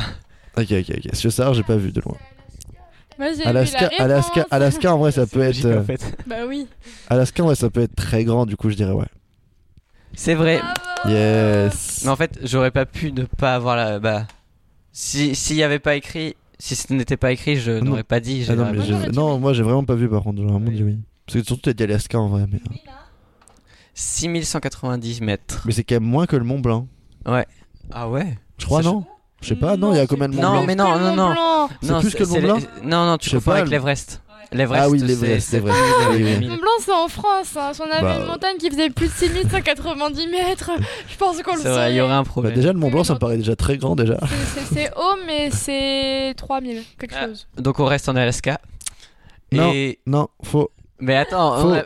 Ok, 0.58 0.68
ok, 0.72 0.92
ok. 0.98 1.10
Si 1.14 1.22
je 1.22 1.28
veux 1.28 1.32
savoir, 1.32 1.54
j'ai 1.54 1.64
pas 1.64 1.76
vu 1.76 1.92
de 1.92 2.02
loin. 2.02 2.18
Moi, 3.20 3.30
j'ai 3.30 3.44
vu 3.44 3.48
Alaska, 3.50 3.90
la 3.98 4.04
Alaska. 4.06 4.46
Alaska, 4.52 4.94
en 4.96 4.98
vrai, 5.00 5.12
ça 5.12 5.26
peut 5.32 5.42
être. 5.42 5.48
Logique, 5.64 5.66
euh, 5.66 5.82
en 5.82 5.84
fait. 5.84 6.18
Bah 6.28 6.46
oui. 6.48 6.68
Alaska, 7.10 7.44
en 7.44 7.48
vrai, 7.48 7.56
ça 7.56 7.70
peut 7.70 7.82
être 7.82 7.96
très 7.96 8.24
grand, 8.24 8.46
du 8.46 8.56
coup, 8.56 8.70
je 8.70 8.76
dirais 8.76 8.92
ouais. 8.92 9.08
C'est 10.14 10.34
vrai. 10.36 10.62
Yes. 11.08 12.02
Mais 12.04 12.10
en 12.10 12.16
fait, 12.16 12.40
j'aurais 12.44 12.72
pas 12.72 12.86
pu 12.86 13.12
ne 13.12 13.24
pas 13.24 13.56
avoir 13.56 13.76
la. 13.76 14.00
Bah, 14.00 14.26
si 14.92 15.36
s'il 15.36 15.56
y 15.58 15.64
avait 15.64 15.80
pas 15.80 15.96
écrit, 15.96 16.36
si 16.60 16.76
ce 16.76 16.92
n'était 16.94 17.18
pas 17.18 17.32
écrit, 17.32 17.58
je 17.58 17.72
non. 17.72 17.92
n'aurais 17.92 18.04
pas 18.04 18.20
dit. 18.20 18.46
Ah 18.50 18.56
non, 18.56 18.72
mais 18.72 18.82
j'ai- 18.84 19.12
non, 19.12 19.40
moi 19.40 19.54
j'ai 19.54 19.64
vraiment 19.64 19.84
pas 19.84 19.96
vu 19.96 20.10
par 20.10 20.24
contre. 20.24 20.38
J'aurais 20.42 20.54
vraiment 20.54 20.72
dit 20.72 20.84
oui. 20.84 20.98
Parce 21.26 21.40
que 21.40 21.44
surtout, 21.46 21.62
t'as 21.64 21.74
dit 21.74 21.84
Alaska 21.84 22.20
en 22.20 22.28
vrai. 22.30 22.46
Mais, 22.52 22.60
6190 23.94 25.22
mètres. 25.22 25.62
mais 25.66 25.72
c'est 25.72 25.84
quand 25.84 25.96
même 25.96 26.04
moins 26.04 26.26
que 26.26 26.36
le 26.36 26.44
Mont 26.44 26.60
Blanc. 26.60 26.88
Ah 27.92 28.10
ouais? 28.10 28.38
Je 28.58 28.66
crois, 28.66 28.82
non? 28.82 29.06
Je 29.42 29.50
sais 29.50 29.56
pas, 29.56 29.78
non, 29.78 29.94
il 29.94 29.98
y 29.98 30.00
a 30.00 30.08
combien 30.08 30.28
de 30.30 30.36
Mont 30.36 30.42
Non, 30.42 30.52
Blanc 30.52 30.64
mais 30.66 30.76
non, 30.76 30.98
non, 31.00 31.16
non. 31.16 31.68
C'est 31.82 31.92
non, 31.92 32.00
plus 32.00 32.14
que 32.16 32.24
le 32.24 32.30
Mont 32.30 32.42
Blanc? 32.42 32.58
Non, 32.84 33.06
non, 33.06 33.18
tu 33.18 33.26
Je 33.26 33.30
sais 33.32 33.36
confonds 33.38 33.52
pas, 33.52 33.58
avec 33.58 33.66
le- 33.66 33.72
l'Everest. 33.72 34.22
L'Everest. 34.52 34.84
Ah 34.86 34.90
oui, 34.90 35.00
l'Everest, 35.00 35.48
c'est 35.50 35.60
vrai. 35.60 35.72
Oui, 36.12 36.24
oui. 36.24 36.48
Mont 36.48 36.56
Blanc, 36.58 36.70
c'est 36.80 36.92
en 36.94 37.08
France. 37.08 37.56
Hein. 37.58 37.72
Si 37.74 37.82
on 37.82 37.86
avait 37.92 38.02
Bah, 38.02 38.18
une 38.20 38.26
montagne 38.28 38.58
qui 38.58 38.70
faisait 38.70 38.90
plus 38.90 39.08
de 39.08 39.12
6190 39.12 40.28
mètres, 40.28 40.72
je 41.10 41.16
pense 41.18 41.42
qu'on 41.42 41.56
le 41.56 41.62
vrai, 41.62 41.94
il 41.94 41.96
y 41.98 42.02
aurait 42.02 42.10
saurait. 42.10 42.14
un 42.20 42.24
Bah, 42.24 42.30
problème. 42.30 42.54
déjà, 42.54 42.74
le 42.74 42.80
Mont 42.80 42.90
Blanc, 42.90 43.04
ça 43.04 43.14
me 43.14 43.20
paraît 43.20 43.38
déjà 43.38 43.56
très 43.56 43.78
grand 43.78 43.96
déjà. 43.96 44.18
C'est- 44.74 44.92
haut, 44.96 45.18
mais 45.26 45.50
c'est 45.52 46.34
3000, 46.38 46.84
quelque 47.00 47.16
Ah. 47.20 47.28
chose. 47.28 47.48
Donc 47.58 47.80
on 47.80 47.86
reste 47.86 48.08
en 48.10 48.16
Alaska. 48.16 48.60
Non. 49.52 49.72
Et 49.74 50.00
Non, 50.06 50.28
faux. 50.44 50.72
mais 51.00 51.16
attends, 51.16 51.60
Faux. 51.62 51.68
on 51.70 51.74
a- 51.76 51.84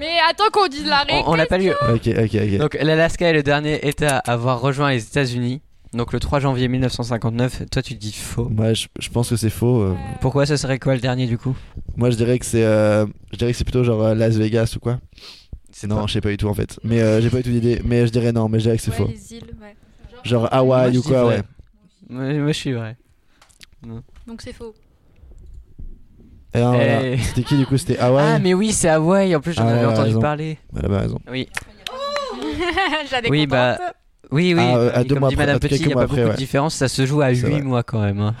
Mais 0.00 0.16
attends 0.28 0.50
qu'on 0.52 0.66
dise 0.66 0.86
la 0.86 1.04
on, 1.08 1.12
règle. 1.12 1.28
on 1.28 1.36
n'a 1.36 1.46
pas 1.46 1.58
lu. 1.58 1.70
Ok, 1.70 2.08
ok, 2.08 2.34
ok. 2.34 2.56
Donc 2.58 2.74
l'Alaska 2.80 3.28
est 3.28 3.32
le 3.32 3.42
dernier 3.42 3.86
État 3.86 4.18
à 4.18 4.32
avoir 4.32 4.60
rejoint 4.60 4.90
les 4.90 5.02
États-Unis. 5.04 5.60
Donc 5.92 6.12
le 6.14 6.20
3 6.20 6.40
janvier 6.40 6.68
1959. 6.68 7.64
Toi, 7.70 7.82
tu 7.82 7.94
dis 7.94 8.12
faux. 8.12 8.48
Moi, 8.48 8.72
je, 8.72 8.86
je 8.98 9.08
pense 9.10 9.28
que 9.28 9.36
c'est 9.36 9.50
faux. 9.50 9.82
euh. 9.82 9.94
Pourquoi 10.22 10.46
ce 10.46 10.56
serait 10.56 10.78
quoi 10.78 10.94
le 10.94 11.00
dernier 11.00 11.26
du 11.26 11.36
coup? 11.36 11.54
Moi, 11.96 12.10
je 12.10 12.16
dirais 12.16 12.38
que 12.38 12.46
c'est, 12.46 12.64
euh, 12.64 13.04
je 13.32 13.36
dirais 13.36 13.52
que 13.52 13.58
c'est 13.58 13.64
plutôt 13.64 13.84
genre 13.84 14.02
euh, 14.02 14.14
Las 14.14 14.36
Vegas 14.36 14.72
ou 14.76 14.80
quoi. 14.80 14.98
C'est 15.70 15.86
Non, 15.86 16.06
je 16.06 16.14
sais 16.14 16.20
pas 16.22 16.30
du 16.30 16.36
tout 16.38 16.48
en 16.48 16.54
fait. 16.54 16.78
Mais 16.84 17.00
euh, 17.02 17.20
j'ai 17.20 17.28
pas 17.30 17.38
du 17.38 17.42
tout 17.44 17.50
d'idée. 17.50 17.80
Mais 17.84 18.06
je 18.06 18.12
dirais 18.12 18.32
non, 18.32 18.48
mais 18.48 18.58
je 18.58 18.64
dirais 18.64 18.76
que 18.78 18.82
c'est 18.82 18.90
Ouais, 18.90 18.96
faux. 18.96 19.06
les 19.08 19.34
îles, 19.36 19.44
ouais. 19.60 19.76
Genre 20.24 20.42
Moi, 20.42 20.50
Hawaï 20.50 20.92
je 20.94 20.98
ou 20.98 21.02
dis 21.02 21.08
quoi, 21.08 21.24
vrai. 21.24 21.36
ouais. 21.36 21.42
Moi, 22.08 22.32
moi, 22.40 22.48
je 22.52 22.52
suis 22.58 22.72
vrai. 22.72 22.96
Donc 24.26 24.40
c'est 24.42 24.52
faux. 24.52 24.74
Et 26.54 26.60
voilà. 26.60 27.06
Eh. 27.06 27.18
C'était 27.18 27.42
qui 27.42 27.56
du 27.56 27.66
coup? 27.66 27.76
C'était 27.78 27.98
Hawaï 27.98 28.24
Ah, 28.34 28.38
mais 28.38 28.54
oui, 28.54 28.72
c'est 28.72 28.88
Hawaï. 28.88 29.34
En 29.34 29.40
plus, 29.40 29.52
j'en 29.54 29.66
Ah, 29.66 29.72
avais 29.72 29.86
entendu 29.86 30.08
raison. 30.08 30.20
parler. 30.20 30.58
Elle 30.76 30.84
avait 30.86 30.98
raison. 30.98 31.18
Oui. 31.30 31.48
J'avais 33.10 33.30
Oui, 33.30 33.46
bah, 33.46 33.78
Oui, 34.32 34.54
oui, 34.54 34.60
Ah, 34.60 34.76
euh, 34.76 34.90
à 34.94 35.04
deux 35.04 35.10
comme 35.10 35.20
mois 35.20 35.28
dit 35.28 35.36
Madame 35.36 35.56
à 35.56 35.58
Petit, 35.60 35.76
il 35.76 35.86
n'y 35.86 35.92
a 35.92 35.94
pas 35.94 36.02
après, 36.02 36.16
beaucoup 36.16 36.28
ouais. 36.28 36.32
de 36.34 36.38
différence. 36.38 36.74
Ça 36.74 36.88
se 36.88 37.04
joue 37.06 37.20
à 37.20 37.28
C'est 37.34 37.42
8 37.46 37.50
vrai. 37.52 37.62
mois 37.62 37.82
quand 37.82 38.00
même. 38.00 38.20
hein. 38.20 38.34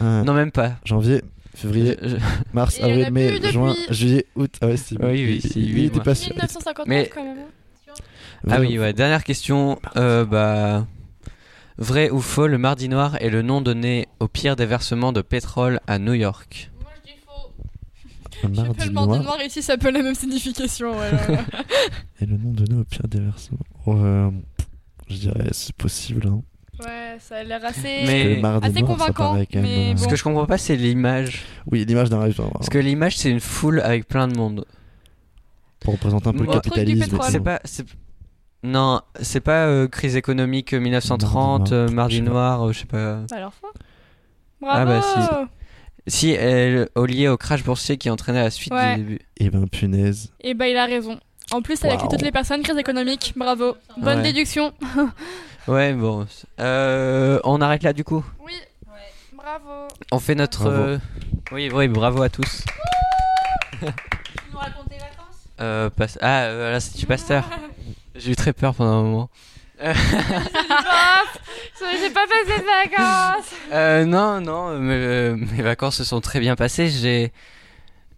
En- 0.00 0.24
Non, 0.24 0.34
même 0.34 0.50
pas. 0.52 0.72
Janvier, 0.84 1.22
février, 1.54 1.96
Je- 2.02 2.08
je- 2.10 2.16
mars, 2.52 2.78
avril, 2.82 3.08
mai, 3.10 3.40
juin, 3.50 3.74
juillet, 3.90 4.26
août. 4.36 4.54
Ah 4.60 4.66
ouais, 4.66 4.76
c'est 4.76 4.96
Oui, 5.02 5.10
oui, 5.12 5.40
il- 5.42 5.50
c'est 5.50 5.58
il 5.58 5.74
huit 5.74 5.84
était 5.86 5.94
mois. 5.96 6.04
pas 6.04 6.14
sûr. 6.14 6.30
1959 6.32 6.86
Mais- 6.86 7.10
quand 7.12 7.24
même. 7.24 7.36
Ah 8.48 8.60
oui, 8.60 8.78
ouais. 8.78 8.92
Dernière 8.92 9.24
question. 9.24 9.80
Euh, 9.96 10.24
bah, 10.24 10.86
vrai 11.76 12.08
ou 12.10 12.20
faux, 12.20 12.46
le 12.46 12.56
Mardi 12.58 12.88
Noir 12.88 13.16
est 13.20 13.30
le 13.30 13.42
nom 13.42 13.60
donné 13.60 14.06
au 14.20 14.28
pire 14.28 14.54
déversement 14.54 15.12
de 15.12 15.22
pétrole 15.22 15.80
à 15.88 15.98
New 15.98 16.12
York? 16.14 16.70
Moi 16.80 16.90
je 17.04 17.10
dis 17.12 17.18
faux. 17.26 17.52
Un 18.44 18.48
mardi 18.64 18.86
le 18.86 18.92
mardi 18.92 19.08
noir. 19.10 19.22
noir 19.24 19.42
ici, 19.44 19.60
ça 19.62 19.76
peut 19.76 19.90
la 19.90 20.02
même 20.02 20.14
signification. 20.14 20.92
ouais, 20.98 21.10
là, 21.10 21.26
là. 21.28 21.38
Et 22.20 22.26
le 22.26 22.36
nom 22.36 22.50
donné 22.52 22.80
au 22.80 22.84
pire 22.84 23.08
déversement. 23.08 23.58
Euh, 23.88 24.30
je 25.08 25.16
dirais, 25.16 25.48
c'est 25.52 25.74
possible. 25.74 26.26
Hein. 26.28 26.42
Ouais, 26.80 27.16
ça 27.18 27.36
a 27.38 27.42
l'air 27.42 27.64
assez, 27.64 27.82
Mais- 28.06 28.40
assez 28.62 28.82
convaincant. 28.82 29.32
paraît 29.32 29.46
quand 29.46 29.60
même, 29.60 29.64
Mais 29.64 29.92
euh, 29.94 29.96
Ce 29.96 30.06
que 30.06 30.14
je 30.16 30.22
comprends 30.22 30.46
pas, 30.46 30.58
c'est 30.58 30.76
l'image. 30.76 31.42
Oui, 31.70 31.84
l'image 31.84 32.08
d'un 32.10 32.20
restaurant. 32.20 32.50
Parce 32.50 32.68
que 32.68 32.78
l'image, 32.78 33.16
c'est 33.16 33.30
une 33.30 33.40
foule 33.40 33.80
avec 33.80 34.06
plein 34.06 34.28
de 34.28 34.36
monde. 34.36 34.64
Pour 35.80 35.94
représenter 35.94 36.28
un 36.28 36.32
peu 36.32 36.44
Moi, 36.44 36.54
le 36.54 36.60
capitalisme. 36.60 37.18
C'est 37.22 37.40
pas. 37.40 37.60
Non, 38.64 39.00
c'est 39.20 39.40
pas 39.40 39.66
euh, 39.66 39.86
crise 39.86 40.16
économique 40.16 40.72
euh, 40.74 40.80
1930, 40.80 41.70
Mardi 41.70 41.74
euh, 41.74 41.86
noir, 41.86 41.94
Mardi 41.94 42.14
je 42.16 42.20
sais 42.20 42.24
pas. 42.24 42.30
noir, 42.32 42.62
euh, 42.66 42.72
je 42.72 42.78
sais 42.80 42.86
pas. 42.86 43.14
Bah 43.30 43.36
alors. 43.36 43.52
Ah 44.62 44.84
Bravo 44.84 44.90
bah, 44.90 45.48
Si, 46.08 46.30
elle, 46.30 46.88
au 46.96 47.06
lié 47.06 47.28
au 47.28 47.36
crash 47.36 47.62
boursier 47.62 47.98
qui 47.98 48.10
entraînait 48.10 48.42
la 48.42 48.50
suite 48.50 48.72
Ouais. 48.72 48.96
du 48.96 49.02
début. 49.04 49.18
Et 49.36 49.50
ben 49.50 49.68
punaise. 49.68 50.32
Et 50.40 50.54
bah 50.54 50.66
il 50.66 50.76
a 50.76 50.86
raison. 50.86 51.20
En 51.52 51.62
plus, 51.62 51.82
elle 51.82 51.90
a 51.90 51.94
écrit 51.94 52.04
Waouh. 52.06 52.10
toutes 52.16 52.22
les 52.24 52.32
personnes, 52.32 52.62
crise 52.62 52.76
économique. 52.78 53.32
Bravo. 53.36 53.76
Bonne 53.96 54.18
Ouais. 54.18 54.22
déduction. 54.22 54.72
Ouais, 55.66 55.92
bon. 55.92 56.26
Euh, 56.60 57.38
on 57.44 57.60
arrête 57.60 57.82
là 57.82 57.92
du 57.92 58.02
coup. 58.02 58.24
Oui. 58.42 58.54
Bravo. 59.34 59.88
On 60.10 60.18
fait 60.18 60.34
notre. 60.34 60.62
Bravo. 60.64 60.76
euh, 60.78 60.98
Oui, 61.52 61.68
oui, 61.70 61.88
bravo 61.88 62.22
à 62.22 62.30
tous. 62.30 62.64
nous 63.82 63.88
raconter 64.58 64.92
les 64.92 64.98
vacances? 64.98 65.44
Euh, 65.60 65.90
Ah, 66.22 66.42
euh, 66.44 66.72
là, 66.72 66.80
c'est 66.80 66.96
du 66.96 67.04
pasteur. 67.04 67.44
J'ai 68.14 68.30
eu 68.32 68.36
très 68.36 68.54
peur 68.54 68.74
pendant 68.74 68.92
un 68.98 69.02
moment. 69.02 69.30
J'ai 69.78 69.92
pas 72.14 72.24
passé 72.26 72.60
de 72.60 72.64
vacances. 72.64 73.50
Euh, 73.72 74.04
non, 74.06 74.40
non, 74.40 74.78
mais, 74.78 74.94
euh, 74.94 75.36
mes 75.36 75.62
vacances 75.62 75.96
se 75.96 76.04
sont 76.04 76.22
très 76.22 76.40
bien 76.40 76.56
passées. 76.56 76.88
J'ai 76.88 77.30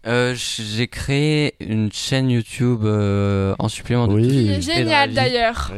euh, 0.07 0.33
j'ai 0.35 0.87
créé 0.87 1.55
une 1.59 1.91
chaîne 1.91 2.29
YouTube 2.29 2.81
euh, 2.83 3.55
en 3.59 3.69
supplément 3.69 4.07
de 4.07 4.13
Oui. 4.13 4.61
Génial 4.61 5.13
d'ailleurs. 5.13 5.71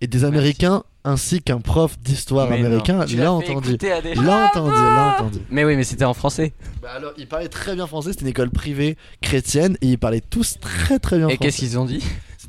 Et 0.00 0.06
des 0.08 0.24
Américains 0.24 0.82
ainsi 1.04 1.42
qu'un 1.42 1.60
prof 1.60 1.98
d'histoire 1.98 2.50
américain 2.50 3.04
l'a 3.06 3.32
entendu. 3.32 3.76
L'a 3.80 4.46
entendu, 4.46 4.70
l'a 4.70 5.16
entendu. 5.16 5.38
Mais 5.50 5.64
oui, 5.64 5.76
mais 5.76 5.84
c'était 5.84 6.04
en 6.04 6.14
français. 6.14 6.52
Bah 6.80 6.90
alors, 6.96 7.12
il 7.16 7.26
parlait 7.26 7.48
très 7.48 7.74
bien 7.74 7.86
français, 7.86 8.10
c'était 8.10 8.22
une 8.22 8.28
école 8.28 8.50
privée 8.50 8.96
chrétienne 9.20 9.76
et 9.80 9.88
ils 9.88 9.98
parlaient 9.98 10.20
tous 10.20 10.58
très 10.60 10.98
très 10.98 11.18
bien 11.18 11.28
Et 11.28 11.34
français. 11.34 11.46
qu'est-ce 11.50 11.58
qu'ils 11.58 11.78
ont 11.78 11.84
dit? 11.84 12.02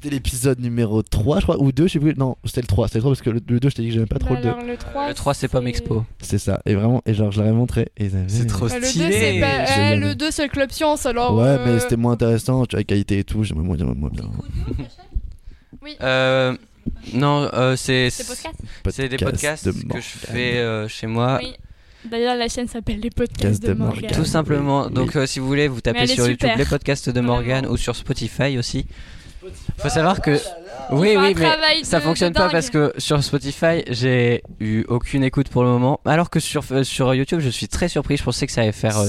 C'était 0.04 0.16
l'épisode 0.16 0.60
numéro 0.60 1.02
3, 1.02 1.40
je 1.40 1.44
crois, 1.44 1.62
ou 1.62 1.72
2, 1.72 1.88
je 1.88 1.94
sais 1.94 2.00
plus. 2.00 2.14
Non, 2.18 2.36
c'était 2.44 2.60
le 2.60 2.68
3, 2.68 2.88
c'était 2.90 2.98
le 3.00 3.04
3 3.04 3.12
parce 3.12 3.22
que 3.22 3.30
le, 3.30 3.40
le 3.48 3.60
2, 3.62 3.70
je 3.70 3.76
t'ai 3.76 3.82
dit 3.84 3.88
que 3.88 3.94
j'aimais 3.94 4.06
pas 4.06 4.20
trop 4.20 4.34
Bah 4.34 4.40
le 4.40 4.44
2. 4.44 4.50
alors, 4.50 4.66
le 4.66 4.76
3, 4.76 5.08
Le 5.08 5.14
3, 5.14 5.34
c'est 5.34 5.48
Pomme 5.48 5.68
Expo. 5.68 6.04
C'est 6.20 6.38
ça, 6.40 6.62
et 6.66 6.76
vraiment, 6.76 7.02
et 7.06 7.14
genre, 7.14 7.32
je 7.32 7.40
leur 7.40 7.50
ai 7.50 7.54
montré. 7.54 7.88
Et 7.96 8.06
ils 8.08 8.16
avaient- 8.18 8.26
C'est 8.28 8.46
trop 8.48 8.68
Bah, 8.68 8.76
le 8.76 8.82
2, 8.82 8.88
stylé. 8.88 9.12
c'est 9.14 9.40
pas... 9.40 9.92
Eh, 9.94 9.96
le 9.96 10.14
2, 10.16 10.30
c'est 10.32 10.44
le 10.44 10.50
club 10.50 10.72
science 10.72 11.06
alors. 11.06 11.36
Ouais, 11.36 11.44
euh, 11.48 11.66
mais 11.66 11.80
c'était 11.80 11.96
moins 11.96 12.12
intéressant, 12.14 12.66
tu 12.66 12.76
vois, 12.76 12.84
qualité 12.84 13.20
et 13.20 13.24
tout, 13.24 13.44
j'aimerais 13.44 13.64
moins, 13.64 13.78
j'aimerais 13.78 13.96
moins 13.96 14.10
bien. 14.10 14.26
Euh, 16.02 16.56
non, 17.14 17.50
euh, 17.54 17.76
c'est 17.78 18.10
C'est 18.10 18.28
podcast 18.28 18.56
c'est 18.90 19.08
des 19.08 19.18
podcasts 19.18 19.66
de 19.68 19.72
que 19.72 20.00
je 20.02 20.02
fais 20.02 20.58
euh, 20.58 20.88
chez 20.90 21.08
moi. 21.08 21.40
Oui. 21.42 21.54
D'ailleurs, 22.12 22.36
la 22.36 22.50
chaîne 22.50 22.68
s'appelle 22.68 23.00
Les 23.00 23.10
Podcasts 23.10 23.42
Podcast 23.42 23.64
de, 23.64 23.68
de 23.70 23.74
Morgane. 23.74 24.02
Morgane. 24.02 24.20
Tout 24.20 24.26
simplement. 24.26 24.88
Oui. 24.88 24.94
Donc, 24.94 25.16
euh, 25.16 25.26
si 25.26 25.40
vous 25.40 25.48
voulez, 25.48 25.70
vous 25.70 25.76
Mais 25.78 25.82
tapez 25.82 26.00
elle 26.00 26.12
est 26.12 26.16
sur 26.16 26.26
YouTube 26.28 26.50
super. 26.50 26.58
les 26.58 26.66
podcasts 26.66 27.10
de 27.10 27.22
Morgan 27.22 27.60
Vraiment. 27.60 27.74
ou 27.74 27.78
sur 27.78 27.96
Spotify 27.96 28.58
aussi. 28.58 28.86
Faut 29.78 29.90
savoir 29.90 30.22
que. 30.22 30.40
Oui, 30.92 31.10
fait 31.10 31.16
un 31.18 31.24
oui, 31.24 31.36
mais 31.38 31.84
ça 31.84 32.02
fonctionne 32.02 32.34
pas 32.34 32.50
parce 32.50 32.70
que 32.70 32.94
sur 32.98 33.24
Spotify, 33.24 33.84
j'ai 33.88 34.44
eu 34.60 34.84
aucune 34.88 35.24
écoute 35.24 35.50
pour 35.50 35.64
le 35.64 35.70
moment. 35.70 36.00
Alors 36.06 36.30
que 36.30 36.40
sur, 36.40 36.64
euh, 36.72 36.84
sur 36.84 37.14
YouTube, 37.14 37.40
je 37.40 37.50
suis 37.50 37.68
très 37.68 37.88
surpris. 37.88 38.18
Je 38.18 38.24
pensais 38.24 38.46
que 38.48 38.52
ça 38.52 38.62
allait 38.62 38.72
faire 38.72 38.98
euh, 38.98 39.08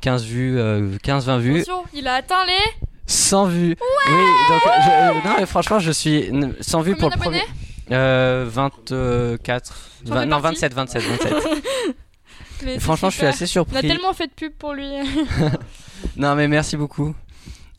15 0.00 0.24
vues, 0.24 0.58
euh, 0.58 0.96
15-20 1.04 1.38
vues. 1.38 1.60
Attention, 1.60 1.84
il 1.94 2.06
a 2.08 2.14
atteint 2.14 2.44
les 2.46 2.86
100 3.06 3.46
vues. 3.46 3.76
oui, 4.08 4.24
donc. 4.48 4.62
je- 4.84 4.90
euh, 4.90 5.12
non, 5.28 5.36
mais 5.38 5.46
franchement, 5.46 5.78
je 5.78 5.92
suis. 5.92 6.26
n- 6.28 6.54
100 6.60 6.80
vues 6.82 6.94
Combien 6.94 7.08
pour 7.10 7.30
le 7.30 7.38
premier. 7.38 7.42
Euh, 7.92 8.44
24. 8.48 9.74
J'en 10.06 10.14
vingt- 10.14 10.20
fais 10.20 10.26
non, 10.26 10.40
partie 10.40 10.60
27, 10.60 10.74
27, 10.74 11.02
27. 11.02 11.34
Mais 12.64 12.74
c'est 12.74 12.80
franchement, 12.80 13.10
je 13.10 13.16
suis 13.18 13.26
assez 13.26 13.44
On 13.44 13.44
a 13.44 13.48
surpris. 13.48 13.86
tellement 13.88 14.12
fait 14.12 14.26
de 14.28 14.32
pub 14.32 14.52
pour 14.54 14.72
lui. 14.74 14.88
Non, 16.16 16.34
mais 16.34 16.46
merci 16.48 16.76
beaucoup. 16.76 17.14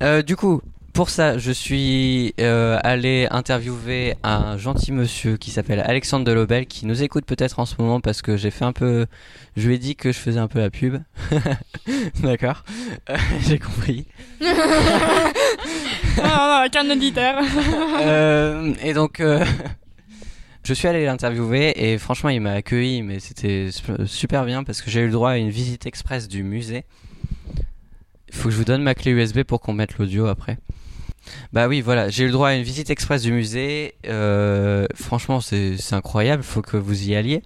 Euh, 0.01 0.21
du 0.21 0.35
coup, 0.35 0.61
pour 0.97 1.11
ça, 1.11 1.37
je 1.37 1.51
suis 1.51 2.33
euh, 2.39 2.79
allé 2.83 3.27
interviewer 3.29 4.15
un 4.23 4.57
gentil 4.57 4.91
monsieur 4.91 5.37
qui 5.37 5.51
s'appelle 5.51 5.79
Alexandre 5.79 6.25
Delobel, 6.25 6.65
qui 6.65 6.87
nous 6.87 7.03
écoute 7.03 7.23
peut-être 7.23 7.59
en 7.59 7.67
ce 7.67 7.75
moment 7.77 8.01
parce 8.01 8.23
que 8.23 8.35
j'ai 8.35 8.49
fait 8.49 8.65
un 8.65 8.73
peu. 8.73 9.05
Je 9.55 9.67
lui 9.67 9.75
ai 9.75 9.77
dit 9.77 9.95
que 9.95 10.11
je 10.11 10.17
faisais 10.17 10.39
un 10.39 10.47
peu 10.47 10.57
la 10.57 10.71
pub. 10.71 10.97
D'accord. 12.23 12.63
Euh, 13.11 13.17
j'ai 13.47 13.59
compris. 13.59 14.07
non, 14.41 14.47
non, 16.17 16.23
avec 16.23 16.75
un 16.75 16.89
auditeur. 16.89 17.43
Euh, 18.01 18.73
et 18.81 18.93
donc, 18.93 19.19
euh, 19.19 19.45
je 20.63 20.73
suis 20.73 20.87
allé 20.87 21.05
l'interviewer 21.05 21.73
et 21.91 21.97
franchement, 21.99 22.29
il 22.29 22.41
m'a 22.41 22.53
accueilli, 22.53 23.03
mais 23.03 23.19
c'était 23.19 23.69
su- 23.71 23.83
super 24.07 24.45
bien 24.45 24.63
parce 24.63 24.81
que 24.81 24.89
j'ai 24.89 25.01
eu 25.01 25.05
le 25.07 25.11
droit 25.11 25.31
à 25.31 25.37
une 25.37 25.49
visite 25.49 25.85
express 25.85 26.27
du 26.27 26.41
musée. 26.43 26.85
Il 28.29 28.35
faut 28.35 28.45
que 28.49 28.51
je 28.51 28.57
vous 28.57 28.65
donne 28.65 28.81
ma 28.81 28.95
clé 28.95 29.11
USB 29.11 29.43
pour 29.43 29.61
qu'on 29.61 29.73
mette 29.73 29.97
l'audio 29.99 30.25
après. 30.27 30.57
Bah 31.53 31.67
oui, 31.67 31.81
voilà, 31.81 32.09
j'ai 32.09 32.23
eu 32.23 32.27
le 32.27 32.31
droit 32.33 32.49
à 32.49 32.55
une 32.55 32.63
visite 32.63 32.89
express 32.89 33.21
du 33.23 33.31
musée. 33.31 33.95
Euh, 34.05 34.85
franchement, 34.95 35.41
c'est 35.41 35.77
incroyable, 35.93 36.43
faut 36.43 36.61
que 36.61 36.77
vous 36.77 37.09
y 37.09 37.15
alliez. 37.15 37.43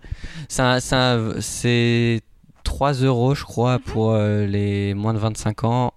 C'est 0.49 0.61
un- 0.61 0.79
c'est 0.79 0.95
un- 0.95 1.39
C'est 1.39 2.21
3 2.63 2.93
euros, 2.93 3.35
je 3.35 3.43
crois, 3.43 3.79
pour 3.79 4.11
euh, 4.11 4.45
les 4.45 4.93
moins 4.93 5.13
de 5.13 5.19
25 5.19 5.63
ans. 5.63 5.93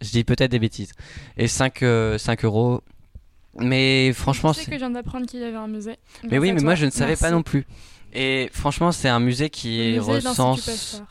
Je 0.00 0.10
dis 0.10 0.24
peut-être 0.24 0.50
des 0.50 0.58
bêtises. 0.58 0.92
Et 1.36 1.48
5, 1.48 1.82
euh, 1.82 2.18
5 2.18 2.44
euros. 2.44 2.82
Mais 3.58 4.12
franchement, 4.12 4.52
c'est- 4.52 4.66
que 4.66 4.72
je 4.72 4.76
viens 4.78 4.90
d'apprendre 4.90 5.24
qu'il 5.26 5.40
y 5.40 5.44
avait 5.44 5.56
un 5.56 5.68
musée. 5.68 5.96
mais 6.30 6.38
oui, 6.38 6.52
mais 6.52 6.58
toi. 6.58 6.64
moi 6.64 6.74
je 6.74 6.84
ne 6.84 6.90
savais 6.90 7.12
Merci. 7.12 7.22
pas 7.24 7.30
non 7.30 7.42
plus. 7.42 7.66
Et 8.12 8.50
franchement, 8.52 8.92
c'est 8.92 9.08
un 9.08 9.20
musée 9.20 9.48
qui 9.50 9.94
musée 9.96 9.98
recense. 10.00 11.02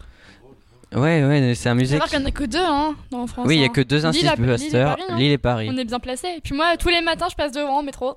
Ouais, 0.95 1.23
ouais, 1.25 1.53
c'est 1.55 1.69
un 1.69 1.75
musée. 1.75 1.99
qui- 1.99 2.09
qu'il 2.09 2.19
n'y 2.19 2.25
en 2.25 2.27
a 2.27 2.31
que 2.31 2.43
deux 2.45 2.57
hein, 2.63 2.95
en 3.13 3.27
France. 3.27 3.45
Oui, 3.47 3.55
il 3.57 3.59
y 3.59 3.63
a 3.63 3.67
hein. 3.67 3.69
que 3.69 3.81
deux 3.81 3.97
Lille, 3.97 4.05
instituts 4.05 4.25
Lille 4.41 4.45
et 4.45 4.47
Pasteur, 4.51 4.95
Paris, 4.97 5.03
hein. 5.09 5.17
Lille 5.17 5.31
et 5.31 5.37
Paris. 5.37 5.67
On 5.71 5.77
est 5.77 5.85
bien 5.85 5.99
placés. 5.99 6.29
Et 6.37 6.41
puis 6.41 6.55
moi, 6.55 6.77
tous 6.77 6.89
les 6.89 7.01
matins, 7.01 7.27
je 7.29 7.35
passe 7.35 7.51
devant 7.51 7.79
en 7.79 7.83
métro. 7.83 8.15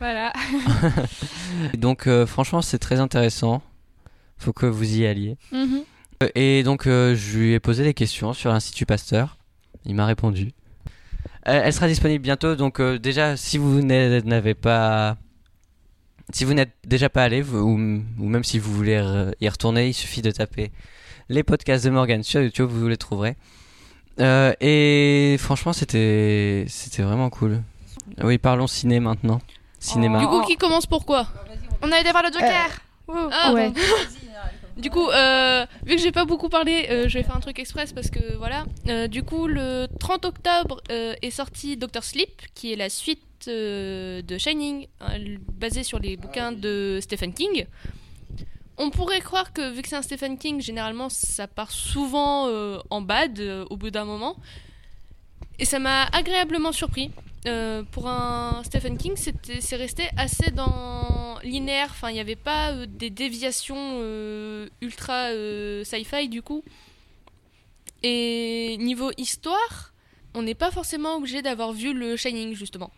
Voilà. 0.00 0.32
Donc 1.78 2.06
euh, 2.06 2.26
franchement, 2.26 2.62
c'est 2.62 2.78
très 2.78 3.00
intéressant. 3.00 3.62
Faut 4.38 4.52
que 4.52 4.66
vous 4.66 4.98
y 4.98 5.06
alliez. 5.06 5.36
Mhm. 5.52 5.82
Euh, 6.22 6.28
Et 6.34 6.62
donc 6.62 6.86
euh, 6.86 7.14
je 7.14 7.38
lui 7.38 7.52
ai 7.54 7.60
posé 7.60 7.84
des 7.84 7.94
questions 7.94 8.32
sur 8.32 8.50
l'Institut 8.52 8.86
Pasteur. 8.86 9.36
Il 9.84 9.94
m'a 9.94 10.06
répondu. 10.06 10.52
Elle, 11.44 11.62
elle 11.66 11.72
sera 11.72 11.88
disponible 11.88 12.22
bientôt. 12.22 12.54
Donc 12.56 12.80
déjà, 12.82 13.36
si 13.36 13.58
vous 13.58 13.82
n'avez 13.82 14.54
pas, 14.54 15.16
si 16.32 16.44
vous 16.44 16.54
n'êtes 16.54 16.72
déjà 16.86 17.08
pas 17.08 17.22
allé, 17.24 17.40
vous- 17.42 17.58
ou, 17.58 17.74
ou 18.18 18.28
même 18.28 18.44
si 18.44 18.58
vous 18.58 18.72
voulez 18.74 19.00
y 19.40 19.48
retourner, 19.48 19.88
il 19.88 19.94
suffit 19.94 20.22
de 20.22 20.30
taper 20.30 20.70
les 21.28 21.42
podcasts 21.42 21.84
de 21.84 21.90
Morgan 21.90 22.22
sur 22.22 22.40
YouTube, 22.42 22.68
vous 22.70 22.88
les 22.88 22.96
trouverez. 22.96 23.36
Euh, 24.20 24.52
et 24.60 25.36
franchement, 25.38 25.72
c'était 25.72 26.64
c'était 26.68 27.02
vraiment 27.02 27.30
cool. 27.30 27.62
Oui, 28.22 28.38
parlons 28.38 28.66
ciné 28.66 29.00
maintenant. 29.00 29.40
Cinéma. 29.78 30.20
Du 30.20 30.26
coup, 30.26 30.42
qui 30.42 30.56
commence 30.56 30.86
pourquoi 30.86 31.28
On 31.82 31.90
a 31.90 31.98
été 32.00 32.10
voir 32.10 32.22
le 32.22 32.32
Joker. 32.32 32.68
Ouh. 33.08 33.30
Ah, 33.32 33.52
Ouais. 33.52 33.72
Du 34.76 34.90
coup, 34.90 35.08
euh, 35.08 35.64
vu 35.86 35.94
que 35.94 36.02
j'ai 36.02 36.10
pas 36.10 36.24
beaucoup 36.24 36.48
parlé, 36.48 36.86
euh, 36.90 37.08
je 37.08 37.16
vais 37.16 37.22
faire 37.22 37.36
un 37.36 37.40
truc 37.40 37.60
express 37.60 37.92
parce 37.92 38.10
que 38.10 38.36
voilà. 38.36 38.64
Euh, 38.88 39.06
du 39.06 39.22
coup, 39.22 39.46
le 39.46 39.86
30 40.00 40.24
octobre 40.24 40.80
euh, 40.90 41.14
est 41.22 41.30
sorti 41.30 41.76
Doctor 41.76 42.02
Sleep, 42.02 42.42
qui 42.56 42.72
est 42.72 42.76
la 42.76 42.88
suite 42.88 43.20
euh, 43.46 44.20
de 44.22 44.36
Shining, 44.36 44.88
hein, 45.00 45.12
basée 45.52 45.84
sur 45.84 46.00
les 46.00 46.16
bouquins 46.16 46.50
de 46.50 46.98
Stephen 47.00 47.32
King. 47.32 47.66
On 48.76 48.90
pourrait 48.90 49.20
croire 49.20 49.52
que 49.52 49.72
vu 49.72 49.82
que 49.82 49.88
c'est 49.88 49.96
un 49.96 50.02
Stephen 50.02 50.36
King, 50.36 50.60
généralement 50.60 51.08
ça 51.08 51.46
part 51.46 51.70
souvent 51.70 52.48
euh, 52.48 52.78
en 52.90 53.00
bad 53.00 53.38
euh, 53.38 53.64
au 53.70 53.76
bout 53.76 53.90
d'un 53.90 54.04
moment. 54.04 54.36
Et 55.58 55.64
ça 55.64 55.78
m'a 55.78 56.04
agréablement 56.06 56.72
surpris. 56.72 57.12
Euh, 57.46 57.82
pour 57.92 58.08
un 58.08 58.62
Stephen 58.64 58.96
King, 58.96 59.14
c'est 59.16 59.76
resté 59.76 60.08
assez 60.16 60.50
dans 60.50 61.38
linéaire. 61.44 61.88
Enfin, 61.90 62.10
il 62.10 62.14
n'y 62.14 62.20
avait 62.20 62.34
pas 62.34 62.86
des 62.86 63.10
déviations 63.10 64.00
ultra 64.80 65.30
sci-fi 65.84 66.28
du 66.28 66.42
coup. 66.42 66.64
Et 68.02 68.76
niveau 68.80 69.12
histoire, 69.16 69.92
on 70.34 70.42
n'est 70.42 70.54
pas 70.54 70.70
forcément 70.70 71.16
obligé 71.16 71.42
d'avoir 71.42 71.72
vu 71.72 71.92
le 71.94 72.16
Shining 72.16 72.54
justement. 72.54 72.90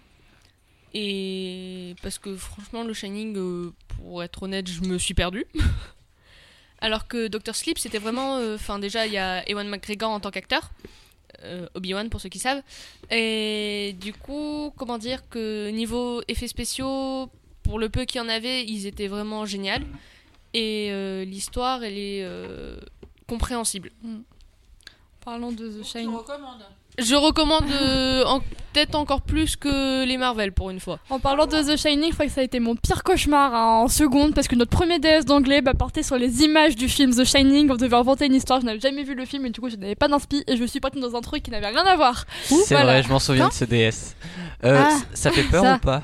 Et 0.95 1.95
parce 2.03 2.18
que 2.18 2.34
franchement, 2.37 2.82
le 2.84 2.95
Shining, 2.95 3.37
euh, 3.37 3.72
pour 3.89 4.22
être 4.22 4.43
honnête, 4.45 4.68
je 4.68 4.80
me 4.82 4.99
suis 4.99 5.14
perdue. 5.14 5.45
Alors 6.80 7.09
que 7.09 7.28
Doctor 7.28 7.55
Sleep, 7.55 7.78
c'était 7.78 7.99
vraiment. 7.99 8.37
euh, 8.39 8.55
Enfin, 8.57 8.78
déjà, 8.78 9.07
il 9.07 9.12
y 9.12 9.18
a 9.18 9.49
Ewan 9.49 9.68
McGregor 9.68 10.11
en 10.11 10.20
tant 10.20 10.30
qu'acteur. 10.30 10.70
euh, 11.45 11.68
Obi-Wan 11.74 12.09
pour 12.09 12.20
ceux 12.20 12.28
qui 12.30 12.39
savent. 12.39 12.62
Et 13.11 13.95
du 14.01 14.12
coup, 14.14 14.72
comment 14.76 14.97
dire 14.99 15.28
que 15.28 15.70
niveau 15.70 16.22
effets 16.28 16.49
spéciaux, 16.49 17.28
pour 17.62 17.78
le 17.78 17.89
peu 17.91 18.05
qu'il 18.05 18.20
y 18.20 18.24
en 18.24 18.28
avait, 18.28 18.64
ils 18.64 18.87
étaient 18.87 19.09
vraiment 19.09 19.45
géniaux. 19.45 19.84
Et 20.55 20.89
euh, 20.93 21.24
l'histoire, 21.24 21.82
elle 21.84 21.99
est 21.99 22.22
euh, 22.24 22.78
compréhensible. 23.26 23.91
Parlons 25.24 25.53
de 25.53 25.68
The 25.80 25.84
Shining. 25.84 26.11
Je 26.11 26.16
recommande 26.16 26.62
euh, 26.99 28.24
en- 28.26 28.40
peut-être 28.72 28.94
encore 28.94 29.22
plus 29.22 29.57
que 29.57 30.05
les 30.05 30.16
Marvel 30.18 30.53
pour 30.53 30.68
une 30.70 30.80
fois. 30.80 30.99
En 31.09 31.18
parlant 31.18 31.47
de 31.47 31.57
The 31.57 31.76
Shining, 31.78 32.11
je 32.11 32.14
crois 32.14 32.26
que 32.26 32.32
ça 32.32 32.42
a 32.42 32.44
été 32.44 32.61
mon 32.61 32.74
pire 32.76 33.03
cauchemar 33.05 33.55
hein, 33.55 33.82
en 33.84 33.88
seconde 33.88 34.34
parce 34.34 34.49
que 34.49 34.55
notre 34.55 34.70
premier 34.70 34.99
DS 34.99 35.24
d'anglais 35.24 35.62
bah, 35.62 35.72
portait 35.74 36.03
sur 36.03 36.16
les 36.18 36.42
images 36.42 36.76
du 36.76 36.88
film 36.88 37.14
The 37.14 37.24
Shining. 37.24 37.70
On 37.70 37.76
devait 37.76 37.97
inventer 37.97 38.26
une 38.26 38.34
histoire. 38.34 38.61
Je 38.61 38.66
n'avais 38.66 38.80
jamais 38.80 39.03
vu 39.03 39.14
le 39.14 39.24
film 39.24 39.47
et 39.47 39.51
du 39.51 39.61
coup 39.61 39.70
je 39.70 39.76
n'avais 39.76 39.94
pas 39.94 40.09
d'inspi 40.09 40.44
et 40.47 40.57
je 40.57 40.62
me 40.62 40.66
suis 40.66 40.80
partie 40.80 41.01
dans 41.01 41.16
un 41.16 41.20
truc 41.22 41.42
qui 41.42 41.51
n'avait 41.51 41.68
rien 41.68 41.84
à 41.86 41.97
voir. 41.97 42.24
C'est 42.44 42.74
Voilà. 42.74 42.84
vrai, 42.84 43.03
je 43.03 43.09
m'en 43.09 43.18
souviens 43.18 43.49
de 43.49 43.53
ce 43.55 43.64
DS. 43.64 44.14
Euh, 44.64 44.82
Ah, 44.86 44.90
c- 44.90 45.05
ça 45.14 45.30
fait 45.30 45.42
peur 45.44 45.62
ça. 45.62 45.76
ou 45.76 45.78
pas? 45.78 46.03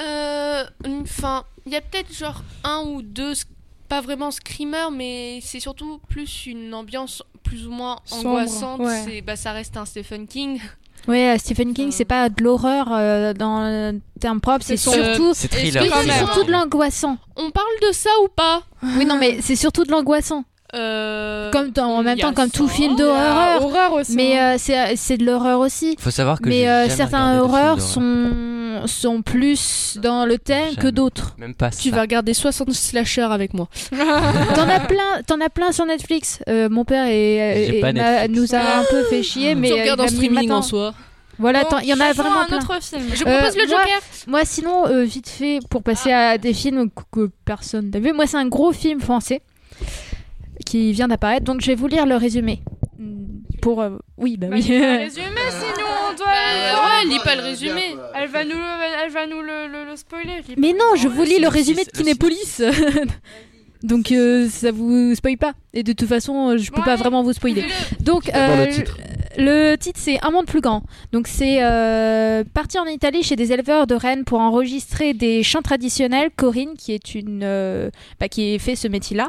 Euh, 0.00 0.64
Enfin, 1.02 1.44
il 1.66 1.72
y 1.72 1.76
a 1.76 1.80
peut-être 1.80 2.12
genre 2.12 2.42
un 2.64 2.82
ou 2.86 3.02
deux, 3.02 3.32
sc- 3.32 3.44
pas 3.88 4.00
vraiment 4.00 4.30
screamers, 4.30 4.90
mais 4.90 5.40
c'est 5.42 5.60
surtout 5.60 6.00
plus 6.08 6.46
une 6.46 6.74
ambiance 6.74 7.22
plus 7.42 7.66
ou 7.66 7.70
moins 7.70 7.96
Sombre, 8.04 8.28
angoissante. 8.30 8.80
ouais. 8.80 9.02
C'est, 9.06 9.20
bah, 9.22 9.36
ça 9.36 9.52
reste 9.52 9.76
un 9.76 9.84
Stephen 9.84 10.26
King. 10.26 10.60
Ouais, 11.06 11.30
euh, 11.34 11.38
Stephen 11.38 11.72
King, 11.72 11.90
c'est 11.92 12.04
pas 12.04 12.28
de 12.28 12.42
l'horreur 12.42 12.88
euh, 12.92 13.32
dans 13.32 13.60
le 13.62 14.00
terme 14.20 14.40
propre, 14.40 14.64
c'est 14.64 14.76
C'est 14.76 14.90
surtout. 14.90 15.32
C'est 15.34 15.48
Oui, 15.54 15.70
surtout 15.70 16.44
de 16.44 16.50
l'angoissant. 16.52 17.16
On 17.36 17.50
parle 17.50 17.66
de 17.88 17.92
ça 17.92 18.10
ou 18.24 18.28
pas? 18.28 18.62
Oui, 18.82 19.06
non, 19.06 19.16
mais 19.16 19.38
c'est 19.40 19.56
surtout 19.56 19.84
de 19.84 19.90
l'angoissant. 19.90 20.44
Euh, 20.74 21.50
Comme 21.50 21.70
dans- 21.70 21.86
en 21.96 22.02
même 22.02 22.18
temps, 22.18 22.34
comme 22.34 22.50
tout 22.50 22.68
film 22.68 22.94
d'horreur. 22.96 23.62
horreur 23.62 23.92
aussi. 23.94 24.14
Mais 24.16 24.38
euh, 24.38 24.56
c'est 24.58 24.96
c'est 24.96 25.16
de 25.16 25.24
l'horreur 25.24 25.60
aussi. 25.60 25.96
Faut 25.98 26.10
savoir 26.10 26.40
que 26.42 26.48
Mais 26.50 26.68
euh, 26.68 26.90
certains 26.90 27.38
horreurs 27.40 27.76
d'horreur. 27.76 27.78
Sont, 28.86 28.86
sont 28.86 29.22
plus 29.22 29.98
dans 30.00 30.26
le 30.26 30.38
thème 30.38 30.74
que 30.76 30.88
d'autres. 30.88 31.34
Même 31.38 31.54
pas 31.54 31.70
Tu 31.70 31.90
vas 31.90 32.02
regarder 32.02 32.34
60 32.34 32.72
slashers 32.72 33.22
avec 33.22 33.54
moi. 33.54 33.68
T'en 33.90 34.68
as 34.68 34.80
plein, 34.80 35.22
t'en 35.26 35.40
as 35.40 35.48
plein 35.48 35.72
sur 35.72 35.86
Netflix. 35.86 36.40
Euh, 36.48 36.68
mon 36.68 36.84
père 36.84 37.06
est, 37.08 37.80
Netflix. 37.92 38.28
nous 38.30 38.54
a 38.54 38.78
un 38.80 38.84
peu 38.90 39.02
fait 39.04 39.22
chier, 39.22 39.54
mais 39.54 39.68
tu 39.68 39.74
euh, 39.74 39.80
regardes 39.80 40.00
il 40.00 40.02
en 40.02 40.04
m'a 40.04 40.10
mis 40.10 40.16
streaming 40.16 40.48
matin. 40.48 40.56
en 40.58 40.62
soi. 40.62 40.94
Voilà, 41.40 41.62
Bon, 41.70 41.76
il 41.82 41.88
y 41.88 41.94
en 41.94 42.00
a 42.00 42.12
vraiment 42.12 42.40
un 42.40 42.46
plein. 42.46 42.56
autre 42.58 42.82
film. 42.82 43.02
Je 43.14 43.22
Euh, 43.24 43.38
propose 43.38 43.56
le 43.56 43.66
moi- 43.68 43.76
Joker. 43.78 44.00
Moi, 44.26 44.44
sinon, 44.44 44.86
euh, 44.88 45.04
vite 45.04 45.28
fait, 45.28 45.60
pour 45.70 45.84
passer 45.84 46.10
à 46.12 46.36
des 46.36 46.52
films 46.52 46.90
que, 46.90 47.02
que 47.12 47.30
personne 47.44 47.90
n'a 47.90 48.00
vu, 48.00 48.12
moi, 48.12 48.26
c'est 48.26 48.38
un 48.38 48.48
gros 48.48 48.72
film 48.72 49.00
français 49.00 49.40
qui 50.66 50.92
vient 50.92 51.06
d'apparaître, 51.08 51.44
donc 51.44 51.60
je 51.60 51.66
vais 51.68 51.74
vous 51.76 51.86
lire 51.86 52.06
le 52.06 52.16
résumé. 52.16 52.60
Mm, 52.98 53.42
Pour. 53.62 53.80
euh, 53.80 53.90
oui, 54.16 54.36
bah 54.36 54.48
Bah, 54.50 54.56
oui. 54.56 54.62
lis 54.62 54.68
pas 54.80 54.92
le 54.94 54.98
résumé, 55.04 55.40
sinon 55.50 55.88
on 56.10 56.14
doit. 56.16 56.26
Bah, 56.26 56.82
ouais, 56.84 57.08
lis 57.08 57.18
pas 57.24 57.34
le 57.36 57.42
résumé. 57.42 57.82
Elle 58.14 58.28
va 58.28 58.44
nous 58.44 58.50
le, 58.56 59.04
elle 59.04 59.10
va 59.12 59.26
nous 59.26 59.40
le, 59.40 59.68
le- 59.68 59.84
le 59.90 59.96
spoiler. 59.96 60.42
Mais 60.56 60.72
non, 60.72 60.96
je 60.96 61.06
vous 61.08 61.22
lis 61.22 61.38
le 61.38 61.48
résumé 61.48 61.84
de 61.84 61.90
Kinépolis. 61.90 62.60
Donc 63.84 64.10
euh, 64.10 64.48
ça 64.48 64.72
vous 64.72 65.14
spoil 65.14 65.36
pas. 65.36 65.52
Et 65.72 65.84
de 65.84 65.92
toute 65.92 66.08
façon, 66.08 66.48
euh, 66.50 66.56
je 66.58 66.72
peux 66.72 66.82
pas 66.82 66.96
vraiment 66.96 67.22
vous 67.22 67.32
spoiler. 67.32 67.64
Donc 68.00 68.28
euh, 68.34 68.66
le 69.38 69.76
titre. 69.76 69.98
c'est 70.02 70.18
Un 70.24 70.30
monde 70.30 70.46
plus 70.46 70.60
grand. 70.60 70.82
Donc 71.12 71.26
c'est 71.28 71.62
euh, 71.62 72.44
parti 72.52 72.78
en 72.78 72.84
Italie 72.84 73.22
chez 73.22 73.36
des 73.36 73.52
éleveurs 73.52 73.86
de 73.86 73.94
rennes 73.94 74.24
pour 74.24 74.40
enregistrer 74.40 75.14
des 75.14 75.42
chants 75.42 75.62
traditionnels. 75.62 76.30
Corinne, 76.36 76.74
qui 76.76 76.92
est 76.92 77.14
une, 77.14 77.40
euh, 77.44 77.90
bah, 78.20 78.28
qui 78.28 78.58
fait 78.58 78.76
ce 78.76 78.88
métier-là, 78.88 79.28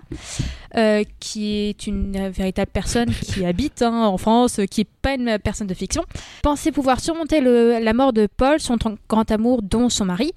euh, 0.76 1.03
qui 1.20 1.70
est 1.70 1.88
une 1.88 2.30
véritable 2.30 2.72
personne 2.74 3.10
qui 3.12 3.45
habite 3.45 3.82
hein, 3.82 4.03
en 4.05 4.18
France, 4.18 4.60
euh, 4.60 4.66
qui 4.66 4.82
est 4.82 4.88
pas 5.01 5.14
une 5.14 5.38
personne 5.39 5.68
de 5.68 5.74
fiction, 5.74 6.03
pensait 6.43 6.72
pouvoir 6.72 6.99
surmonter 6.99 7.39
le- 7.39 7.80
la 7.82 7.93
mort 7.93 8.12
de 8.12 8.28
Paul, 8.36 8.60
son 8.60 8.78
grand 9.07 9.32
amour, 9.32 9.62
dont 9.62 9.89
son 9.89 10.05
mari. 10.05 10.34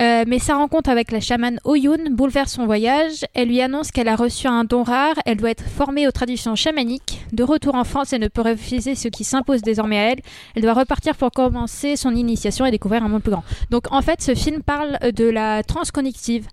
Euh, 0.00 0.24
mais 0.26 0.38
sa 0.38 0.56
rencontre 0.56 0.90
avec 0.90 1.10
la 1.10 1.20
chamane 1.20 1.58
Oyun 1.64 2.10
bouleverse 2.10 2.52
son 2.52 2.66
voyage. 2.66 3.24
Elle 3.34 3.48
lui 3.48 3.60
annonce 3.60 3.90
qu'elle 3.90 4.08
a 4.08 4.16
reçu 4.16 4.46
un 4.46 4.64
don 4.64 4.82
rare. 4.82 5.14
Elle 5.26 5.38
doit 5.38 5.50
être 5.50 5.64
formée 5.64 6.06
aux 6.06 6.12
traditions 6.12 6.54
chamaniques. 6.54 7.24
De 7.32 7.42
retour 7.42 7.74
en 7.74 7.84
France, 7.84 8.12
elle 8.12 8.20
ne 8.20 8.28
peut 8.28 8.42
refuser 8.42 8.94
ce 8.94 9.08
qui 9.08 9.24
s'impose 9.24 9.62
désormais 9.62 9.98
à 9.98 10.12
elle. 10.12 10.20
Elle 10.54 10.62
doit 10.62 10.74
repartir 10.74 11.16
pour 11.16 11.30
commencer 11.32 11.96
son 11.96 12.14
initiation 12.14 12.64
et 12.64 12.70
découvrir 12.70 13.02
un 13.02 13.08
monde 13.08 13.22
plus 13.22 13.32
grand. 13.32 13.44
Donc 13.70 13.90
en 13.90 14.02
fait, 14.02 14.22
ce 14.22 14.34
film 14.34 14.62
parle 14.62 14.98
de 15.12 15.24
la 15.24 15.62
transconnective. 15.62 16.46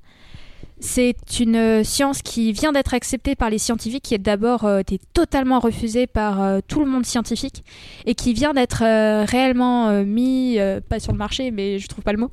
C'est 0.81 1.15
une 1.39 1.55
euh, 1.55 1.83
science 1.85 2.21
qui 2.21 2.51
vient 2.51 2.73
d'être 2.73 2.93
acceptée 2.93 3.35
par 3.35 3.49
les 3.49 3.59
scientifiques, 3.59 4.03
qui 4.03 4.13
est 4.13 4.19
d'abord 4.19 4.65
euh, 4.65 4.79
été 4.79 4.99
totalement 5.13 5.59
refusée 5.59 6.05
par 6.05 6.41
euh, 6.41 6.59
tout 6.67 6.81
le 6.81 6.85
monde 6.85 7.05
scientifique 7.05 7.63
et 8.05 8.13
qui 8.13 8.33
vient 8.33 8.53
d'être 8.53 8.83
euh, 8.83 9.23
réellement 9.23 10.03
mis, 10.03 10.57
pas 10.89 10.99
sur 10.99 11.13
le 11.13 11.17
marché, 11.17 11.51
mais 11.51 11.79
je 11.79 11.87
trouve 11.87 12.03
pas 12.03 12.11
le 12.11 12.17
mot, 12.17 12.29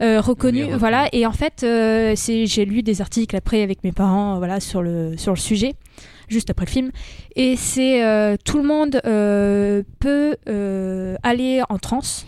reconnu. 0.00 0.64
Oui, 0.64 0.70
voilà. 0.78 1.08
Et 1.12 1.26
en 1.26 1.32
fait, 1.32 1.60
j'ai 1.64 2.64
lu 2.64 2.82
des 2.82 3.00
articles 3.02 3.36
après 3.36 3.62
avec 3.62 3.84
mes 3.84 3.92
parents, 3.92 4.38
voilà, 4.38 4.58
sur 4.60 4.82
le 4.82 5.16
sur 5.16 5.32
le 5.32 5.38
sujet, 5.38 5.74
juste 6.28 6.50
après 6.50 6.66
le 6.66 6.70
film. 6.70 6.90
Et 7.36 7.56
c'est 7.56 8.38
tout 8.44 8.58
le 8.58 8.64
monde 8.64 9.00
peut 9.98 10.36
aller 11.22 11.62
en 11.68 11.78
transe. 11.78 12.26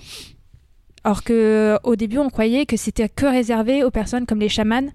Alors 1.05 1.23
que 1.23 1.79
au 1.85 1.97
début, 1.97 2.19
on 2.19 2.31
croyait 2.31 2.67
que 2.67 2.77
c'était 2.77 3.09
que 3.09 3.27
réservé 3.27 3.83
aux 3.83 3.91
personnes 3.91 4.27
comme 4.27 4.41
les 4.41 4.49
chamans. 4.49 4.91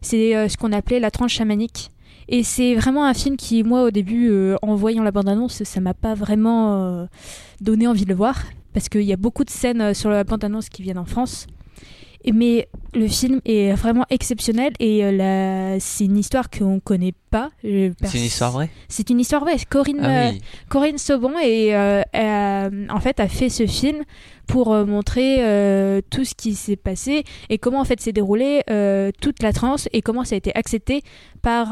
C'est 0.00 0.36
euh, 0.36 0.48
ce 0.48 0.56
qu'on 0.56 0.72
appelait 0.72 1.00
la 1.00 1.10
transe 1.10 1.32
chamanique. 1.32 1.90
Et 2.28 2.42
c'est 2.42 2.74
vraiment 2.74 3.04
un 3.04 3.14
film 3.14 3.36
qui, 3.36 3.62
moi, 3.62 3.84
au 3.84 3.90
début, 3.90 4.30
euh, 4.30 4.56
en 4.62 4.74
voyant 4.74 5.02
la 5.02 5.12
bande-annonce, 5.12 5.62
ça 5.62 5.80
m'a 5.80 5.94
pas 5.94 6.14
vraiment 6.14 6.82
euh, 6.82 7.06
donné 7.60 7.86
envie 7.86 8.04
de 8.04 8.08
le 8.08 8.16
voir. 8.16 8.42
Parce 8.72 8.88
qu'il 8.88 9.02
y 9.02 9.12
a 9.12 9.16
beaucoup 9.16 9.44
de 9.44 9.50
scènes 9.50 9.94
sur 9.94 10.10
la 10.10 10.24
bande-annonce 10.24 10.68
qui 10.68 10.82
viennent 10.82 10.98
en 10.98 11.06
France. 11.06 11.46
Et- 12.26 12.32
mais 12.32 12.68
le 12.92 13.06
film 13.08 13.40
est 13.44 13.72
vraiment 13.74 14.04
exceptionnel 14.10 14.72
et 14.80 15.04
euh, 15.04 15.12
la- 15.12 15.80
c'est 15.80 16.04
une 16.06 16.16
histoire 16.18 16.50
qu'on 16.50 16.80
connaît 16.80 17.14
pas. 17.30 17.50
Euh, 17.64 17.90
C'est 18.04 18.18
une 18.18 18.24
histoire 18.24 18.50
vraie? 18.52 18.68
C'est 18.88 19.10
une 19.10 19.20
histoire 19.20 19.42
vraie. 19.42 19.56
Corinne, 19.70 20.00
Ah 20.02 20.28
euh, 20.28 20.30
oui. 20.32 20.40
Corinne 20.68 20.98
Saubon 20.98 21.32
et 21.42 21.74
euh, 21.74 22.02
euh, 22.14 22.86
en 22.90 23.00
fait 23.00 23.20
a 23.20 23.28
fait 23.28 23.48
ce 23.48 23.66
film 23.66 24.02
pour 24.46 24.72
euh, 24.72 24.84
montrer 24.84 25.36
tout 26.10 26.24
ce 26.24 26.34
qui 26.34 26.54
s'est 26.54 26.76
passé 26.76 27.24
et 27.50 27.58
comment 27.58 27.80
en 27.80 27.84
fait 27.84 28.00
s'est 28.00 28.12
déroulé 28.12 28.62
euh, 28.70 29.10
toute 29.20 29.42
la 29.42 29.52
transe 29.52 29.88
et 29.92 30.02
comment 30.02 30.24
ça 30.24 30.34
a 30.34 30.38
été 30.38 30.54
accepté 30.56 31.02
par 31.42 31.68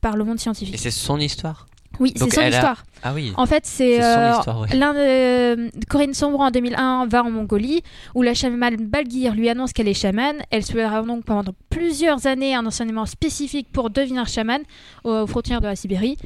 par 0.00 0.16
le 0.16 0.24
monde 0.24 0.36
Et 0.36 0.40
scientifique. 0.40 0.78
c'est 0.78 0.90
son 0.90 1.18
histoire? 1.18 1.66
Oui, 2.00 2.12
c'est 2.16 2.30
son 2.32 2.40
a- 2.40 2.48
histoire. 2.48 2.84
Ah 3.02 3.12
oui. 3.14 3.32
En 3.36 3.46
fait, 3.46 3.64
c'est 3.66 4.02
euh, 4.02 4.32
histoire, 4.36 4.60
ouais. 4.62 4.76
l'un 4.76 4.92
de- 4.94 5.70
Corinne 5.88 6.12
Sombron 6.14 6.44
en 6.44 6.50
2001 6.50 7.06
va 7.06 7.22
en 7.22 7.30
Mongolie 7.30 7.82
où 8.14 8.22
la 8.22 8.34
chamane 8.34 8.76
Balgir 8.76 9.34
lui 9.34 9.48
annonce 9.48 9.72
qu'elle 9.72 9.88
est 9.88 9.94
chamane. 9.94 10.36
Elle 10.50 10.64
suivra 10.64 11.02
donc 11.02 11.24
pendant 11.24 11.52
plusieurs 11.68 12.26
années 12.26 12.54
un 12.54 12.66
enseignement 12.66 13.06
spécifique 13.06 13.68
pour 13.72 13.90
devenir 13.90 14.26
chamane 14.26 14.62
aux, 15.04 15.26
frontières 15.26 15.60
de 15.60 15.66
la 15.66 15.76
Sibérie. 15.76 16.16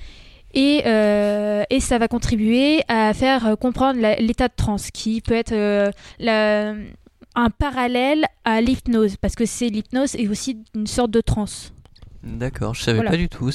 Et, 0.55 0.83
euh, 0.87 1.65
et 1.69 1.81
ça 1.81 1.99
va 1.99 2.07
contribuer 2.09 2.83
à 2.89 3.13
faire 3.13 3.47
euh, 3.47 3.57
comprendre 3.57 3.99
l'état 4.21 4.47
de 4.49 4.55
transe 4.57 4.91
qui 4.93 5.21
peut 5.21 5.35
être 5.35 5.51
euh, 5.53 5.91
la- 6.21 6.75
un 7.37 7.51
parallèle 7.51 8.25
à 8.45 8.61
l'hypnose 8.61 9.17
parce 9.17 9.35
que 9.35 9.45
c'est 9.47 9.67
l'hypnose 9.69 10.15
et 10.15 10.29
aussi 10.29 10.59
une 10.77 10.87
sorte 10.87 11.11
de 11.11 11.21
transe. 11.21 11.73
D'accord, 12.25 12.75
je 12.75 12.83
savais 12.83 12.97
Voilà. 12.99 13.11
pas 13.11 13.17
du 13.17 13.29
tout. 13.29 13.51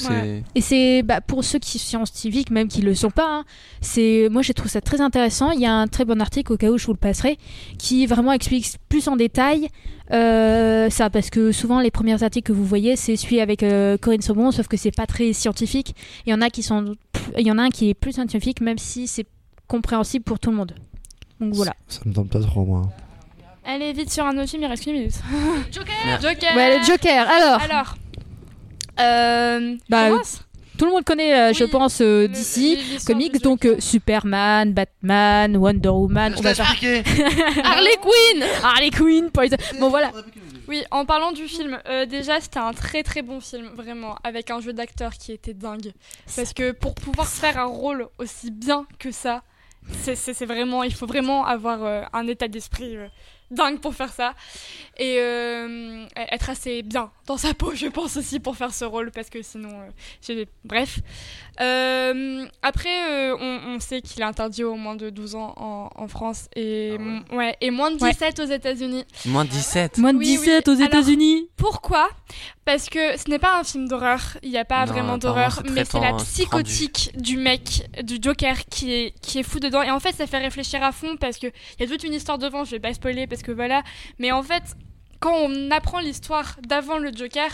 Et 0.54 0.60
c'est 0.60 1.02
bah, 1.02 1.20
pour 1.20 1.42
ceux 1.42 1.58
qui 1.58 1.78
sont 1.78 2.04
scientifiques, 2.06 2.50
même 2.50 2.68
qui 2.68 2.82
le 2.82 2.94
sont 2.94 3.10
pas. 3.10 3.26
hein, 3.40 3.44
c'est 3.80 4.28
moi 4.30 4.42
j'ai 4.42 4.54
trouvé 4.54 4.70
ça 4.70 4.80
très 4.80 5.00
intéressant. 5.00 5.50
Il 5.50 5.60
y 5.60 5.66
a 5.66 5.74
un 5.74 5.88
très 5.88 6.04
bon 6.04 6.20
article 6.20 6.52
au 6.52 6.56
cas 6.56 6.70
où 6.70 6.78
je 6.78 6.86
vous 6.86 6.92
le 6.92 6.98
passerai, 6.98 7.36
qui 7.78 8.06
vraiment 8.06 8.32
explique 8.32 8.66
plus 8.88 9.08
en 9.08 9.16
détail 9.16 9.68
euh, 10.12 10.88
ça, 10.90 11.08
parce 11.10 11.30
que 11.30 11.52
souvent 11.52 11.80
les 11.80 11.90
premiers 11.90 12.22
articles 12.22 12.46
que 12.46 12.52
vous 12.52 12.64
voyez, 12.64 12.96
c'est 12.96 13.16
celui 13.16 13.40
avec 13.40 13.62
euh, 13.62 13.96
Corinne 13.96 14.22
Saubon, 14.22 14.50
sauf 14.50 14.66
que 14.68 14.76
c'est 14.76 14.94
pas 14.94 15.06
très 15.06 15.32
scientifique. 15.32 15.94
Il 16.26 16.30
y 16.30 16.34
en 16.34 16.40
a 16.40 16.50
qui 16.50 16.62
sont, 16.62 16.94
il 17.38 17.46
y 17.46 17.50
en 17.50 17.58
a 17.58 17.62
un 17.62 17.70
qui 17.70 17.90
est 17.90 17.94
plus 17.94 18.12
scientifique, 18.12 18.60
même 18.60 18.78
si 18.78 19.06
c'est 19.06 19.26
compréhensible 19.68 20.24
pour 20.24 20.38
tout 20.38 20.50
le 20.50 20.56
monde. 20.56 20.74
Donc 21.40 21.54
voilà. 21.54 21.74
Ça 21.88 22.00
me 22.04 22.12
tente 22.12 22.28
pas 22.30 22.40
trop, 22.40 22.64
moi. 22.64 22.88
Allez 23.64 23.92
vite 23.92 24.10
sur 24.10 24.24
un 24.24 24.36
autre 24.38 24.48
film, 24.50 24.62
il 24.62 24.66
reste 24.66 24.86
une 24.86 24.94
minute. 24.94 25.12
Joker 25.72 25.94
Joker. 26.20 26.56
Ouais, 26.56 26.78
le 26.78 26.84
Joker. 26.84 27.28
Alors, 27.28 27.60
Alors. 27.62 27.96
Euh, 29.00 29.76
Bah, 29.88 30.06
je 30.06 30.10
commence 30.12 30.40
tout 30.78 30.86
le 30.86 30.92
monde 30.92 31.04
connaît, 31.04 31.38
euh, 31.38 31.52
je 31.52 31.64
pense, 31.64 32.00
euh, 32.00 32.26
d'ici. 32.26 32.78
comics, 33.06 33.42
donc 33.42 33.66
euh, 33.66 33.76
Superman, 33.80 34.72
Batman, 34.72 35.54
Wonder 35.58 35.90
Woman. 35.90 36.34
on 36.38 36.40
va 36.40 36.54
faire- 36.54 36.74
Harley 37.64 37.96
Quinn 38.00 38.44
Harley 38.62 38.90
Quinn, 38.90 39.30
Poison. 39.30 39.56
Bon 39.78 39.90
voilà. 39.90 40.10
Oui, 40.68 40.82
en 40.90 41.04
parlant 41.04 41.32
du 41.32 41.48
film, 41.48 41.78
euh, 41.86 42.06
déjà 42.06 42.40
c'était 42.40 42.60
un 42.60 42.72
très 42.72 43.02
très 43.02 43.20
bon 43.20 43.40
film, 43.40 43.68
vraiment, 43.76 44.16
avec 44.24 44.50
un 44.50 44.60
jeu 44.60 44.72
d'acteur 44.72 45.12
qui 45.12 45.32
était 45.32 45.52
dingue. 45.52 45.92
Parce 46.34 46.54
que 46.54 46.72
pour 46.72 46.94
pouvoir 46.94 47.26
faire 47.28 47.58
un 47.58 47.64
rôle 47.66 48.06
aussi 48.18 48.50
bien 48.50 48.86
que 48.98 49.10
ça, 49.10 49.42
c'est- 50.02 50.44
vraiment, 50.46 50.82
il 50.82 50.94
faut 50.94 51.06
vraiment 51.06 51.44
avoir 51.44 51.84
euh, 51.84 52.02
un 52.14 52.26
état 52.26 52.48
d'esprit 52.48 52.96
euh, 52.96 53.06
dingue 53.50 53.80
pour 53.80 53.94
faire 53.94 54.12
ça. 54.12 54.34
Et 54.96 55.16
euh, 55.18 56.06
être 56.16 56.50
assez 56.50 56.82
bien 56.82 57.10
dans 57.26 57.36
sa 57.36 57.54
peau, 57.54 57.74
je 57.74 57.86
pense 57.86 58.16
aussi, 58.16 58.40
pour 58.40 58.56
faire 58.56 58.74
ce 58.74 58.84
rôle, 58.84 59.10
parce 59.10 59.30
que 59.30 59.42
sinon, 59.42 59.88
euh, 60.30 60.44
bref. 60.64 61.00
Euh, 61.60 62.46
après, 62.62 62.88
euh, 63.10 63.36
on, 63.38 63.74
on 63.74 63.80
sait 63.80 64.00
qu'il 64.00 64.20
est 64.22 64.24
interdit 64.24 64.64
au 64.64 64.74
moins 64.76 64.96
de 64.96 65.10
12 65.10 65.34
ans 65.34 65.52
en, 65.56 65.90
en 65.94 66.08
France 66.08 66.48
et, 66.56 66.96
ouais, 67.32 67.56
et 67.60 67.70
moins 67.70 67.90
de 67.90 68.02
Ouais. 68.02 68.12
17 68.12 68.40
aux 68.40 68.44
États-Unis. 68.44 69.04
Moins 69.26 69.44
de 69.44 69.50
17. 69.50 69.98
Moins 69.98 70.12
de 70.14 70.18
Oui, 70.18 70.24
17 70.24 70.66
oui. 70.68 70.72
aux 70.74 70.76
États-Unis. 70.78 71.48
Pourquoi? 71.56 72.08
Parce 72.64 72.88
que 72.88 73.18
ce 73.18 73.28
n'est 73.28 73.38
pas 73.38 73.58
un 73.58 73.64
film 73.64 73.88
d'horreur, 73.88 74.20
il 74.42 74.50
n'y 74.50 74.56
a 74.58 74.64
pas 74.64 74.86
Non, 74.86 74.92
vraiment 74.92 75.18
d'horreur, 75.18 75.62
mais 75.70 75.84
c'est 75.84 76.00
la 76.00 76.14
psychotique 76.14 77.10
du 77.16 77.36
mec, 77.36 77.88
du 78.04 78.18
Joker, 78.22 78.56
qui 78.70 78.92
est, 78.92 79.14
qui 79.20 79.38
est 79.38 79.42
fou 79.42 79.60
dedans. 79.60 79.82
Et 79.82 79.90
en 79.90 80.00
fait, 80.00 80.12
ça 80.14 80.26
fait 80.26 80.38
réfléchir 80.38 80.82
à 80.82 80.92
fond 80.92 81.16
parce 81.18 81.36
qu'il 81.36 81.52
y 81.78 81.82
a 81.82 81.86
toute 81.86 82.04
une 82.04 82.14
histoire 82.14 82.38
devant, 82.38 82.64
je 82.64 82.70
vais 82.70 82.80
pas 82.80 82.94
spoiler 82.94 83.26
parce 83.26 83.42
que 83.42 83.52
voilà. 83.52 83.82
Mais 84.18 84.32
en 84.32 84.42
fait, 84.42 84.62
quand 85.18 85.34
on 85.34 85.70
apprend 85.70 86.00
l'histoire 86.00 86.56
d'avant 86.66 86.98
le 86.98 87.10
Joker, 87.12 87.50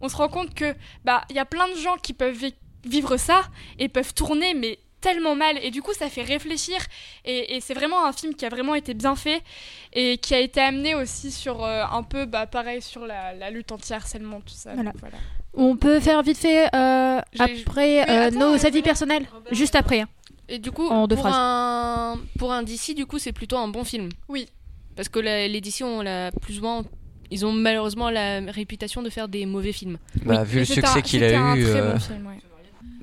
on 0.00 0.08
se 0.08 0.16
rend 0.16 0.28
compte 0.28 0.54
que 0.54 0.74
bah 1.04 1.22
il 1.30 1.36
y 1.36 1.38
a 1.38 1.44
plein 1.44 1.68
de 1.68 1.78
gens 1.78 1.94
qui 2.02 2.12
peuvent 2.12 2.34
vi- 2.36 2.54
vivre 2.86 3.16
ça 3.16 3.42
et 3.78 3.88
peuvent 3.88 4.14
tourner, 4.14 4.54
mais 4.54 4.78
tellement 5.00 5.34
mal 5.34 5.58
et 5.62 5.70
du 5.70 5.82
coup 5.82 5.92
ça 5.92 6.08
fait 6.08 6.22
réfléchir 6.22 6.78
et, 7.26 7.56
et 7.56 7.60
c'est 7.60 7.74
vraiment 7.74 8.06
un 8.06 8.12
film 8.12 8.34
qui 8.34 8.46
a 8.46 8.48
vraiment 8.48 8.74
été 8.74 8.94
bien 8.94 9.14
fait 9.14 9.42
et 9.92 10.16
qui 10.16 10.34
a 10.34 10.40
été 10.40 10.62
amené 10.62 10.94
aussi 10.94 11.30
sur 11.30 11.62
euh, 11.62 11.84
un 11.92 12.02
peu 12.02 12.24
bah 12.24 12.46
pareil 12.46 12.80
sur 12.80 13.04
la, 13.06 13.34
la 13.34 13.50
lutte 13.50 13.70
anti-harcèlement 13.70 14.40
tout 14.40 14.54
ça 14.54 14.72
Voilà. 14.72 14.92
donc 14.92 15.00
voilà. 15.00 15.18
On 15.52 15.76
peut 15.76 16.00
faire 16.00 16.22
vite 16.22 16.38
fait 16.38 16.68
euh, 16.74 17.20
après 17.38 18.00
euh, 18.08 18.28
attends, 18.28 18.38
nos 18.54 18.64
avis 18.66 18.80
personnels. 18.80 19.26
Juste 19.52 19.74
après. 19.76 20.00
hein. 20.00 20.08
Et 20.48 20.58
du 20.58 20.70
coup, 20.72 20.88
En 20.88 21.06
deux 21.06 21.16
pour, 21.16 21.24
phrases. 21.26 21.36
un... 21.38 22.18
pour 22.38 22.52
un 22.52 22.62
DC, 22.62 22.94
du 22.96 23.06
coup, 23.06 23.18
c'est 23.18 23.32
plutôt 23.32 23.56
un 23.58 23.68
bon 23.68 23.84
film. 23.84 24.08
Oui. 24.28 24.46
Parce 24.96 25.08
que 25.08 25.18
la- 25.20 25.46
les 25.48 25.60
DC 25.60 25.82
ont 25.82 26.00
la 26.02 26.32
plus 26.32 26.54
souvent. 26.54 26.82
Ils 27.30 27.46
ont 27.46 27.52
malheureusement 27.52 28.10
la 28.10 28.40
réputation 28.40 29.00
de 29.02 29.10
faire 29.10 29.28
des 29.28 29.46
mauvais 29.46 29.72
films. 29.72 29.98
Bah, 30.24 30.42
vu 30.44 30.60
le 30.60 30.64
succès 30.64 31.02
qu'il 31.02 31.22
a 31.24 31.40
un 31.40 31.56
eu. 31.56 31.62
très 31.64 31.80
euh, 31.80 31.92
bon 31.92 32.00
film, 32.00 32.26
ouais. 32.26 32.38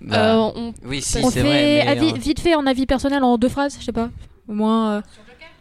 Bah, 0.01 0.35
Euh, 0.35 0.51
on- 0.55 0.73
Oui, 0.85 1.01
si, 1.01 1.17
on 1.23 1.29
c'est 1.29 1.41
fait 1.41 1.47
vrai. 1.47 1.85
Mais, 1.85 1.87
avis- 1.87 2.17
vite 2.19 2.39
fait 2.39 2.55
en 2.55 2.65
avis 2.65 2.85
personnel 2.85 3.23
en 3.23 3.37
deux 3.37 3.49
phrases, 3.49 3.77
je 3.79 3.85
sais 3.85 3.91
pas. 3.91 4.09
Au 4.47 4.53
moins. 4.53 5.01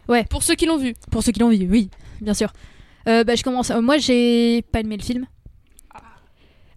euh, 0.08 0.22
Pour 0.30 0.42
ceux 0.42 0.54
qui 0.54 0.66
l'ont 0.66 0.78
vu. 0.78 0.94
Pour 1.10 1.22
ceux 1.22 1.32
qui 1.32 1.40
l'ont 1.40 1.50
vu, 1.50 1.66
oui, 1.70 1.90
bien 2.20 2.34
sûr. 2.34 2.52
Euh, 3.08 3.24
bah, 3.24 3.34
je 3.34 3.42
commence. 3.42 3.70
Euh, 3.70 3.80
moi, 3.80 3.98
j'ai 3.98 4.62
pas 4.72 4.80
aimé 4.80 4.96
le 4.96 5.02
film. 5.02 5.26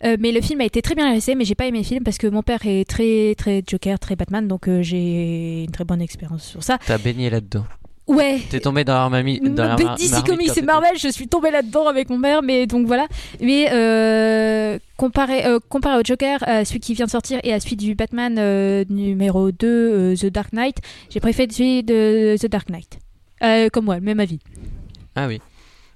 Euh, 0.03 0.17
mais 0.19 0.33
le 0.33 0.41
film 0.41 0.59
a 0.59 0.65
été 0.65 0.81
très 0.81 0.95
bien 0.95 1.05
réalisé, 1.05 1.33
mais 1.33 1.45
j'ai 1.45 1.55
pas 1.55 1.65
aimé 1.65 1.77
le 1.77 1.85
film 1.85 2.03
parce 2.03 2.17
que 2.17 2.27
mon 2.27 2.43
père 2.43 2.59
est 2.65 2.83
très 2.87 3.35
très 3.37 3.63
Joker, 3.65 3.97
très 3.99 4.17
Batman, 4.17 4.45
donc 4.49 4.67
euh, 4.67 4.81
j'ai 4.81 5.63
une 5.63 5.71
très 5.71 5.85
bonne 5.85 6.01
expérience 6.01 6.43
sur 6.43 6.61
ça. 6.61 6.77
T'as 6.85 6.97
baigné 6.97 7.29
là-dedans. 7.29 7.63
Ouais. 8.07 8.41
T'es 8.49 8.59
tombé 8.59 8.83
dans 8.83 8.95
la 9.03 9.09
mamie. 9.09 9.39
Dans 9.39 9.63
la 9.65 9.77
mar- 9.77 9.95
DC 9.95 10.23
Comics 10.25 10.57
et 10.57 10.61
Marvel, 10.61 10.97
je 10.97 11.07
suis 11.07 11.27
tombée 11.27 11.51
là-dedans 11.51 11.87
avec 11.87 12.09
mon 12.09 12.19
père, 12.19 12.41
mais 12.41 12.67
donc 12.67 12.85
voilà. 12.85 13.07
Mais 13.39 13.69
euh, 13.71 14.77
comparé, 14.97 15.45
euh, 15.45 15.59
comparé 15.69 15.97
au 15.99 16.03
Joker, 16.03 16.39
à 16.41 16.65
celui 16.65 16.79
qui 16.81 16.93
vient 16.93 17.05
de 17.05 17.11
sortir 17.11 17.39
et 17.43 17.53
à 17.53 17.59
celui 17.61 17.77
du 17.77 17.95
Batman 17.95 18.35
euh, 18.37 18.83
numéro 18.89 19.51
2, 19.51 19.67
euh, 19.67 20.15
The 20.17 20.25
Dark 20.25 20.51
Knight, 20.51 20.77
j'ai 21.09 21.19
préféré 21.21 21.47
celui 21.51 21.83
de 21.83 22.35
The 22.37 22.47
Dark 22.47 22.69
Knight. 22.69 22.99
Euh, 23.41 23.69
comme 23.71 23.85
moi, 23.85 23.99
même 24.01 24.19
avis. 24.19 24.39
Ah 25.15 25.27
oui. 25.27 25.39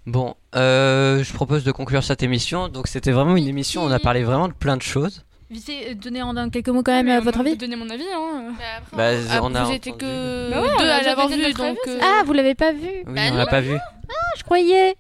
Bon, 0.06 0.36
euh, 0.56 1.22
je 1.24 1.34
propose 1.34 1.66
de 1.66 1.72
conclure 1.74 2.04
cette 2.04 2.24
émission. 2.24 2.70
Donc 2.70 2.88
c'était 2.88 3.12
vraiment 3.12 3.36
une 3.36 3.48
émission, 3.48 3.84
on 3.84 3.92
a 3.92 4.00
parlé 4.00 4.24
vraiment 4.24 4.48
de 4.48 4.54
plein 4.54 4.78
de 4.78 4.82
choses. 4.82 5.26
Vite 5.50 5.66
fait, 5.66 5.92
euh, 5.92 5.94
donnez 5.96 6.22
en 6.22 6.50
quelques 6.50 6.68
mots 6.70 6.84
quand 6.84 6.92
même 6.92 7.06
Mais 7.06 7.14
à 7.16 7.20
on 7.20 7.22
votre 7.22 7.40
avis. 7.40 7.56
donner 7.56 7.76
mon 7.78 7.90
avis 7.90 8.04
hein. 8.14 8.54
Bah, 8.94 9.12
Ah, 9.30 9.40
on 9.44 9.56
a 9.56 9.62
entendu. 9.64 9.80
que 9.80 10.50
Bah 10.52 10.62
ouais, 10.62 10.68
deux 10.80 10.90
a 10.90 10.96
à 10.96 11.02
l'avoir 11.04 11.30
vu, 11.30 11.38
notre 11.42 11.58
donc. 11.58 11.78
avis, 11.86 11.96
euh, 11.96 12.00
Ah, 12.02 12.24
vous 12.26 12.34
l'avez 12.34 12.54
pas 12.56 12.74
vu 12.74 12.80
Oui, 13.06 13.14
Bah 13.14 13.22
on 13.28 13.32
non. 13.32 13.38
l'a 13.38 13.46
pas 13.48 13.62
vu. 13.62 13.76
Ah, 13.76 14.14
je 14.38 14.44
croyais. 14.44 14.96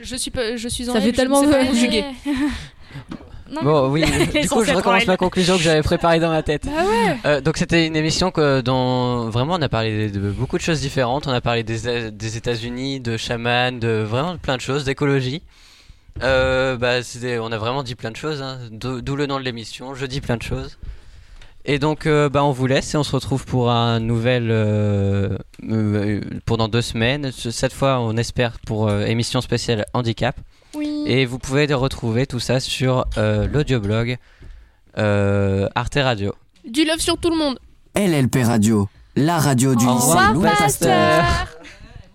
Je 0.00 0.16
suis, 0.16 0.30
pas- 0.30 0.56
je 0.56 0.68
suis 0.68 0.88
en 0.88 0.94
Ça 0.94 1.00
fait 1.00 1.12
tellement 1.12 1.42
conjuguer. 1.42 2.04
Non, 3.48 3.62
Bon, 3.62 3.88
oui, 3.90 4.02
du 4.42 4.48
coup, 4.48 4.64
je 4.64 4.72
recommence 4.72 5.06
ma 5.06 5.16
conclusion 5.16 5.56
que 5.56 5.62
j'avais 5.62 5.80
préparée 5.82 6.18
dans 6.18 6.30
ma 6.30 6.42
tête. 6.42 6.66
Bah 6.66 6.82
ouais. 6.84 7.16
Euh, 7.26 7.40
donc, 7.40 7.58
c'était 7.58 7.86
une 7.86 7.94
émission 7.94 8.32
que, 8.32 8.60
dont 8.60 9.28
vraiment 9.30 9.54
on 9.54 9.62
a 9.62 9.68
parlé 9.68 10.08
de, 10.10 10.18
de 10.18 10.30
beaucoup 10.32 10.56
de 10.58 10.62
choses 10.62 10.80
différentes. 10.80 11.28
On 11.28 11.30
a 11.30 11.40
parlé 11.40 11.62
des, 11.62 12.10
des 12.10 12.36
États-Unis, 12.36 12.98
de 12.98 13.16
chaman, 13.16 13.78
de 13.78 14.02
vraiment 14.04 14.36
plein 14.36 14.56
de 14.56 14.60
choses, 14.60 14.84
d'écologie. 14.84 15.42
Euh, 16.22 16.76
bah, 16.76 16.96
on 17.40 17.52
a 17.52 17.58
vraiment 17.58 17.82
dit 17.82 17.94
plein 17.94 18.10
de 18.10 18.16
choses, 18.16 18.42
hein, 18.42 18.58
d'où 18.70 19.16
le 19.16 19.26
nom 19.26 19.38
de 19.38 19.44
l'émission. 19.44 19.94
Je 19.94 20.06
dis 20.06 20.20
plein 20.20 20.36
de 20.36 20.42
choses. 20.42 20.78
Et 21.68 21.78
donc, 21.80 22.06
euh, 22.06 22.28
bah, 22.28 22.44
on 22.44 22.52
vous 22.52 22.66
laisse 22.66 22.94
et 22.94 22.96
on 22.96 23.02
se 23.02 23.10
retrouve 23.12 23.44
pour 23.44 23.70
un 23.70 23.98
nouvel. 23.98 24.48
euh, 24.50 25.36
euh, 25.68 26.20
pour 26.44 26.58
dans 26.58 26.68
deux 26.68 26.82
semaines. 26.82 27.32
Cette 27.32 27.72
fois, 27.72 27.98
on 28.00 28.16
espère 28.16 28.58
pour 28.60 28.88
euh, 28.88 29.04
émission 29.04 29.40
spéciale 29.40 29.84
handicap. 29.92 30.36
Oui. 30.74 31.02
Et 31.06 31.26
vous 31.26 31.38
pouvez 31.38 31.66
retrouver 31.74 32.26
tout 32.26 32.38
ça 32.40 32.60
sur 32.60 33.04
euh, 33.18 33.48
l'audioblog 33.48 34.16
euh, 34.98 35.68
Arte 35.74 35.98
Radio. 36.00 36.34
Du 36.68 36.84
love 36.84 36.98
sur 37.00 37.18
tout 37.18 37.30
le 37.30 37.36
monde. 37.36 37.58
LLP 37.96 38.44
Radio, 38.44 38.88
la 39.16 39.38
radio 39.38 39.74
du 39.74 39.86
Au 39.86 39.94
lycée 39.94 40.06
revoir, 40.08 40.34
Louis 40.34 40.48
Pasteur. 40.58 41.24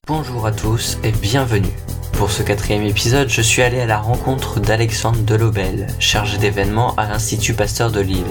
Bonjour 0.07 0.45
à 0.45 0.51
tous 0.51 0.97
et 1.03 1.11
bienvenue. 1.11 1.73
Pour 2.21 2.29
ce 2.29 2.43
quatrième 2.43 2.83
épisode, 2.83 3.29
je 3.29 3.41
suis 3.41 3.63
allé 3.63 3.79
à 3.79 3.87
la 3.87 3.97
rencontre 3.97 4.59
d'Alexandre 4.59 5.17
Delobel, 5.21 5.87
chargé 5.97 6.37
d'événements 6.37 6.93
à 6.95 7.09
l'Institut 7.09 7.55
Pasteur 7.55 7.89
de 7.89 7.99
Lille. 7.99 8.23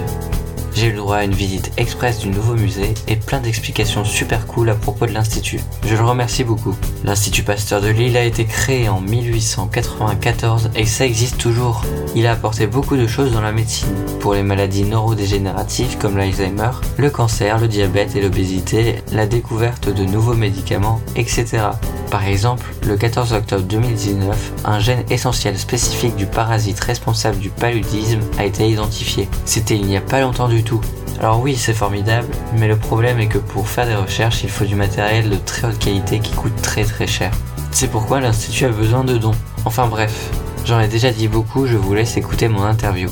J'ai 0.76 0.86
eu 0.86 0.90
le 0.92 0.98
droit 0.98 1.16
à 1.16 1.24
une 1.24 1.34
visite 1.34 1.72
express 1.76 2.20
du 2.20 2.28
nouveau 2.28 2.54
musée 2.54 2.94
et 3.08 3.16
plein 3.16 3.40
d'explications 3.40 4.04
super 4.04 4.46
cool 4.46 4.70
à 4.70 4.76
propos 4.76 5.06
de 5.06 5.12
l'Institut. 5.12 5.58
Je 5.84 5.96
le 5.96 6.04
remercie 6.04 6.44
beaucoup. 6.44 6.76
L'Institut 7.02 7.42
Pasteur 7.42 7.80
de 7.80 7.88
Lille 7.88 8.16
a 8.16 8.22
été 8.22 8.44
créé 8.44 8.88
en 8.88 9.00
1894 9.00 10.70
et 10.76 10.86
ça 10.86 11.04
existe 11.04 11.38
toujours. 11.38 11.82
Il 12.14 12.28
a 12.28 12.32
apporté 12.32 12.68
beaucoup 12.68 12.96
de 12.96 13.08
choses 13.08 13.32
dans 13.32 13.42
la 13.42 13.50
médecine. 13.50 13.92
Pour 14.20 14.34
les 14.34 14.44
maladies 14.44 14.84
neurodégénératives 14.84 15.98
comme 15.98 16.16
l'Alzheimer, 16.16 16.70
le 16.96 17.10
cancer, 17.10 17.58
le 17.58 17.66
diabète 17.66 18.14
et 18.14 18.20
l'obésité, 18.20 19.02
la 19.10 19.26
découverte 19.26 19.92
de 19.92 20.04
nouveaux 20.04 20.36
médicaments, 20.36 21.00
etc. 21.16 21.70
Par 22.10 22.26
exemple, 22.26 22.66
le 22.88 22.96
14 22.96 23.32
octobre 23.32 23.62
2019, 23.62 24.52
un 24.64 24.80
gène 24.80 25.04
essentiel 25.10 25.56
spécifique 25.56 26.16
du 26.16 26.26
parasite 26.26 26.80
responsable 26.80 27.38
du 27.38 27.50
paludisme 27.50 28.18
a 28.36 28.44
été 28.44 28.68
identifié. 28.68 29.28
C'était 29.44 29.76
il 29.76 29.86
n'y 29.86 29.96
a 29.96 30.00
pas 30.00 30.20
longtemps 30.20 30.48
du 30.48 30.64
tout. 30.64 30.80
Alors 31.20 31.40
oui, 31.40 31.54
c'est 31.54 31.72
formidable, 31.72 32.26
mais 32.58 32.66
le 32.66 32.76
problème 32.76 33.20
est 33.20 33.28
que 33.28 33.38
pour 33.38 33.68
faire 33.68 33.86
des 33.86 33.94
recherches, 33.94 34.42
il 34.42 34.50
faut 34.50 34.64
du 34.64 34.74
matériel 34.74 35.30
de 35.30 35.36
très 35.36 35.68
haute 35.68 35.78
qualité 35.78 36.18
qui 36.18 36.32
coûte 36.32 36.56
très 36.60 36.82
très 36.82 37.06
cher. 37.06 37.30
C'est 37.70 37.90
pourquoi 37.90 38.20
l'Institut 38.20 38.64
a 38.64 38.70
besoin 38.70 39.04
de 39.04 39.16
dons. 39.16 39.34
Enfin 39.64 39.86
bref, 39.86 40.30
j'en 40.64 40.80
ai 40.80 40.88
déjà 40.88 41.12
dit 41.12 41.28
beaucoup, 41.28 41.66
je 41.66 41.76
vous 41.76 41.94
laisse 41.94 42.16
écouter 42.16 42.48
mon 42.48 42.62
interview. 42.62 43.08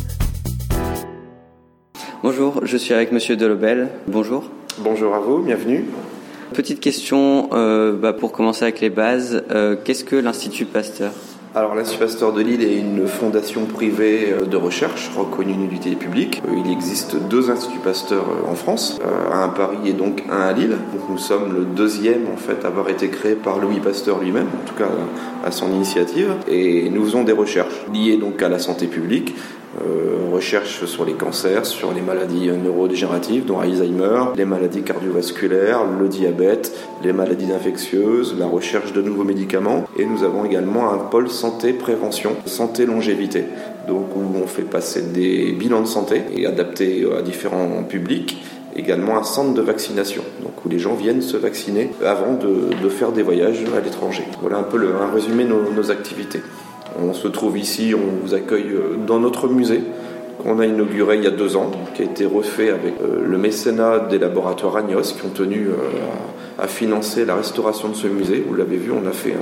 Bonjour, 2.25 2.63
je 2.65 2.77
suis 2.77 2.95
avec 2.95 3.13
Monsieur 3.13 3.37
Delobel. 3.37 3.91
Bonjour. 4.09 4.51
Bonjour 4.79 5.15
à 5.15 5.21
vous, 5.21 5.39
bienvenue. 5.39 5.85
Petite 6.53 6.81
question 6.81 7.51
euh, 7.53 7.93
bah, 7.93 8.13
pour 8.13 8.33
commencer 8.33 8.65
avec 8.65 8.81
les 8.81 8.91
bases. 8.91 9.45
Euh, 9.51 9.77
Qu'est-ce 9.83 10.05
que 10.05 10.17
l'Institut 10.17 10.65
Pasteur? 10.65 11.13
Alors 11.55 11.75
l'Institut 11.75 12.01
Pasteur 12.01 12.33
de 12.33 12.41
Lille 12.41 12.63
est 12.63 12.79
une 12.79 13.07
fondation 13.07 13.65
privée 13.65 14.33
euh, 14.33 14.45
de 14.45 14.57
recherche 14.57 15.11
reconnue 15.17 15.55
d'une 15.55 15.65
utilité 15.65 15.97
publique. 15.97 16.43
Il 16.65 16.71
existe 16.73 17.17
deux 17.29 17.51
instituts 17.51 17.79
Pasteur 17.79 18.25
en 18.49 18.55
France, 18.55 18.99
un 19.33 19.45
à 19.45 19.49
Paris 19.49 19.79
et 19.87 19.93
donc 19.93 20.25
un 20.31 20.41
à 20.41 20.53
Lille. 20.53 20.77
Nous 21.11 21.19
sommes 21.19 21.55
le 21.55 21.65
deuxième 21.65 22.27
en 22.33 22.37
fait 22.37 22.65
à 22.65 22.69
avoir 22.69 22.89
été 22.89 23.09
créé 23.09 23.35
par 23.35 23.59
Louis 23.59 23.81
Pasteur 23.81 24.19
lui-même, 24.19 24.47
en 24.47 24.69
tout 24.69 24.75
cas 24.75 24.89
à 25.45 25.51
son 25.51 25.73
initiative. 25.73 26.31
Et 26.49 26.89
nous 26.91 27.05
faisons 27.05 27.25
des 27.25 27.33
recherches 27.33 27.87
liées 27.93 28.17
donc 28.17 28.43
à 28.43 28.49
la 28.49 28.59
santé 28.59 28.87
publique. 28.87 29.35
Euh, 29.77 30.31
recherche 30.33 30.87
sur 30.87 31.05
les 31.05 31.13
cancers, 31.13 31.67
sur 31.67 31.93
les 31.93 32.01
maladies 32.01 32.49
neurodégénératives, 32.49 33.45
dont 33.45 33.59
Alzheimer, 33.59 34.23
les 34.37 34.47
maladies 34.47 34.83
cardiovasculaires, 34.83 35.81
le 35.85 36.09
diabète, 36.09 36.73
les 37.05 37.13
maladies 37.13 37.53
infectieuses, 37.53 38.35
la 38.39 38.47
recherche 38.47 38.93
de 38.93 39.03
nouveaux 39.03 39.25
médicaments. 39.25 39.85
Et 39.99 40.07
nous 40.07 40.25
avons 40.25 40.45
également 40.45 40.91
un 40.93 40.99
pôle 40.99 41.29
santé 41.29 41.75
prévention, 41.75 42.37
santé 42.47 42.87
longévité, 42.87 43.45
donc 43.87 44.17
où 44.17 44.23
on 44.43 44.47
fait 44.47 44.63
passer 44.63 45.03
des 45.03 45.53
bilans 45.53 45.83
de 45.83 45.87
santé 45.87 46.23
et 46.35 46.47
adaptés 46.47 47.07
à 47.17 47.21
différents 47.21 47.83
publics. 47.83 48.43
Également 48.75 49.19
un 49.19 49.25
centre 49.25 49.55
de 49.55 49.63
vaccination, 49.63 50.23
donc 50.43 50.65
où 50.65 50.69
les 50.69 50.79
gens 50.79 50.95
viennent 50.95 51.23
se 51.23 51.37
vacciner 51.37 51.91
avant 52.05 52.35
de, 52.35 52.89
faire 52.89 53.13
des 53.13 53.23
voyages 53.23 53.65
à 53.77 53.81
l'étranger. 53.81 54.25
Voilà 54.41 54.59
un 54.59 54.63
peu 54.63 54.79
le, 54.79 54.95
un 54.95 55.13
résumé 55.13 55.45
de 55.45 55.51
nos 55.51 55.91
activités. 55.91 56.41
On 57.01 57.13
se 57.13 57.29
trouve 57.29 57.59
ici, 57.59 57.95
on 57.95 58.25
vous 58.27 58.35
accueille 58.35 58.73
euh, 58.73 58.97
dans 59.07 59.21
notre 59.21 59.49
musée 59.49 59.83
qu'on 60.43 60.59
a 60.59 60.67
inauguré 60.67 61.17
il 61.17 61.25
y 61.25 61.27
a 61.27 61.33
deux 61.33 61.57
ans, 61.57 61.71
qui 61.95 62.03
a 62.03 62.05
été 62.05 62.25
refait 62.25 62.71
avec 62.71 62.95
euh, 63.01 63.25
le 63.25 63.39
mécénat 63.39 64.01
des 64.11 64.19
laboratoires 64.19 64.77
Agnos 64.77 65.13
qui 65.13 65.25
ont 65.25 65.31
tenu 65.31 65.69
euh, 65.69 65.75
à, 66.59 66.67
financer 66.67 67.25
la 67.25 67.37
restauration 67.37 67.89
de 67.89 67.95
ce 67.95 68.07
musée. 68.07 68.45
Vous 68.47 68.55
l'avez 68.55 68.77
vu, 68.77 68.91
on 68.93 69.07
a 69.07 69.13
fait 69.13 69.35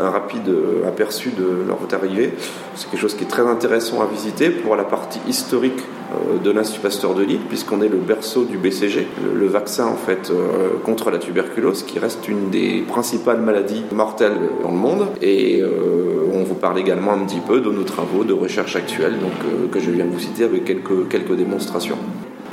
un, 0.00 0.10
rapide 0.10 0.48
euh, 0.48 0.88
aperçu 0.88 1.30
de 1.30 1.66
leur 1.66 1.78
arrivée. 1.92 2.32
C'est 2.74 2.90
quelque 2.90 3.00
chose 3.00 3.14
qui 3.14 3.24
est 3.24 3.28
très 3.28 3.46
intéressant 3.46 4.00
à 4.02 4.06
visiter 4.06 4.50
pour 4.50 4.76
la 4.76 4.84
partie 4.84 5.20
historique 5.28 5.80
euh, 6.12 6.38
de 6.38 6.50
l'Institut 6.50 6.80
Pasteur 6.80 7.14
de 7.14 7.22
Lille, 7.22 7.40
puisqu'on 7.48 7.82
est 7.82 7.88
le 7.88 7.98
berceau 7.98 8.44
du 8.44 8.58
BCG, 8.58 9.06
le, 9.34 9.46
vaccin 9.46 9.86
en 9.86 9.96
fait 9.96 10.30
euh, 10.30 10.78
contre 10.84 11.10
la 11.10 11.18
tuberculose, 11.18 11.82
qui 11.82 11.98
reste 11.98 12.28
une 12.28 12.50
des 12.50 12.84
principales 12.86 13.40
maladies 13.40 13.84
mortelles 13.92 14.38
dans 14.62 14.70
le 14.70 14.76
monde. 14.76 15.06
Et 15.22 15.62
on 16.32 16.42
vous 16.44 16.54
parle 16.54 16.78
également 16.78 17.12
un 17.12 17.24
petit 17.24 17.40
peu 17.40 17.60
de 17.60 17.70
nos 17.70 17.82
travaux 17.82 18.24
de 18.24 18.32
recherche 18.32 18.76
actuels, 18.76 19.14
donc 19.18 19.70
que 19.70 19.80
je 19.80 19.90
viens 19.90 20.04
de 20.04 20.12
vous 20.12 20.20
citer 20.20 20.44
avec 20.44 20.64
quelques 20.64 21.08
quelques 21.08 21.34
démonstrations. 21.34 21.96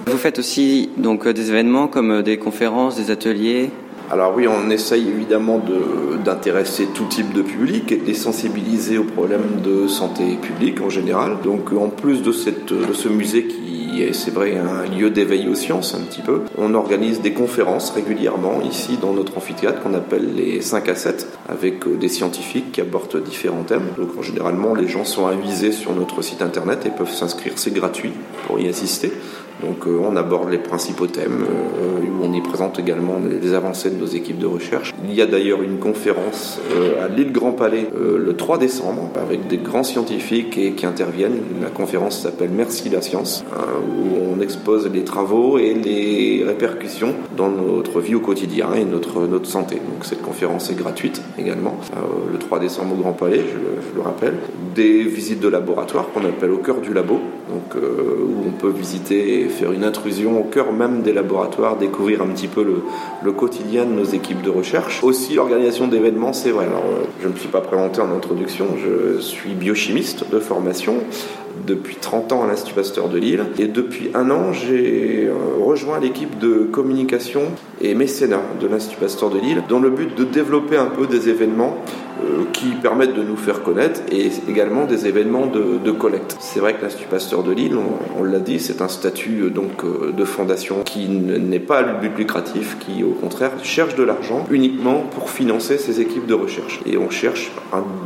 Vous 0.07 0.17
faites 0.17 0.39
aussi 0.39 0.89
donc 0.97 1.27
des 1.27 1.49
événements 1.49 1.87
comme 1.87 2.23
des 2.23 2.37
conférences, 2.37 2.95
des 2.95 3.11
ateliers. 3.11 3.69
Alors 4.09 4.33
oui, 4.35 4.47
on 4.47 4.69
essaye 4.69 5.09
évidemment 5.09 5.57
de- 5.59 6.17
d'intéresser 6.23 6.87
tout 6.93 7.05
type 7.05 7.33
de 7.33 7.41
public 7.41 7.91
et 7.91 7.97
de 7.97 8.05
les 8.05 8.13
sensibiliser 8.13 8.97
aux 8.97 9.03
problèmes 9.03 9.61
de 9.63 9.87
santé 9.87 10.37
publique 10.41 10.81
en 10.81 10.89
général. 10.89 11.37
Donc 11.43 11.73
en 11.73 11.89
plus 11.89 12.21
de, 12.21 12.31
ce 12.31 13.09
musée 13.09 13.47
qui 13.47 14.01
est, 14.01 14.13
c'est 14.13 14.31
vrai, 14.33 14.55
un 14.57 14.85
lieu 14.97 15.09
d'éveil 15.09 15.49
aux 15.49 15.55
sciences 15.55 15.93
un 15.93 15.99
petit 16.05 16.21
peu, 16.21 16.41
on 16.57 16.73
organise 16.73 17.19
des 17.21 17.33
conférences 17.33 17.89
régulièrement 17.91 18.61
ici 18.61 18.97
dans 19.01 19.11
notre 19.11 19.37
amphithéâtre 19.37 19.81
qu'on 19.81 19.93
appelle 19.93 20.33
les 20.35 20.61
5 20.61 20.87
à 20.87 20.95
7 20.95 21.27
avec 21.49 21.85
euh, 21.85 21.95
des 21.95 22.07
scientifiques 22.09 22.71
qui 22.71 22.79
abordent 22.81 23.21
différents 23.23 23.63
thèmes. 23.63 23.87
Donc 23.97 24.17
en 24.17 24.21
généralement, 24.21 24.73
les 24.73 24.87
gens 24.87 25.03
sont 25.03 25.27
avisés 25.27 25.73
sur 25.73 25.93
notre 25.93 26.21
site 26.21 26.41
internet 26.41 26.85
et 26.85 26.89
peuvent 26.91 27.11
s'inscrire, 27.11 27.53
c'est 27.57 27.73
gratuit 27.73 28.13
pour 28.47 28.57
y 28.59 28.69
assister. 28.69 29.11
Donc 29.63 29.87
euh, 29.87 29.97
on 30.01 30.15
aborde 30.15 30.49
les 30.51 30.57
principaux 30.59 31.07
thèmes, 31.07 31.45
euh, 31.49 32.07
on 32.21 32.31
y 32.33 32.41
présente 32.41 32.77
également 32.79 33.15
les 33.19 33.53
avancées 33.53 33.89
de 33.89 33.95
nos 33.99 34.05
équipes 34.05 34.37
de 34.39 34.45
recherche. 34.45 34.93
Il 35.07 35.13
y 35.15 35.21
a 35.21 35.25
d'ailleurs 35.25 35.61
une 35.63 35.77
conférence 35.79 36.59
euh, 36.75 37.03
à 37.05 37.07
l'île 37.07 37.31
Grand 37.31 37.51
Palais 37.53 37.87
euh, 37.95 38.17
le 38.23 38.35
3 38.35 38.57
décembre 38.59 39.09
avec 39.19 39.47
des 39.47 39.57
grands 39.57 39.83
scientifiques 39.83 40.57
et, 40.57 40.73
qui 40.73 40.85
interviennent. 40.85 41.39
La 41.61 41.69
conférence 41.69 42.19
s'appelle 42.21 42.49
Merci 42.55 42.89
la 42.89 43.01
science, 43.01 43.43
hein, 43.55 43.61
où 43.87 44.35
on 44.35 44.41
expose 44.41 44.89
les 44.93 45.03
travaux 45.03 45.57
et 45.57 45.73
les 45.73 46.43
répercussions 46.45 47.13
dans 47.35 47.49
notre 47.49 47.99
vie 47.99 48.15
au 48.15 48.19
quotidien 48.19 48.73
et 48.75 48.85
notre, 48.85 49.25
notre 49.27 49.47
santé. 49.47 49.75
Donc 49.75 50.03
cette 50.05 50.21
conférence 50.21 50.69
est 50.69 50.75
gratuite 50.77 51.21
également, 51.39 51.77
le 52.31 52.37
3 52.37 52.59
décembre 52.59 52.93
au 52.97 53.01
Grand 53.01 53.13
Palais, 53.13 53.41
je, 53.41 53.95
le- 53.95 54.01
rappelle. 54.01 54.35
Des 54.75 55.01
visites 55.03 55.39
de 55.39 55.47
laboratoire 55.49 56.09
qu'on 56.13 56.23
appelle 56.23 56.51
au 56.51 56.57
cœur 56.59 56.81
du 56.81 56.93
labo, 56.93 57.15
donc 57.49 57.75
où 57.75 58.47
on 58.47 58.51
peut 58.51 58.69
visiter 58.69 59.46
faire 59.47 59.71
une 59.71 59.83
intrusion 59.83 60.39
au 60.39 60.43
cœur 60.43 60.71
même 60.71 61.01
des 61.01 61.13
laboratoires, 61.13 61.77
découvrir 61.77 62.21
un 62.21 62.27
petit 62.27 62.47
peu 62.47 62.63
le, 62.63 63.31
quotidien 63.31 63.85
de 63.85 63.91
nos 63.91 64.05
équipes 64.05 64.41
de 64.41 64.49
recherche. 64.49 65.03
Aussi 65.03 65.35
l'organisation 65.35 65.87
d'événements, 65.87 66.33
c'est 66.33 66.51
vrai. 66.51 66.65
Euh, 66.65 67.05
je 67.21 67.27
ne 67.27 67.33
me 67.33 67.37
suis 67.37 67.49
pas 67.49 67.61
présenté 67.61 68.01
en 68.01 68.11
introduction, 68.11 68.67
je 68.77 69.19
suis 69.19 69.53
biochimiste 69.53 70.29
de 70.31 70.39
formation 70.39 70.95
depuis 71.65 71.95
30 71.95 72.31
ans 72.33 72.43
à 72.43 72.47
l'Institut 72.47 72.75
Pasteur 72.75 73.09
de 73.09 73.17
Lille 73.17 73.45
et 73.59 73.67
depuis 73.67 74.09
un 74.13 74.29
an 74.29 74.53
j'ai 74.53 75.27
euh, 75.27 75.63
rejoint 75.63 75.99
l'équipe 75.99 76.37
de 76.39 76.67
communication 76.71 77.43
et 77.81 77.93
mécénat 77.93 78.41
de 78.61 78.67
l'Institut 78.67 78.99
Pasteur 78.99 79.29
de 79.29 79.39
Lille 79.39 79.63
dans 79.69 79.79
le 79.79 79.89
but 79.89 80.15
de 80.15 80.23
développer 80.23 80.77
un 80.77 80.87
peu 80.87 81.07
des 81.07 81.29
événements 81.29 81.77
euh, 82.23 82.45
qui 82.53 82.69
permettent 82.81 83.13
de 83.13 83.23
nous 83.23 83.35
faire 83.35 83.63
connaître 83.63 84.01
et 84.11 84.29
également 84.49 84.85
des 84.85 85.07
événements 85.07 85.45
de, 85.45 85.91
collecte. 85.91 86.37
C'est 86.39 86.59
vrai 86.59 86.75
que 86.75 86.81
l'Institut 86.83 87.07
Pasteur 87.07 87.43
de 87.43 87.51
Lille, 87.51 87.75
on, 88.19 88.23
l'a 88.23 88.39
dit, 88.39 88.59
c'est 88.59 88.81
un 88.81 88.87
statut 88.87 89.43
euh, 89.43 89.49
donc 89.49 89.83
de 89.83 90.25
fondation 90.25 90.83
qui 90.83 91.07
n'est 91.07 91.59
pas 91.59 91.81
le 91.81 91.99
but 91.99 92.17
lucratif, 92.17 92.77
qui 92.79 93.03
au 93.03 93.11
contraire 93.11 93.51
cherche 93.63 93.95
de 93.95 94.03
l'argent 94.03 94.45
uniquement 94.51 95.03
pour 95.15 95.29
financer 95.29 95.77
ses 95.77 96.01
équipes 96.01 96.25
de 96.25 96.33
recherche. 96.33 96.81
Et 96.85 96.97
on 96.97 97.09
cherche 97.09 97.51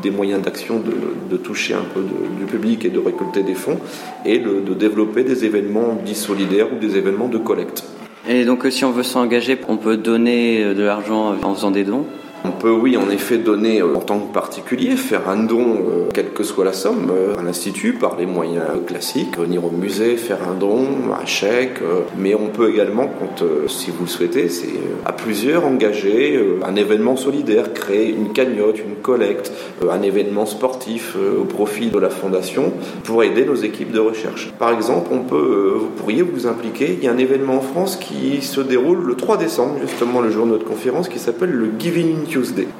des 0.02 0.12
moyens 0.12 0.42
d'action 0.42 0.80
de, 0.80 1.38
toucher 1.38 1.74
un 1.74 1.86
peu 1.94 2.02
du 2.38 2.46
public 2.46 2.86
et 2.86 2.90
de 2.90 3.00
récolter 3.00 3.41
des 3.44 3.54
fonds 3.54 3.80
et 4.26 4.40
de, 4.40 4.74
développer 4.74 5.24
des 5.24 5.46
événements 5.46 5.98
dits 6.04 6.16
solidaires 6.16 6.68
ou 6.74 6.80
des 6.80 6.98
événements 6.98 7.28
de 7.28 7.38
collecte. 7.38 7.84
Et 8.28 8.46
donc 8.46 8.66
euh, 8.66 8.72
si 8.72 8.86
on 8.86 8.92
veut 8.92 9.04
s'engager, 9.04 9.58
on 9.68 9.78
peut 9.78 9.98
donner 9.98 10.64
euh, 10.64 10.74
de 10.74 10.84
l'argent 10.84 11.36
en 11.44 11.56
faisant 11.56 11.72
des 11.72 11.84
dons? 11.84 12.06
On 12.44 12.50
peut, 12.50 12.72
oui, 12.72 12.98
en 12.98 13.10
effet, 13.12 13.38
donner 13.38 13.82
euh, 13.82 13.94
en 13.94 14.00
tant 14.00 14.20
que 14.20 14.34
particulier, 14.34 14.96
faire 14.96 15.30
un 15.30 15.44
don, 15.44 15.76
euh, 15.76 16.10
quelle 16.12 16.32
que 16.32 16.44
soit 16.44 16.66
la 16.66 16.74
somme, 16.74 17.12
euh, 17.12 17.38
à 17.38 17.44
l'Institut 17.44 17.94
par 17.94 18.18
les 18.18 18.26
moyens 18.26 18.66
classiques, 18.88 19.38
venir 19.38 19.64
au 19.64 19.70
musée, 19.70 20.18
faire 20.18 20.40
un 20.50 20.56
don, 20.56 20.88
un 21.20 21.26
chèque. 21.26 21.80
mais 22.18 22.34
on 22.34 22.48
peut 22.48 22.72
également, 22.72 23.08
quand, 23.08 23.46
si 23.68 23.92
vous 23.92 24.06
le 24.06 24.10
souhaitez, 24.10 24.50
c'est 24.50 24.74
à 25.06 25.12
plusieurs 25.12 25.66
engager 25.66 26.40
un 26.64 26.76
événement 26.76 27.16
solidaire, 27.16 27.74
créer 27.74 28.10
une 28.10 28.34
cagnotte, 28.34 28.80
une 28.80 28.96
collecte, 28.96 29.52
un 29.90 30.02
événement 30.02 30.46
sportif 30.46 31.16
au 31.40 31.46
profit 31.46 31.90
de 31.90 32.00
la 32.00 32.10
Fondation 32.10 32.74
pour 33.04 33.24
aider 33.24 33.46
nos 33.46 33.56
équipes 33.56 33.92
de 33.92 34.00
recherche. 34.00 34.52
Par 34.58 34.72
exemple, 34.74 35.10
on 35.12 35.20
peut, 35.20 35.76
vous 35.80 35.90
pourriez 35.90 36.22
vous 36.22 36.48
impliquer. 36.48 36.98
Il 36.98 37.04
y 37.04 37.08
a 37.08 37.12
un 37.12 37.18
événement 37.18 37.58
en 37.58 37.62
France 37.62 37.98
qui 37.98 38.42
se 38.42 38.62
déroule 38.62 39.04
le 39.04 39.16
3 39.16 39.38
décembre, 39.38 39.76
justement 39.82 40.22
le 40.22 40.32
jour 40.32 40.46
de 40.46 40.52
notre 40.52 40.66
conférence, 40.66 41.10
qui 41.10 41.20
s'appelle 41.20 41.52
le 41.52 41.72
Giving 41.78 42.31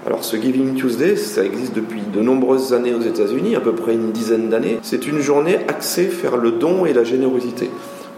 Alors 0.06 0.24
ce 0.24 0.38
Giving 0.38 0.76
Tuesday, 0.76 1.18
ça 1.18 1.44
existe 1.44 1.76
depuis 1.76 2.02
de 2.02 2.22
nombreuses 2.22 2.74
années 2.74 2.94
aux 2.94 3.02
États-Unis, 3.02 3.56
à 3.56 3.60
peu 3.60 3.74
près 3.74 3.94
une 3.94 4.12
dizaine 4.12 4.50
d'années. 4.50 4.78
C'est 4.82 5.08
une 5.08 5.20
journée 5.20 5.58
axée 5.68 6.06
vers 6.06 6.38
le 6.38 6.52
don 6.52 6.86
et 6.86 6.94
la 6.94 7.04
générosité. 7.04 7.70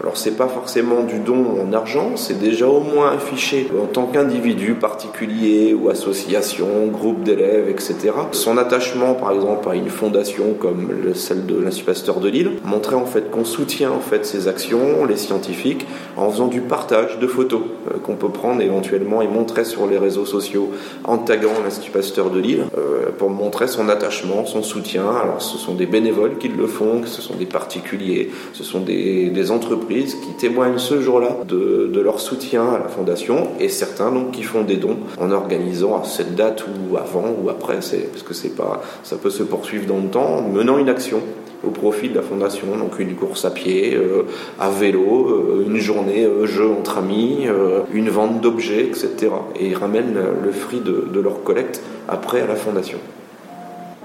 Alors 0.04 0.18
c'est 0.18 0.36
pas 0.36 0.48
forcément 0.48 1.02
du 1.02 1.18
don 1.18 1.46
en 1.66 1.72
argent, 1.72 2.16
c'est 2.16 2.38
déjà 2.38 2.68
au 2.68 2.80
moins 2.80 3.12
affiché 3.12 3.68
en 3.82 3.86
tant 3.86 4.04
qu'individu 4.04 4.74
particulier 4.74 5.72
ou 5.72 5.88
association, 5.88 6.66
groupe 6.92 7.22
d'élèves, 7.22 7.70
etc. 7.70 8.12
Son 8.32 8.58
attachement 8.58 9.14
par 9.14 9.32
exemple 9.32 9.66
à 9.70 9.74
une 9.74 9.88
fondation 9.88 10.52
comme 10.60 10.90
le- 11.02 11.14
celle 11.14 11.46
de 11.46 11.58
l'Institut 11.58 11.86
Pasteur 11.86 12.20
de 12.20 12.28
Lille 12.28 12.50
montrait 12.66 12.96
en 12.96 13.06
fait 13.06 13.30
qu'on 13.30 13.46
soutient 13.46 13.92
en 13.92 14.00
fait 14.00 14.26
ces 14.26 14.46
actions, 14.46 15.06
les 15.08 15.16
scientifiques, 15.16 15.86
en 16.18 16.28
faisant 16.30 16.48
du 16.48 16.60
partage 16.60 17.18
de 17.18 17.26
photos 17.26 17.62
euh, 17.90 17.98
qu'on 17.98 18.16
peut 18.16 18.28
prendre 18.28 18.60
éventuellement 18.60 19.22
et 19.22 19.26
montrer 19.26 19.64
sur 19.64 19.86
les 19.86 19.96
réseaux 19.96 20.26
sociaux 20.26 20.70
en 21.04 21.16
taguant 21.16 21.54
l'Institut 21.64 21.92
Pasteur 21.92 22.28
de 22.28 22.40
Lille 22.40 22.64
euh, 22.76 23.06
pour 23.16 23.30
montrer 23.30 23.68
son 23.68 23.88
attachement, 23.88 24.44
son 24.44 24.62
soutien. 24.62 25.04
Alors 25.08 25.40
ce 25.40 25.56
sont 25.56 25.72
des 25.72 25.86
bénévoles 25.86 26.36
qui 26.36 26.48
le 26.48 26.66
font, 26.66 27.00
ce 27.06 27.22
sont 27.22 27.36
des 27.36 27.46
particuliers, 27.46 28.30
ce 28.52 28.64
sont 28.64 28.80
des 28.80 29.50
entreprises 29.50 29.93
qui 30.02 30.32
témoignent 30.38 30.78
ce 30.78 31.00
jour-là 31.00 31.36
de, 31.46 32.00
leur 32.00 32.20
soutien 32.20 32.66
à 32.74 32.78
la 32.78 32.88
fondation 32.88 33.48
et 33.60 33.68
certains 33.68 34.10
donc 34.10 34.32
qui 34.32 34.42
font 34.42 34.62
des 34.62 34.76
dons 34.76 34.98
en 35.18 35.30
organisant 35.30 36.00
à 36.00 36.04
cette 36.04 36.34
date 36.34 36.64
ou 36.66 36.96
avant 36.96 37.24
ou 37.42 37.48
après, 37.48 37.74
parce 37.76 38.22
que 38.22 38.34
c'est 38.34 38.54
pas, 38.54 38.82
ça 39.02 39.16
peut 39.16 39.30
se 39.30 39.42
poursuivre 39.42 39.86
dans 39.86 39.98
le 39.98 40.08
temps, 40.08 40.38
en 40.38 40.48
menant 40.48 40.76
une 40.78 40.88
action 40.88 41.20
au 41.66 41.70
profit 41.70 42.08
de 42.08 42.14
la 42.14 42.22
fondation, 42.22 42.76
donc 42.78 42.98
une 42.98 43.14
course 43.14 43.44
à 43.44 43.50
pied, 43.50 43.94
euh, 43.94 44.24
à 44.60 44.70
vélo, 44.70 45.28
euh, 45.28 45.64
une 45.66 45.78
journée 45.78 46.24
euh, 46.24 46.46
jeu 46.46 46.68
entre 46.68 46.98
amis, 46.98 47.46
euh, 47.46 47.80
une 47.92 48.10
vente 48.10 48.40
d'objets, 48.40 48.84
etc. 48.84 49.30
Et 49.58 49.68
ils 49.68 49.74
ramènent 49.74 50.18
le 50.44 50.52
fruit 50.52 50.80
de, 50.80 51.20
leur 51.20 51.42
collecte 51.42 51.80
après 52.06 52.42
à 52.42 52.46
la 52.46 52.56
fondation. 52.56 52.98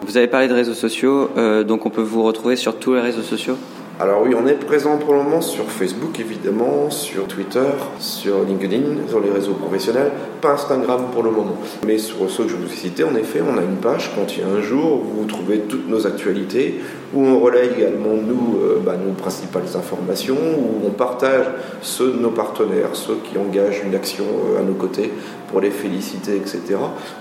Vous 0.03 0.15
avez 0.15 0.27
parlé 0.27 0.47
de 0.47 0.53
réseaux 0.53 0.73
sociaux, 0.73 1.29
donc 1.67 1.85
on 1.85 1.89
peut 1.89 2.01
vous 2.01 2.23
retrouver 2.23 2.55
sur 2.55 2.77
tous 2.77 2.93
les 2.93 3.01
réseaux 3.01 3.21
sociaux? 3.21 3.57
Alors 4.01 4.21
oui, 4.23 4.33
on 4.33 4.47
est 4.47 4.53
présent 4.53 4.95
pour 4.95 5.13
le 5.13 5.23
moment 5.23 5.41
sur 5.41 5.69
Facebook 5.69 6.21
évidemment, 6.21 6.89
sur 6.89 7.27
Twitter, 7.27 7.67
sur 7.99 8.45
LinkedIn, 8.45 9.09
sur 9.09 9.19
les 9.19 9.29
réseaux 9.29 9.55
professionnels, 9.55 10.13
pas 10.39 10.53
Instagram 10.53 11.07
pour 11.11 11.21
le 11.21 11.31
moment. 11.31 11.57
Mais 11.85 11.97
sur 11.97 12.29
ceux 12.29 12.45
que 12.45 12.51
je 12.51 12.55
vous 12.55 12.71
ai 12.71 12.77
cités, 12.77 13.03
en 13.03 13.13
effet, 13.15 13.41
on 13.41 13.57
a 13.57 13.61
une 13.61 13.75
page 13.75 14.11
quand 14.15 14.37
il 14.37 14.39
y 14.39 14.43
a 14.43 14.47
un 14.47 14.61
jour 14.61 15.01
où 15.01 15.19
vous 15.19 15.25
trouvez 15.25 15.59
toutes 15.67 15.89
nos 15.89 16.07
actualités, 16.07 16.79
où 17.13 17.25
on 17.25 17.41
relaye 17.41 17.71
également 17.77 18.11
euh, 18.13 18.79
bah, 18.81 18.95
nos 18.95 19.11
principales 19.11 19.67
informations, 19.75 20.37
où 20.57 20.87
on 20.87 20.91
partage 20.91 21.47
ceux 21.81 22.13
de 22.13 22.19
nos 22.19 22.31
partenaires, 22.31 22.91
ceux 22.93 23.17
qui 23.29 23.37
engagent 23.37 23.81
une 23.85 23.95
action 23.95 24.23
euh, 24.23 24.61
à 24.61 24.63
nos 24.63 24.75
côtés 24.75 25.11
pour 25.49 25.59
les 25.59 25.71
féliciter, 25.71 26.37
etc. 26.37 26.77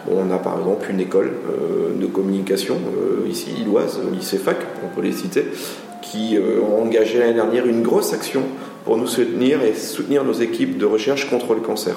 On 0.08 0.30
a 0.30 0.38
par 0.38 0.60
exemple 0.60 0.86
une 0.90 1.00
école 1.00 1.32
euh, 1.50 2.00
de 2.00 2.06
communication 2.06 2.76
ici, 3.28 3.50
Illoise, 3.62 3.98
lycée 4.12 4.38
FAC, 4.38 4.58
on 4.84 4.94
peut 4.94 5.04
les 5.04 5.12
citer, 5.12 5.44
qui 6.11 6.36
euh, 6.36 6.61
ont 6.61 6.82
engagé 6.82 7.18
l'année 7.18 7.34
dernière 7.34 7.66
une 7.66 7.82
grosse 7.82 8.12
action 8.12 8.42
pour 8.84 8.96
nous 8.96 9.06
soutenir 9.06 9.62
et 9.62 9.74
soutenir 9.74 10.24
nos 10.24 10.32
équipes 10.32 10.78
de 10.78 10.86
recherche 10.86 11.28
contre 11.28 11.54
le 11.54 11.61
cancer. 11.61 11.96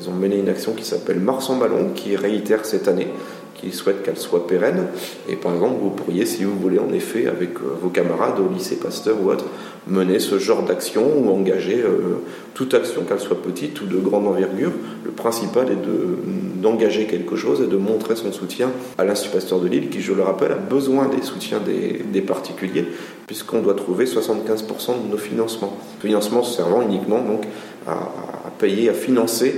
Ils 0.00 0.08
ont 0.08 0.12
mené 0.12 0.38
une 0.38 0.48
action 0.48 0.72
qui 0.72 0.84
s'appelle 0.84 1.20
Mars 1.20 1.48
en 1.50 1.56
ballon, 1.56 1.90
qui 1.94 2.16
réitère 2.16 2.64
cette 2.64 2.88
année, 2.88 3.08
qui 3.54 3.72
souhaite 3.72 4.02
qu'elle 4.02 4.16
soit 4.18 4.46
pérenne. 4.46 4.86
Et 5.28 5.36
par 5.36 5.54
exemple, 5.54 5.76
vous 5.80 5.90
pourriez, 5.90 6.26
si 6.26 6.44
vous 6.44 6.58
voulez, 6.58 6.78
en 6.78 6.92
effet, 6.92 7.26
avec 7.26 7.50
euh, 7.56 7.74
vos 7.80 7.88
camarades 7.88 8.38
au 8.40 8.52
lycée 8.52 8.76
Pasteur 8.76 9.16
ou 9.22 9.30
autre, 9.30 9.44
mener 9.86 10.18
ce 10.18 10.38
genre 10.38 10.62
d'action 10.62 11.02
ou 11.18 11.30
engager 11.30 11.82
euh, 11.82 12.16
toute 12.54 12.72
action, 12.74 13.02
qu'elle 13.02 13.20
soit 13.20 13.40
petite 13.42 13.80
ou 13.80 13.86
de 13.86 13.96
grande 13.98 14.26
envergure. 14.26 14.72
Le 15.04 15.10
principal 15.10 15.70
est 15.70 15.76
de- 15.86 16.16
d'engager 16.62 17.04
quelque 17.06 17.36
chose 17.36 17.60
et 17.60 17.66
de 17.66 17.76
montrer 17.76 18.16
son 18.16 18.32
soutien 18.32 18.70
à 18.98 19.04
l'Institut 19.04 19.34
Pasteur 19.34 19.60
de 19.60 19.68
Lille, 19.68 19.88
qui, 19.90 20.00
je 20.00 20.12
le 20.12 20.22
rappelle, 20.22 20.52
a 20.52 20.56
besoin 20.56 21.08
des 21.08 21.22
soutiens 21.22 21.60
des, 21.60 22.02
des 22.10 22.20
particuliers, 22.22 22.86
puisqu'on 23.26 23.60
doit 23.60 23.74
trouver 23.74 24.06
75% 24.06 25.04
de 25.06 25.10
nos 25.10 25.18
financements. 25.18 25.76
Financements 26.00 26.42
servant 26.42 26.82
uniquement 26.82 27.20
donc 27.22 27.42
à 27.86 28.10
payer, 28.58 28.88
à 28.88 28.94
financer 28.94 29.56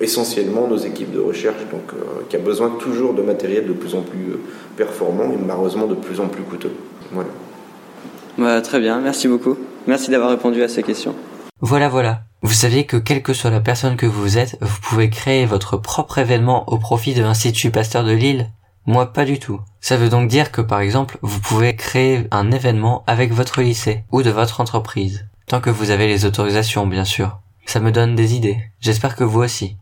essentiellement 0.00 0.66
nos 0.66 0.76
équipes 0.76 1.12
de 1.12 1.20
recherche, 1.20 1.60
donc 1.70 1.92
euh, 1.92 2.22
qui 2.28 2.36
a 2.36 2.38
besoin 2.38 2.70
toujours 2.70 3.14
de 3.14 3.22
matériel 3.22 3.66
de 3.66 3.72
plus 3.72 3.94
en 3.94 4.02
plus 4.02 4.32
euh, 4.32 4.40
performant 4.76 5.24
et 5.32 5.36
malheureusement 5.36 5.86
de 5.86 5.94
plus 5.94 6.20
en 6.20 6.28
plus 6.28 6.42
coûteux. 6.42 6.72
Voilà. 7.12 7.30
Bah, 8.38 8.60
Très 8.60 8.80
bien, 8.80 9.00
merci 9.00 9.28
beaucoup. 9.28 9.56
Merci 9.86 10.10
d'avoir 10.10 10.30
répondu 10.30 10.62
à 10.62 10.68
ces 10.68 10.82
questions. 10.82 11.14
Voilà, 11.60 11.88
voilà. 11.88 12.22
Vous 12.42 12.52
saviez 12.52 12.84
que 12.84 12.96
quelle 12.96 13.22
que 13.22 13.32
soit 13.32 13.50
la 13.50 13.60
personne 13.60 13.96
que 13.96 14.06
vous 14.06 14.36
êtes, 14.38 14.58
vous 14.60 14.80
pouvez 14.82 15.08
créer 15.08 15.46
votre 15.46 15.76
propre 15.76 16.18
événement 16.18 16.68
au 16.68 16.78
profit 16.78 17.14
de 17.14 17.22
l'Institut 17.22 17.70
Pasteur 17.70 18.04
de 18.04 18.12
Lille 18.12 18.50
Moi, 18.86 19.12
pas 19.12 19.24
du 19.24 19.38
tout. 19.38 19.60
Ça 19.80 19.96
veut 19.96 20.08
donc 20.08 20.28
dire 20.28 20.52
que 20.52 20.60
par 20.60 20.80
exemple, 20.80 21.18
vous 21.22 21.40
pouvez 21.40 21.76
créer 21.76 22.26
un 22.30 22.50
événement 22.50 23.02
avec 23.06 23.32
votre 23.32 23.62
lycée 23.62 24.04
ou 24.12 24.22
de 24.22 24.30
votre 24.30 24.60
entreprise. 24.60 25.26
Tant 25.46 25.60
que 25.60 25.70
vous 25.70 25.90
avez 25.90 26.06
les 26.06 26.24
autorisations, 26.24 26.86
bien 26.86 27.04
sûr. 27.04 27.38
Ça 27.66 27.80
me 27.80 27.92
donne 27.92 28.14
des 28.14 28.34
idées. 28.34 28.58
J'espère 28.80 29.16
que 29.16 29.24
vous 29.24 29.40
aussi. 29.40 29.76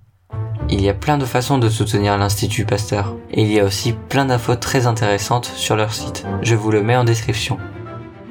Il 0.69 0.81
y 0.81 0.89
a 0.89 0.95
plein 0.95 1.19
de 1.19 1.25
façons 1.25 1.59
de 1.59 1.69
soutenir 1.69 2.17
l'Institut 2.17 2.65
Pasteur. 2.65 3.17
Et 3.31 3.43
il 3.43 3.53
y 3.53 3.61
a 3.61 3.65
aussi 3.65 3.93
plein 3.93 4.25
d'infos 4.25 4.57
très 4.57 4.87
intéressantes 4.87 5.47
sur 5.55 5.77
leur 5.77 5.93
site. 5.93 6.25
Je 6.43 6.55
vous 6.55 6.71
le 6.71 6.83
mets 6.83 6.97
en 6.97 7.05
description. 7.05 7.59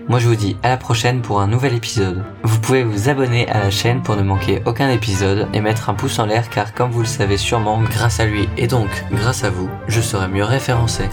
Moi 0.07 0.19
je 0.19 0.27
vous 0.27 0.35
dis 0.35 0.57
à 0.63 0.69
la 0.69 0.77
prochaine 0.77 1.21
pour 1.21 1.39
un 1.39 1.47
nouvel 1.47 1.73
épisode. 1.73 2.23
Vous 2.43 2.59
pouvez 2.59 2.83
vous 2.83 3.07
abonner 3.07 3.47
à 3.47 3.59
la 3.59 3.69
chaîne 3.69 4.01
pour 4.01 4.15
ne 4.15 4.23
manquer 4.23 4.61
aucun 4.65 4.89
épisode 4.89 5.47
et 5.53 5.61
mettre 5.61 5.89
un 5.89 5.93
pouce 5.93 6.19
en 6.19 6.25
l'air 6.25 6.49
car 6.49 6.73
comme 6.73 6.91
vous 6.91 7.01
le 7.01 7.05
savez 7.05 7.37
sûrement, 7.37 7.81
grâce 7.81 8.19
à 8.19 8.25
lui 8.25 8.49
et 8.57 8.67
donc 8.67 8.89
grâce 9.11 9.43
à 9.43 9.49
vous, 9.49 9.69
je 9.87 10.01
serai 10.01 10.27
mieux 10.27 10.43
référencé. 10.43 11.03